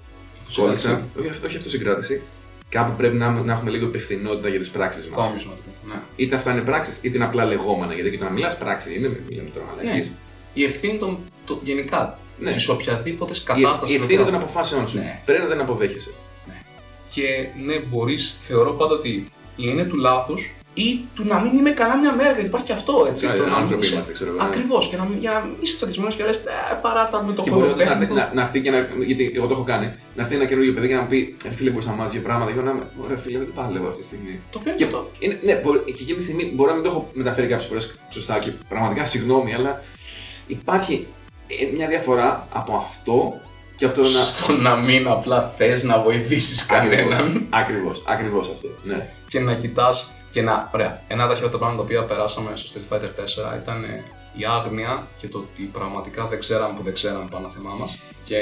Κόλλησα. 0.55 1.01
Όχι, 1.19 1.29
αυτό- 1.29 1.47
όχι 1.47 1.57
αυτοσυγκράτηση. 1.57 2.21
Κάπου 2.69 2.91
πρέπει 2.97 3.15
να, 3.15 3.29
να 3.29 3.53
έχουμε 3.53 3.69
λίγο 3.71 3.85
υπευθυνότητα 3.85 4.49
για 4.49 4.59
τις 4.59 4.69
πράξεις 4.69 5.07
μας. 5.07 5.13
Ακόμα 5.19 5.31
πιο 5.31 5.39
σημαντικό. 5.39 5.67
Ναι. 5.87 5.93
Είτε 6.15 6.35
αυτά 6.35 6.51
είναι 6.51 6.61
πράξεις, 6.61 6.99
είτε 7.01 7.15
είναι 7.15 7.25
απλά 7.25 7.45
λεγόμενα. 7.45 7.93
Γιατί 7.93 8.09
και 8.09 8.17
το 8.17 8.23
να 8.23 8.29
μιλάς 8.29 8.57
πράξη 8.57 8.95
είναι, 8.95 9.07
μην 9.07 9.17
μιλάμε 9.29 9.49
τώρα 9.49 9.65
Ναι. 9.83 9.89
αλλαγή. 9.91 10.15
Η 10.53 10.63
ευθύνη 10.63 10.97
των, 10.97 11.17
το, 11.45 11.59
γενικά 11.63 12.17
Ναι. 12.41 12.51
της 12.51 12.69
οποιαδήποτε 12.69 13.33
Η, 13.35 13.41
κατάστασης. 13.43 13.95
η 13.95 13.97
ευθύνη 13.99 14.21
οποία- 14.21 14.31
των 14.31 14.41
αποφάσεων 14.41 14.87
σου. 14.87 14.97
Ναι. 14.97 15.21
Πρέπει 15.25 15.43
να 15.43 15.49
την 15.49 15.59
αποδέχεσαι. 15.61 16.13
Και 17.13 17.23
ναι, 17.65 17.75
μπορείς, 17.79 18.37
θεωρώ 18.41 18.71
πάντα 18.71 18.93
ότι 18.93 19.25
η 19.55 19.69
έννοια 19.69 19.87
του 19.87 19.97
λάθους 19.97 20.53
ή 20.73 20.99
του 21.15 21.23
να 21.25 21.39
μην 21.39 21.57
είμαι 21.57 21.69
καλά 21.69 21.97
μια 21.97 22.13
μέρα, 22.13 22.31
γιατί 22.31 22.45
υπάρχει 22.47 22.65
και 22.65 22.73
αυτό 22.73 23.05
έτσι. 23.09 23.25
Καλά, 23.25 23.37
το 23.37 23.43
να 23.43 23.49
μην 23.49 23.57
άνθρωποι 23.61 23.81
είσαι- 23.83 23.93
είμαστε, 23.93 24.11
ξέρω 24.11 24.29
εγώ. 24.29 24.39
ναι. 24.39 24.45
Ακριβώς. 24.45 24.87
Και 24.89 24.97
να, 24.97 25.03
μην- 25.05 25.17
για 25.19 25.31
να 25.31 25.39
μην 25.39 25.53
είσαι 25.59 25.75
τσαντισμένο 25.75 26.11
και 26.11 26.23
λες, 26.23 26.37
ε, 26.37 26.41
παράτα 26.81 27.23
με 27.23 27.33
το 27.33 27.41
Και 27.41 27.49
μπορεί 27.49 27.67
όντως 27.67 27.75
να, 27.85 27.91
έρθει- 27.91 28.07
κολοπέδικο». 28.07 28.33
να, 28.35 28.35
να 28.35 28.41
έρθει 28.41 28.61
και 28.61 28.71
να. 28.71 29.03
Γιατί 29.05 29.31
εγώ 29.35 29.47
το 29.47 29.53
έχω 29.53 29.63
κάνει. 29.63 29.85
Να 30.15 30.21
έρθει 30.23 30.35
ένα 30.35 30.45
καινούργιο 30.45 30.73
παιδί 30.73 30.87
και 30.87 30.93
να 30.95 31.01
μου 31.01 31.07
πει: 31.07 31.35
Ρε 31.43 31.53
φίλε, 31.53 31.69
μπορείς 31.69 31.85
να 31.85 31.93
μάθεις 31.93 32.11
δύο 32.13 32.21
πράγματα. 32.21 32.51
Και 32.51 32.57
εγώ 32.57 32.65
να 32.67 32.71
είμαι: 32.71 32.85
Ωραία, 33.03 33.17
φίλε, 33.17 33.37
δεν 33.37 33.47
το 33.47 33.53
παλεύω 33.55 33.87
αυτή 33.87 33.99
τη 34.01 34.05
στιγμή. 34.05 34.39
Το 34.51 34.57
οποίο 34.59 34.71
είναι 34.71 34.79
Και, 34.79 34.85
και 34.85 34.95
αυτό. 34.95 35.09
είναι, 35.19 35.39
ναι, 35.43 35.53
μπορεί, 35.63 35.79
και 35.85 35.91
εκείνη 36.05 36.17
τη 36.17 36.23
στιγμή 36.23 36.43
μπορεί 36.55 36.69
να 36.69 36.75
μην 36.75 36.83
το 36.85 36.89
έχω 36.89 37.09
μεταφέρει 37.13 37.47
κάποιες 37.47 37.67
φορές 37.67 37.95
σωστά 38.09 38.39
και 38.39 38.51
πραγματικά 38.69 39.05
συγγνώμη, 39.05 39.53
αλλά 39.53 39.83
υπάρχει 40.47 40.93
ε, 40.93 41.20
μια 41.75 41.87
διαφορά 41.87 42.47
από 42.51 42.75
αυτό 42.75 43.33
και 43.77 43.85
από 43.85 43.95
το 43.95 44.01
να. 44.01 44.07
Στο 44.07 44.53
να 44.53 44.75
μην 44.75 45.07
απλά 45.07 45.53
θες 45.57 45.83
να 45.83 45.99
βοηθήσεις 46.01 46.65
κανέναν 46.65 47.45
Ακριβώς, 47.49 48.03
ακριβώς 48.07 48.49
αυτό. 48.49 48.67
Ναι. 48.83 49.09
και 49.27 49.39
να 49.39 49.53
κοιτάς 49.53 50.11
και 50.31 50.41
να. 50.41 50.69
Ωραία. 50.73 51.01
Ένα 51.07 51.21
από 51.23 51.31
τα 51.31 51.37
χειρότερα 51.37 51.63
πράγματα 51.63 51.87
τα 51.87 51.95
οποία 51.95 52.05
περάσαμε 52.15 52.51
στο 52.53 52.69
Street 52.73 52.93
Fighter 52.95 53.55
4 53.55 53.61
ήταν 53.61 53.83
ε, 53.83 54.03
η 54.33 54.45
άγνοια 54.45 55.05
και 55.19 55.27
το 55.27 55.37
ότι 55.37 55.63
πραγματικά 55.63 56.25
δεν 56.25 56.39
ξέραμε 56.39 56.73
που 56.75 56.83
δεν 56.83 56.93
ξέραμε 56.93 57.27
πάνω 57.31 57.49
θεμά 57.49 57.73
μας. 57.79 57.97
Και 58.23 58.37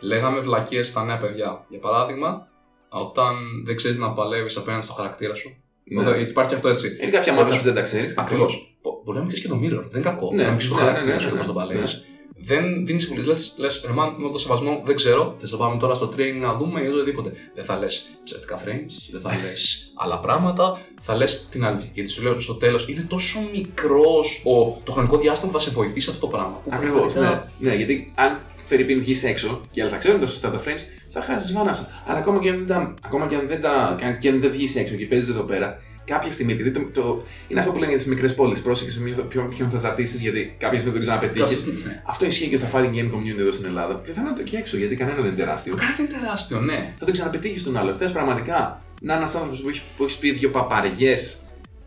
λέγαμε 0.00 0.40
βλακίες 0.40 0.88
στα 0.88 1.04
νέα 1.04 1.18
παιδιά. 1.18 1.64
Για 1.68 1.78
παράδειγμα, 1.78 2.46
όταν 2.88 3.34
δεν 3.64 3.76
ξέρεις 3.76 3.98
να 3.98 4.10
παλεύεις 4.12 4.56
απέναντι 4.56 4.84
στο 4.84 4.92
χαρακτήρα 4.92 5.34
σου. 5.34 5.56
Ναι. 5.84 6.00
Όταν- 6.00 6.16
Γιατί 6.16 6.30
υπάρχει 6.30 6.54
αυτό 6.54 6.68
έτσι. 6.68 6.96
Είναι 7.00 7.10
κάποια 7.10 7.32
μάτια 7.32 7.56
που 7.56 7.62
δεν 7.62 7.74
τα 7.74 7.80
ξέρεις. 7.80 8.18
Ακριβώς. 8.18 8.76
Μπορεί 9.04 9.18
να 9.18 9.24
μην 9.24 9.32
ξέρει 9.32 9.48
και 9.48 9.54
το 9.54 9.58
mirror, 9.62 9.84
δεν 9.90 10.00
είναι 10.00 10.10
κακό. 10.10 10.30
Ναι, 10.34 10.42
να 10.42 10.48
μην 10.48 10.58
ξέρει 10.58 10.74
το 10.74 10.80
ναι, 10.80 10.86
χαρακτήρα 10.86 11.14
ναι, 11.14 11.20
σου 11.20 11.26
και 11.26 11.32
ναι, 11.32 11.38
πώς 11.38 11.46
τον 11.46 11.56
ναι. 11.56 11.62
παλεύεις. 11.62 12.04
Δεν 12.36 12.86
δίνεις 12.86 13.02
συμβουλέ. 13.02 13.26
Λες, 13.26 13.54
λες, 13.56 13.82
ρε 13.86 13.92
man, 13.92 14.12
με 14.16 14.30
το 14.32 14.38
σεβασμό, 14.38 14.82
δεν 14.84 14.96
ξέρω. 14.96 15.34
Θες 15.38 15.52
να 15.52 15.58
πάμε 15.58 15.76
τώρα 15.78 15.94
στο 15.94 16.08
training 16.16 16.38
να 16.40 16.54
δούμε 16.54 16.80
ή 16.82 16.86
οτιδήποτε. 16.86 17.32
Δεν 17.54 17.64
θα 17.64 17.78
λες 17.78 18.06
ψεύτικα 18.24 18.62
frames, 18.64 18.92
δεν 19.10 19.20
θα 19.20 19.30
λες 19.42 19.90
άλλα 19.94 20.18
πράγματα. 20.18 20.78
Θα 21.00 21.16
λες 21.16 21.46
την 21.50 21.64
αλήθεια. 21.64 21.88
Γιατί 21.94 22.10
σου 22.10 22.22
λέω 22.22 22.40
στο 22.40 22.54
τέλος 22.54 22.88
είναι 22.88 23.06
τόσο 23.08 23.38
μικρός 23.52 24.42
το 24.84 24.92
χρονικό 24.92 25.18
διάστημα 25.18 25.52
που 25.52 25.58
θα 25.58 25.64
σε 25.64 25.70
βοηθήσει 25.70 26.10
αυτό 26.10 26.20
το 26.20 26.36
πράγμα. 26.36 26.60
που 26.64 26.70
Ακριβώς. 26.72 27.12
πραγματικά- 27.12 27.50
Ναι. 27.58 27.68
ναι, 27.70 27.76
γιατί 27.76 28.12
αν 28.14 28.38
Φερρυπίν 28.66 29.00
βγεις 29.00 29.24
έξω 29.24 29.60
και 29.72 29.80
άλλοι 29.82 29.90
θα 29.90 29.96
ξέρουν 29.96 30.20
τα 30.20 30.26
σωστά 30.26 30.50
τα 30.50 30.60
frames, 30.64 30.80
θα 31.08 31.20
χάσεις 31.22 31.52
βάνασα. 31.52 32.02
Αλλά 32.06 32.18
ακόμα 32.18 32.38
και 32.38 32.48
αν 32.48 32.56
δεν, 32.56 32.66
τα, 32.66 32.94
ακόμα 33.04 33.26
και 33.26 33.34
αν 33.34 33.46
δεν, 33.46 33.60
τα, 33.60 33.96
και 34.20 34.28
αν 34.28 34.40
δεν 34.40 34.50
βγεις 34.50 34.76
έξω 34.76 34.94
και 34.94 35.06
παίζεις 35.06 35.28
εδώ 35.30 35.42
πέρα, 35.42 35.80
κάποια 36.04 36.32
στιγμή, 36.32 36.52
επειδή 36.52 36.70
το, 36.70 36.80
το, 36.92 37.22
είναι 37.48 37.60
αυτό 37.60 37.72
που 37.72 37.78
λένε 37.78 37.90
για 37.90 38.00
τις 38.00 38.06
μικρές 38.06 38.34
πόλεις, 38.34 38.62
πρόσεξε 38.62 39.00
με 39.00 39.10
ποιον, 39.28 39.48
ποιον 39.48 39.70
θα 39.70 39.78
ζατήσεις, 39.78 40.20
γιατί 40.20 40.54
κάποια 40.58 40.78
στιγμή 40.78 40.98
δεν 40.98 41.06
το 41.06 41.14
ξαναπετύχεις. 41.14 41.66
Ναι. 41.66 42.02
Αυτό 42.06 42.24
ισχύει 42.24 42.48
και 42.48 42.56
στα 42.56 42.70
fighting 42.72 42.94
game 42.94 43.10
community 43.10 43.38
εδώ 43.38 43.52
στην 43.52 43.66
Ελλάδα. 43.66 43.94
Πιθανότατα 43.94 44.42
και 44.42 44.56
έξω, 44.56 44.76
γιατί 44.76 44.96
κανένα 44.96 45.16
δεν 45.16 45.26
είναι 45.26 45.36
τεράστιο. 45.36 45.74
Κάτι 45.74 46.02
είναι 46.02 46.10
τεράστιο, 46.10 46.60
ναι. 46.60 46.94
Θα 46.98 47.04
το 47.04 47.12
ξαναπετύχεις 47.12 47.62
τον 47.62 47.76
άλλο. 47.76 47.94
Θες 47.94 48.12
πραγματικά 48.12 48.78
να 49.00 49.12
είναι 49.12 49.22
ένας 49.22 49.34
άνθρωπος 49.34 49.60
που 49.60 49.68
έχει, 49.68 49.82
που 49.96 50.04
έχει 50.04 50.18
πει 50.18 50.32
δύο 50.32 50.50
παπαριές 50.50 51.36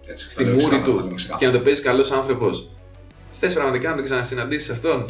Έτσι, 0.05 0.31
στη 0.31 0.43
θα 0.43 0.49
λέω 0.49 0.51
μούρη 0.51 0.65
ξεκάθαρα, 0.65 0.85
θα 0.93 1.01
του 1.01 1.05
λέω 1.07 1.15
ξεκάθαρα. 1.15 1.39
και 1.39 1.45
να 1.45 1.51
το 1.51 1.59
παίζει 1.65 1.81
καλός 1.81 2.11
άνθρωπος. 2.11 2.69
Θες 3.39 3.53
πραγματικά 3.53 3.89
να 3.89 3.95
τον 3.95 4.03
ξανασυναντήσεις 4.03 4.69
αυτόν; 4.69 5.05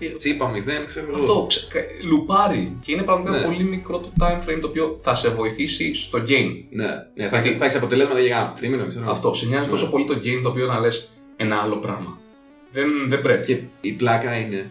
Ε, 0.00 0.06
ε, 0.06 0.08
Τσίπα 0.10 0.50
μηδέν, 0.50 0.86
ξέρω 0.86 1.06
εγώ. 1.08 1.18
Αυτό, 1.18 1.44
ξε- 1.48 1.68
κα- 1.72 1.80
λουπάρει. 2.08 2.76
Και 2.84 2.92
είναι 2.92 3.02
πραγματικά 3.02 3.36
Ναι. 3.38 3.44
πολύ 3.44 3.64
μικρό 3.64 3.98
το 3.98 4.12
time 4.20 4.38
frame 4.48 4.58
το 4.60 4.66
οποίο 4.66 4.96
θα 5.00 5.14
σε 5.14 5.28
βοηθήσει 5.28 5.94
στο 5.94 6.18
game. 6.18 6.50
Ναι, 6.70 6.84
ναι 6.84 7.28
θα, 7.28 7.36
Γιατί- 7.36 7.48
έχει, 7.48 7.58
θα 7.58 7.64
έχεις 7.64 7.76
αποτελέσματα 7.76 8.20
για 8.20 8.36
ένα 8.36 8.52
τρίμηνο, 8.56 8.86
ξέρω. 8.86 9.10
Αυτό. 9.10 9.34
Σε 9.34 9.46
νοιάζει 9.46 9.64
Ναι. 9.64 9.70
τόσο 9.70 9.90
πολύ 9.90 10.04
το 10.04 10.14
game 10.14 10.40
το 10.42 10.48
οποίο 10.48 10.66
να 10.66 10.80
λες 10.80 11.10
ένα 11.36 11.56
άλλο 11.56 11.76
πράγμα. 11.76 12.18
Δεν, 12.72 12.88
δεν 13.08 13.20
πρέπει. 13.20 13.46
Και 13.46 13.60
η 13.80 13.92
πλάκα 13.92 14.34
είναι 14.36 14.70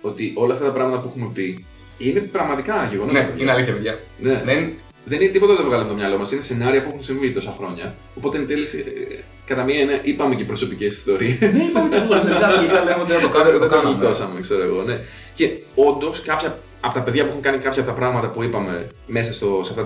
ότι 0.00 0.32
όλα 0.34 0.52
αυτά 0.52 0.64
τα 0.64 0.70
πράγματα 0.72 1.02
που 1.02 1.08
έχουμε 1.08 1.30
πει 1.34 1.64
είναι 1.98 2.20
πραγματικά 2.20 2.88
γεγονότα. 2.90 3.18
Ναι, 3.20 3.30
είναι 3.38 3.50
αλήθεια, 3.50 3.72
παιδιά. 3.72 3.98
Ναι. 4.18 4.42
Δεν, 4.44 4.72
Δεν 5.10 5.20
είναι 5.20 5.30
τίποτα 5.30 5.52
που 5.52 5.58
το 5.62 5.64
βγάλαμε 5.68 5.88
από 5.88 5.94
το 5.94 6.00
μυαλό 6.00 6.18
μας. 6.18 6.32
Είναι 6.32 6.40
σενάρια 6.40 6.80
που 6.82 6.88
έχουν 6.88 7.02
συμβεί 7.02 7.30
τόσα 7.32 7.54
χρόνια. 7.58 7.94
Οπότε 8.16 8.38
εν 8.38 8.46
τέλει, 8.46 8.62
ε, 8.62 9.18
κατά 9.44 9.62
μία 9.62 9.80
είναι, 9.80 10.00
είπαμε 10.02 10.34
και 10.34 10.44
προσωπικές 10.44 10.94
ιστορίες. 10.94 11.38
δεν 11.38 11.56
είπαμε 11.56 11.88
τίποτα. 11.88 12.20
Τελικά 12.20 12.48
τελικά 12.48 12.84
λέμε 12.84 13.00
ότι 13.02 13.12
δεν 13.12 13.20
το 13.20 13.28
κάνουμε. 13.28 13.50
Δεν 13.50 13.60
Το 13.60 13.66
το 13.68 13.74
κάναμε. 13.74 13.94
γλιτώσαμε, 13.94 14.40
ξέρω 14.40 14.62
εγώ. 14.62 14.82
Ναι. 14.82 14.96
Και 15.34 15.46
όντως, 15.74 16.22
κάποια 16.22 16.58
από 16.80 16.94
τα 16.94 17.00
παιδιά 17.02 17.22
που 17.24 17.28
έχουν 17.30 17.40
κάνει 17.42 17.58
κάποια 17.58 17.80
από 17.82 17.90
τα 17.90 17.96
πράγματα 17.96 18.28
που 18.28 18.42
είπαμε 18.42 18.86
μέσα 19.06 19.32
στο, 19.32 19.60
σε 19.64 19.70
αυτά 19.70 19.82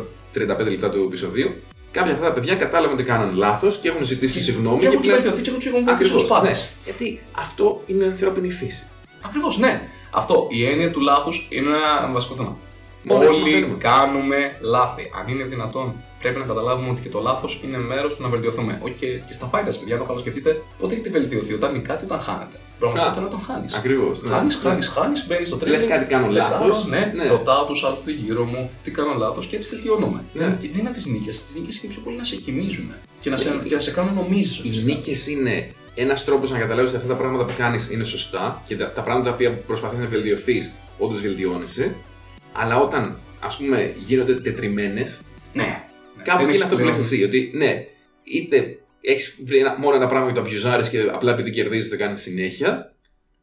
τα 0.46 0.56
35 0.64 0.70
λεπτά 0.70 0.90
του 0.90 1.02
επεισοδίου, 1.06 1.50
κάποια 1.90 2.12
από 2.12 2.20
αυτά 2.22 2.34
τα 2.34 2.40
παιδιά 2.40 2.54
κατάλαβαν 2.54 2.94
ότι 2.94 3.02
κάναν 3.04 3.30
λάθος 3.36 3.76
και 3.78 3.88
έχουν 3.88 4.04
ζητήσει 4.04 4.40
συγγνώμη. 4.40 4.78
Και 4.78 4.86
έχουν 4.86 5.00
πλέον- 5.00 5.16
βελτιωθεί 5.22 5.42
και 5.42 5.48
έχουν 5.50 5.60
και 5.62 5.68
έχουν 5.68 5.84
βοηθήσει 5.84 6.04
Ακριβώς, 6.04 6.22
του 6.22 6.28
πάντες. 6.28 6.58
ναι. 6.58 6.66
Γιατί 6.84 7.20
αυτό 7.32 7.82
είναι 7.86 8.04
ανθρώπινη 8.04 8.50
φύση. 8.50 8.86
Ακριβώς, 9.26 9.58
ναι. 9.58 9.82
Αυτό. 10.10 10.46
Η 10.50 10.66
έννοια 10.66 10.90
του 10.90 11.00
λάθους 11.00 11.46
είναι 11.50 11.68
ένα 11.68 12.10
βασικό 12.12 12.34
θέμα. 12.34 12.56
Μόνο 13.08 13.22
έτσι 13.24 13.38
Όλοι 13.40 13.50
μαθαίνουμε. 13.50 13.76
κάνουμε 13.78 14.56
λάθη. 14.60 15.10
Αν 15.20 15.32
είναι 15.32 15.44
δυνατόν, 15.44 15.92
πρέπει 16.20 16.38
να 16.38 16.44
καταλάβουμε 16.44 16.90
ότι 16.90 17.00
και 17.02 17.08
το 17.08 17.20
λάθος 17.20 17.60
είναι 17.64 17.78
μέρος 17.78 18.16
του 18.16 18.22
να 18.22 18.28
βελτιωθούμε. 18.28 18.80
Όχι 18.84 18.92
και, 18.92 19.06
και 19.06 19.32
στα 19.32 19.50
fighters, 19.52 19.76
παιδιά, 19.78 19.98
το 19.98 20.18
σκεφτείτε, 20.18 20.62
πότε 20.78 20.94
έχετε 20.94 21.10
βελτιωθεί, 21.10 21.52
όταν 21.52 21.72
νικάτε, 21.72 22.04
όταν 22.04 22.18
χάνετε. 22.18 22.56
Στην 22.66 22.78
πραγματικότητα 22.80 23.20
είναι 23.20 23.28
όταν 23.34 23.40
χάνεις. 23.48 23.74
Ακριβώς. 23.74 24.20
Χάνεις, 24.28 24.54
χάνεις, 24.56 24.88
χάνεις, 24.88 25.26
μπαίνεις 25.26 25.48
στο 25.48 25.56
τρένο. 25.56 25.74
Λες 25.76 25.86
κάτι 25.86 26.04
κάνω 26.04 26.26
λάθος. 26.30 26.86
Ναι, 26.86 27.12
Ναι. 27.16 27.28
ρωτάω 27.28 27.64
τους 27.64 27.84
άλλους 27.84 28.00
του 28.00 28.10
γύρω 28.10 28.44
μου 28.44 28.70
τι 28.82 28.90
κάνω 28.90 29.14
λάθος 29.18 29.46
και 29.46 29.56
έτσι 29.56 29.68
βελτιώνομαι. 29.68 30.24
Ναι. 30.32 30.42
Δεν, 30.44 30.56
δεν 30.60 30.70
είναι 30.80 30.90
τις 30.90 31.06
νίκες. 31.06 31.42
Τις 31.42 31.54
νίκες 31.60 31.82
είναι 31.82 31.92
πιο 31.92 32.02
πολύ 32.04 32.16
να 32.16 32.24
σε 32.24 32.36
κοιμίζουν 32.36 32.92
και 33.20 33.30
να 33.30 33.36
σε, 33.36 33.60
και 33.68 33.74
να 33.74 33.80
σε 33.80 33.90
κάνουν 33.90 34.14
νομίζεις. 34.14 34.58
Οι 34.78 34.82
νίκες 34.84 35.26
είναι 35.28 35.68
ένας 35.94 36.24
τρόπος 36.24 36.50
να 36.50 36.58
καταλάβεις 36.58 36.88
ότι 36.88 36.96
αυτά 36.96 37.08
τα 37.08 37.14
πράγματα 37.14 37.44
που 37.44 37.52
κάνεις 37.58 37.90
είναι 37.90 38.04
σωστά 38.04 38.62
και 38.66 38.76
τα, 38.76 38.92
τα 38.92 39.02
πράγματα 39.02 39.28
τα 39.28 39.34
οποία 39.34 39.50
προσπαθείς 39.50 39.98
να 39.98 40.06
βελτιωθείς, 40.06 40.74
όντως 40.98 41.20
βελτιώνεσαι. 41.20 41.94
Αλλά 42.56 42.78
όταν 42.80 43.18
ας 43.40 43.56
πούμε 43.56 43.94
γίνονται 44.06 44.34
τετριμένες, 44.34 45.22
Ναι. 45.52 45.82
κάπου 46.24 46.38
Δεν 46.38 46.46
εκεί 46.48 46.54
είναι 46.56 46.64
αυτό 46.64 46.76
που 46.76 46.84
λες 46.84 46.96
πλέον- 46.96 47.12
εσύ. 47.12 47.24
Ότι 47.24 47.50
ναι, 47.54 47.86
είτε 48.22 48.78
έχεις 49.00 49.38
βρει 49.44 49.58
ένα, 49.58 49.76
μόνο 49.78 49.96
ένα 49.96 50.06
πράγμα 50.06 50.32
και 50.32 50.40
το 50.40 50.46
abusάρεις 50.46 50.88
και 50.90 51.00
απλά 51.12 51.32
επειδή 51.32 51.50
κερδίζεις 51.50 51.90
το 51.90 51.96
κάνεις 51.96 52.20
συνέχεια, 52.20 52.92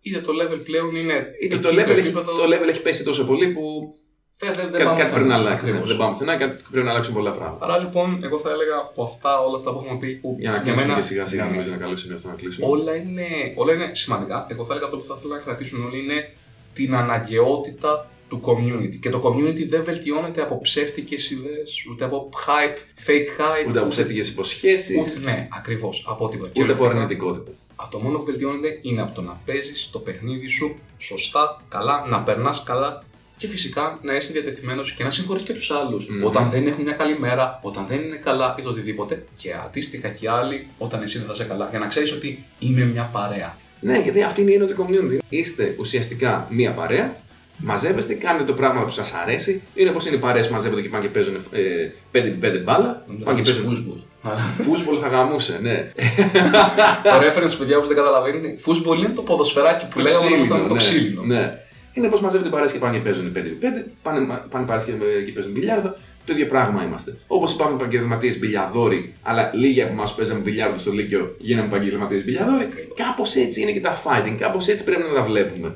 Είτε 0.01 0.19
το 0.19 0.31
level 0.41 0.59
πλέον 0.63 0.95
είναι. 0.95 1.13
είτε 1.41 1.55
εκεί 1.55 1.63
το 1.63 1.69
level, 1.69 1.77
έχει, 1.88 1.91
επίπεδο- 1.91 2.38
το 2.38 2.43
level 2.55 2.67
έχει 2.67 2.81
πέσει 2.81 3.03
τόσο 3.03 3.25
πολύ 3.25 3.47
που 3.47 3.95
Δεν, 4.38 4.53
δεν, 4.53 4.61
δεν 4.63 4.71
κάτι, 4.71 4.83
πάμε 4.83 4.97
κάτι 4.99 5.11
πρέπει 5.11 5.27
να 5.27 5.36
πουθενά. 5.36 5.36
αλλάξεις. 5.36 5.61
Ναι, 5.63 5.69
Ακριβώς. 5.69 5.89
δεν 5.89 5.97
πάμε 5.97 6.11
πουθενά, 6.11 6.36
κάτι- 6.38 6.63
πρέπει 6.71 6.86
να 6.86 6.91
αλλάξουν 6.91 7.13
πολλά 7.13 7.31
πράγματα. 7.31 7.65
Άρα 7.65 7.77
λοιπόν, 7.77 8.19
εγώ 8.23 8.38
θα 8.39 8.49
έλεγα 8.49 8.75
από 8.75 9.03
αυτά 9.03 9.39
όλα 9.39 9.55
αυτά 9.55 9.69
που 9.73 9.81
έχουμε 9.83 9.97
πει. 9.99 10.09
Που 10.21 10.36
Για 10.39 10.49
να 10.49 10.55
για 10.55 10.63
κλείσουμε 10.65 10.81
μένα- 10.88 10.99
και 10.99 11.05
σιγά 11.05 11.25
σιγά, 11.25 11.43
Ναι. 11.43 11.49
νομίζω 11.49 11.67
είναι 11.67 11.75
ένα 11.77 11.83
καλό 11.86 11.95
σημείο 11.95 12.15
αυτό 12.15 12.27
να 12.27 12.33
κλείσουμε. 12.36 12.65
όλα 12.67 12.95
είναι, 12.95 13.27
όλα 13.55 13.73
είναι 13.73 13.89
σημαντικά. 13.93 14.45
Εγώ 14.49 14.63
θα 14.65 14.71
έλεγα 14.73 14.86
αυτό 14.89 14.97
που 14.97 15.03
θα 15.09 15.15
ήθελα 15.17 15.36
να 15.36 15.41
κρατήσουν 15.41 15.86
όλοι 15.86 15.97
είναι 16.03 16.33
την 16.73 16.95
αναγκαιότητα 16.95 18.11
του 18.32 18.41
community. 18.43 18.95
Και 18.99 19.09
το 19.09 19.21
community 19.23 19.67
δεν 19.69 19.84
βελτιώνεται 19.84 20.41
από 20.41 20.61
ψεύτικες 20.61 21.29
ιδέες, 21.32 21.86
ούτε 21.91 22.03
από 22.05 22.29
hype, 22.45 22.77
fake 23.07 23.11
hype. 23.41 23.69
Ούτε 23.69 23.79
από 23.79 23.88
ψεύτικες 23.88 24.29
υποσχέσεις, 24.29 24.97
Ούτε, 25.17 25.32
ναι, 25.32 25.47
ακριβώς. 25.57 26.05
Από 26.07 26.27
τίποτα. 26.29 26.51
ούτε 26.55 26.71
από 26.71 26.84
Κυριολεκτικά, 26.84 27.03
αρνητικότητα. 27.25 27.51
το 27.91 27.99
μόνο 27.99 28.17
που 28.17 28.23
βελτιώνεται 28.25 28.79
είναι 28.82 29.01
από 29.01 29.15
το 29.15 29.21
να 29.21 29.41
παίζεις 29.45 29.89
το 29.91 29.99
παιχνίδι 29.99 30.47
σου 30.47 30.75
σωστά, 30.97 31.61
καλά, 31.69 32.05
να 32.09 32.21
περνάς 32.23 32.63
καλά 32.63 33.03
και 33.38 33.47
φυσικά 33.47 33.99
να 34.01 34.15
είσαι 34.15 34.32
διατεθειμένος 34.32 34.93
και 34.93 35.03
να 35.03 35.09
συγχωρείς 35.09 35.41
και 35.43 35.53
τους 35.53 35.71
άλλους 35.71 36.07
Μμμ. 36.07 36.23
όταν 36.25 36.49
δεν 36.51 36.67
έχουν 36.67 36.84
μια 36.84 36.93
καλή 36.93 37.19
μέρα, 37.19 37.59
όταν 37.63 37.86
δεν 37.88 38.01
είναι 38.01 38.15
καλά 38.15 38.55
ή 38.59 38.61
το 38.61 38.69
οτιδήποτε. 38.69 39.23
Και 39.39 39.53
αντίστοιχα 39.65 40.09
και 40.09 40.25
οι 40.25 40.27
άλλοι 40.27 40.67
όταν 40.77 41.01
εσύ 41.01 41.17
δεν 41.17 41.27
θα 41.27 41.34
είσαι 41.34 41.43
καλά. 41.43 41.67
Για 41.69 41.79
να 41.79 41.88
ξέρεις 41.88 42.11
ότι 42.11 42.43
είμαι 42.59 42.84
μια 42.86 43.03
παρέα. 43.13 43.57
Ναι, 43.79 43.97
γιατί 43.99 44.23
αυτή 44.23 44.41
είναι 44.41 44.51
η 44.51 44.53
ένωτη 44.53 44.73
community. 44.77 45.17
Είστε 45.29 45.75
ουσιαστικά 45.79 46.47
μία 46.49 46.71
παρέα, 46.71 47.15
μαζεύεστε, 47.64 48.14
κάνετε 48.14 48.43
το 48.43 48.53
πράγμα 48.53 48.84
που 48.84 48.89
σας 48.89 49.14
αρέσει. 49.14 49.62
Είναι 49.74 49.89
όπως 49.89 50.05
είναι 50.05 50.16
οι 50.16 50.20
παρέες 50.20 50.47
που 50.47 50.53
μαζεύονται 50.53 50.82
και 50.82 50.89
πάνε 50.89 51.03
και 51.03 51.09
παίζουν 51.09 51.36
ε, 51.36 51.62
5x5 52.14 52.62
μπάλα. 52.64 53.03
Νομίζω 53.07 53.26
Πάνε 53.26 53.26
θα 53.26 53.34
και 53.34 53.41
πεις 53.41 53.51
παίζουν. 53.51 53.66
φούσμπολ. 53.66 53.97
Φούσμπολ 54.57 54.97
θα 55.01 55.07
γαμούσε, 55.07 55.59
ναι. 55.62 55.91
Το 57.03 57.18
reference, 57.26 57.55
παιδιά, 57.57 57.80
που 57.80 57.88
δεν 57.88 57.95
καταλαβαίνει, 57.95 58.57
φούσμπολ 58.59 58.99
είναι 58.99 59.09
το 59.09 59.22
ποδοσφαιράκι 59.22 59.86
που 59.88 59.99
λέγαμε 59.99 60.26
όταν 60.26 60.36
ήμασταν 60.36 60.59
με 60.62 60.68
το 60.68 60.74
ναι, 60.74 60.80
ξύλινο. 60.80 61.22
Ναι. 61.24 61.57
Είναι 61.93 62.07
πώ 62.07 62.20
μαζεύονται 62.22 62.49
οι 62.49 62.51
παρέες 62.51 62.72
και 62.72 62.78
πάνε 62.80 62.97
και 62.97 63.03
παίζουν 63.03 63.32
5x5, 63.36 63.86
πάνε, 64.01 64.41
πάνε 64.49 64.66
παρέες 64.66 64.84
και, 64.86 64.91
και 65.26 65.32
παίζουν 65.32 65.51
μπιλιάρδο. 65.51 65.95
Το 66.26 66.34
ίδιο 66.34 66.45
πράγμα 66.45 66.84
είμαστε. 66.84 67.18
Όπως 67.28 67.51
υπάρχουν 67.51 67.76
επαγγελματίες 67.78 68.39
μπιλιαδόροι, 68.39 69.14
αλλά 69.22 69.51
λίγοι 69.53 69.82
από 69.82 69.91
εμάς 69.91 70.09
που 70.12 70.18
παίζαμε 70.18 70.39
μπιλιάρδο 70.39 70.80
στο 70.80 70.91
Λύκειο 70.91 71.36
γίναμε 71.39 71.68
επαγγελματίες 71.68 72.24
μπιλιαδόροι. 72.24 72.64
Ακριβώς. 72.64 72.97
Κάπως 73.07 73.36
έτσι 73.36 73.62
είναι 73.62 73.72
και 73.72 73.80
τα 73.80 74.01
fighting, 74.03 74.36
κάπως 74.39 74.68
έτσι 74.68 74.84
πρέπει 74.84 75.01
να 75.01 75.14
τα 75.14 75.24
βλέπουμε. 75.24 75.76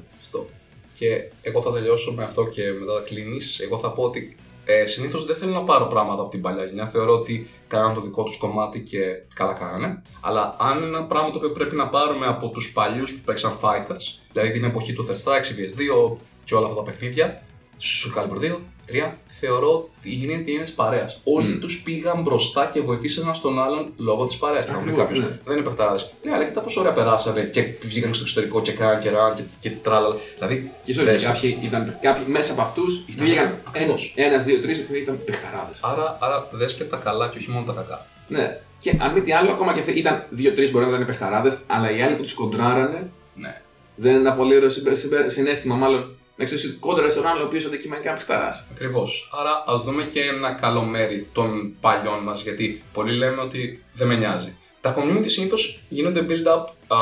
Αυτό. 0.95 1.05
Και 1.05 1.31
εγώ 1.41 1.61
θα 1.61 1.71
τελειώσω 1.71 2.13
με 2.13 2.23
αυτό 2.23 2.45
και 2.45 2.63
μετά 2.79 2.93
θα 2.93 3.01
κλείνεις. 3.01 3.59
Εγώ 3.59 3.77
θα 3.77 3.91
πω 3.91 4.03
ότι 4.03 4.35
ε, 4.65 4.85
συνήθως 4.85 5.25
δεν 5.25 5.35
θέλω 5.35 5.51
να 5.51 5.63
πάρω 5.63 5.87
πράγματα 5.87 6.21
από 6.21 6.31
την 6.31 6.41
παλιά 6.41 6.63
γενιά. 6.63 6.87
Θεωρώ 6.87 7.13
ότι 7.13 7.49
κάναν 7.67 7.93
το 7.93 8.01
δικό 8.01 8.23
τους 8.23 8.37
κομμάτι 8.37 8.79
και 8.79 8.99
καλά 9.33 9.53
κάνανε. 9.53 10.01
Αλλά 10.21 10.55
αν 10.59 10.77
είναι 10.77 10.85
ένα 10.85 11.03
πράγμα 11.03 11.31
το 11.31 11.37
οποίο 11.37 11.51
πρέπει 11.51 11.75
να 11.75 11.87
πάρουμε 11.87 12.25
από 12.25 12.49
τους 12.49 12.71
παλιούς 12.71 13.13
που 13.13 13.21
παίξαν 13.25 13.57
fighters, 13.61 14.19
δηλαδή 14.31 14.51
την 14.51 14.63
εποχή 14.63 14.93
του 14.93 15.07
Third 15.07 15.23
Strike, 15.23 15.43
CVS2 15.43 16.17
και 16.43 16.55
όλα 16.55 16.65
αυτά 16.65 16.77
τα 16.77 16.83
παιχνίδια, 16.83 17.41
του 17.77 17.85
Soul 17.85 18.19
Calibur 18.19 18.39
2, 18.39 18.59
3, 18.87 19.11
θεωρώ 19.39 19.89
ότι 19.99 20.19
είναι, 20.23 20.43
είναι 20.45 20.61
της 20.61 20.73
παρέας. 20.73 21.19
Όλοι 21.23 21.47
Μμ. 21.47 21.59
τους 21.59 21.81
πήγαν 21.81 22.21
μπροστά 22.21 22.69
και 22.73 22.81
βοηθήσαν 22.81 23.23
ένα 23.23 23.35
τον 23.41 23.61
άλλον 23.63 23.91
λόγω 23.97 24.25
της 24.25 24.37
παρέας. 24.37 24.67
Να 24.67 24.73
Ακριβώς, 24.77 24.99
κάποιος 24.99 25.19
ναι. 25.19 25.39
δεν 25.43 25.53
είναι 25.55 25.65
παιχταράδες. 25.65 26.11
Ναι, 26.23 26.31
αλλά 26.33 26.43
κοίτα 26.45 26.61
πόσο 26.61 26.79
ωραία 26.79 26.93
περάσανε 26.93 27.41
και 27.41 27.61
βγήκαν 27.81 28.13
στο 28.13 28.23
εξωτερικό 28.23 28.61
και 28.61 28.71
κάναν 28.71 28.99
και 28.99 29.09
ραν 29.09 29.33
και, 29.35 29.41
και 29.59 29.69
τράλα. 29.69 30.15
Δηλαδή, 30.37 30.71
Και 30.83 30.91
ίσω 30.91 31.03
δες 31.03 31.23
το. 31.23 31.27
κάποιοι, 31.29 31.57
ήταν, 31.63 31.97
κάποιοι 32.01 32.23
μέσα 32.27 32.51
από 32.53 32.61
αυτούς 32.61 33.03
Ήταν- 33.07 33.25
βγήκαν 33.25 33.57
ακριβώς. 33.67 34.13
ένας, 34.15 34.43
δύο, 34.43 34.59
τρεις 34.59 34.83
που 34.85 34.95
ήταν 34.95 35.19
παιχταράδες. 35.25 35.83
Άρα, 35.83 36.17
άρα 36.21 36.47
δες 36.51 36.73
και 36.73 36.83
τα 36.83 36.97
καλά 36.97 37.27
και 37.27 37.37
όχι 37.37 37.49
μόνο 37.49 37.65
τα 37.65 37.73
κακά. 37.73 38.05
Ναι. 38.27 38.59
Και 38.79 38.97
αν 38.99 39.11
μη 39.11 39.21
τι 39.21 39.31
άλλο, 39.33 39.51
ακόμα 39.51 39.73
και 39.73 39.79
αυτοί 39.79 39.91
ήταν 39.91 40.25
δύο-τρει 40.29 40.69
μπορεί 40.69 40.85
να 40.85 40.91
ήταν 40.91 41.05
παιχταράδες, 41.05 41.59
αλλά 41.67 41.91
οι 41.97 42.01
άλλοι 42.01 42.15
που 42.15 42.21
τους 42.21 42.33
κοντράρανε 42.33 43.09
Ναι. 43.35 43.61
δεν 43.95 44.11
είναι 44.11 44.19
ένα 44.19 44.33
πολύ 44.33 44.55
ωραίο 44.55 44.69
συμπε- 44.69 44.95
συμπε- 44.95 45.29
συνέστημα, 45.29 45.75
μάλλον. 45.75 46.15
Να 46.35 46.45
ξέρεις 46.45 46.65
ότι 46.65 46.73
κόντρα 46.73 47.09
στον 47.09 47.27
άλλο 47.27 47.41
ο 47.41 47.45
οποίος 47.45 47.65
αντικειμενικά 47.65 48.09
είναι 48.09 48.17
παιχταρά. 48.17 48.47
Ακριβώς. 48.71 49.29
Άρα, 49.39 49.63
ας 49.67 49.83
δούμε 49.83 50.03
και 50.03 50.21
ένα 50.21 50.51
καλό 50.51 50.81
μέρη 50.81 51.27
των 51.33 51.75
παλιών 51.81 52.19
μας, 52.19 52.43
γιατί 52.43 52.83
πολλοί 52.93 53.15
λέμε 53.15 53.41
ότι 53.41 53.83
δεν 53.93 54.07
με 54.07 54.15
νοιάζει. 54.15 54.53
Τα 54.81 54.95
community 54.97 55.29
συνήθως 55.29 55.81
γίνονται 55.89 56.25
build-up 56.29 56.63
α, 56.87 56.97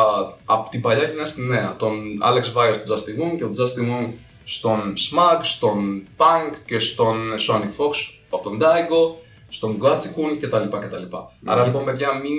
από 0.46 0.70
την 0.70 0.82
παλιά 0.82 1.04
γενιά 1.04 1.26
στη 1.26 1.42
νέα. 1.42 1.76
Τον 1.76 2.02
Alex 2.24 2.42
Vice 2.42 2.76
στον 2.86 2.98
Justin 2.98 3.22
Wong 3.22 3.36
και 3.38 3.44
τον 3.44 3.54
Justin 3.54 3.92
Wong 3.92 4.10
στον 4.44 4.94
Smug, 4.98 5.40
στον 5.42 6.08
Punk 6.18 6.56
και 6.66 6.80
στον 6.80 7.34
Sonic 7.50 7.76
Fox 7.78 7.94
από 8.30 8.44
τον 8.44 8.60
Daigo, 8.62 9.16
στον 9.50 9.78
Gatsikun 9.82 10.38
κτλ. 10.40 10.78
κτλ. 10.78 11.16
Άρα 11.46 11.66
λοιπόν, 11.66 11.86
παιδιά, 11.86 12.14
μην 12.14 12.38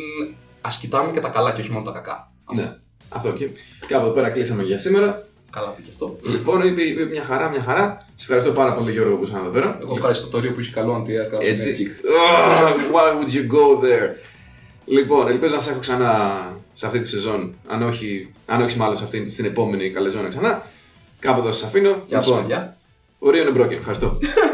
ας 0.61 0.79
κοιτάμε 0.79 1.13
και 1.13 1.21
τα 1.21 1.29
καλά 1.29 1.53
και 1.53 1.61
όχι 1.61 1.71
μόνο 1.71 1.85
τα 1.85 1.91
κακά. 1.91 2.33
Αυτό. 2.45 2.63
Ναι. 2.63 2.77
Αυτό 3.09 3.31
και 3.31 3.49
κάπου 3.87 4.05
εδώ 4.05 4.15
πέρα 4.15 4.31
κλείσαμε 4.31 4.63
για 4.63 4.79
σήμερα. 4.79 5.27
Καλά 5.55 5.69
πήγε 5.69 5.91
αυτό. 5.91 6.17
Λοιπόν, 6.23 6.67
είπε, 6.67 6.83
είπε 6.83 7.05
μια 7.05 7.25
χαρά, 7.25 7.49
μια 7.49 7.63
χαρά. 7.63 8.07
Σε 8.15 8.23
ευχαριστώ 8.25 8.51
πάρα 8.51 8.73
πολύ 8.73 8.93
Γιώργο 8.93 9.17
που 9.17 9.23
ήσουν 9.23 9.37
εδώ 9.37 9.49
πέρα. 9.49 9.79
Εγώ 9.83 9.93
ευχαριστώ 9.95 10.29
το 10.29 10.39
Ρίο 10.41 10.53
που 10.53 10.61
είχε 10.61 10.73
καλό 10.73 10.95
αντιέρκα. 10.95 11.39
Έτσι. 11.41 11.97
Ah, 12.03 12.69
why 12.95 13.13
would 13.17 13.33
you 13.35 13.43
go 13.57 13.85
there? 13.85 14.11
Λοιπόν, 14.87 15.29
ελπίζω 15.29 15.55
να 15.55 15.61
σε 15.61 15.71
έχω 15.71 15.79
ξανά 15.79 16.13
σε 16.73 16.87
αυτή 16.87 16.99
τη 16.99 17.09
σεζόν. 17.09 17.55
Αν 17.67 17.83
όχι, 17.83 18.33
αν 18.47 18.63
όχι 18.63 18.79
μάλλον 18.79 18.97
σε 18.97 19.05
αυτή 19.05 19.31
στην 19.31 19.45
επόμενη 19.45 19.91
καλεσμένο 19.91 20.29
ξανά. 20.29 20.63
Κάπου 21.19 21.41
εδώ 21.41 21.53
σας 21.53 21.69
αφήνω. 21.69 22.03
Γεια 22.07 22.21
σου, 22.21 22.29
λοιπόν, 22.31 22.47
παιδιά. 22.47 22.77
ο 23.19 23.31
Ρίο 23.31 23.49
είναι 23.49 23.63
broken. 23.63 23.73
Ευχαριστώ. 23.73 24.19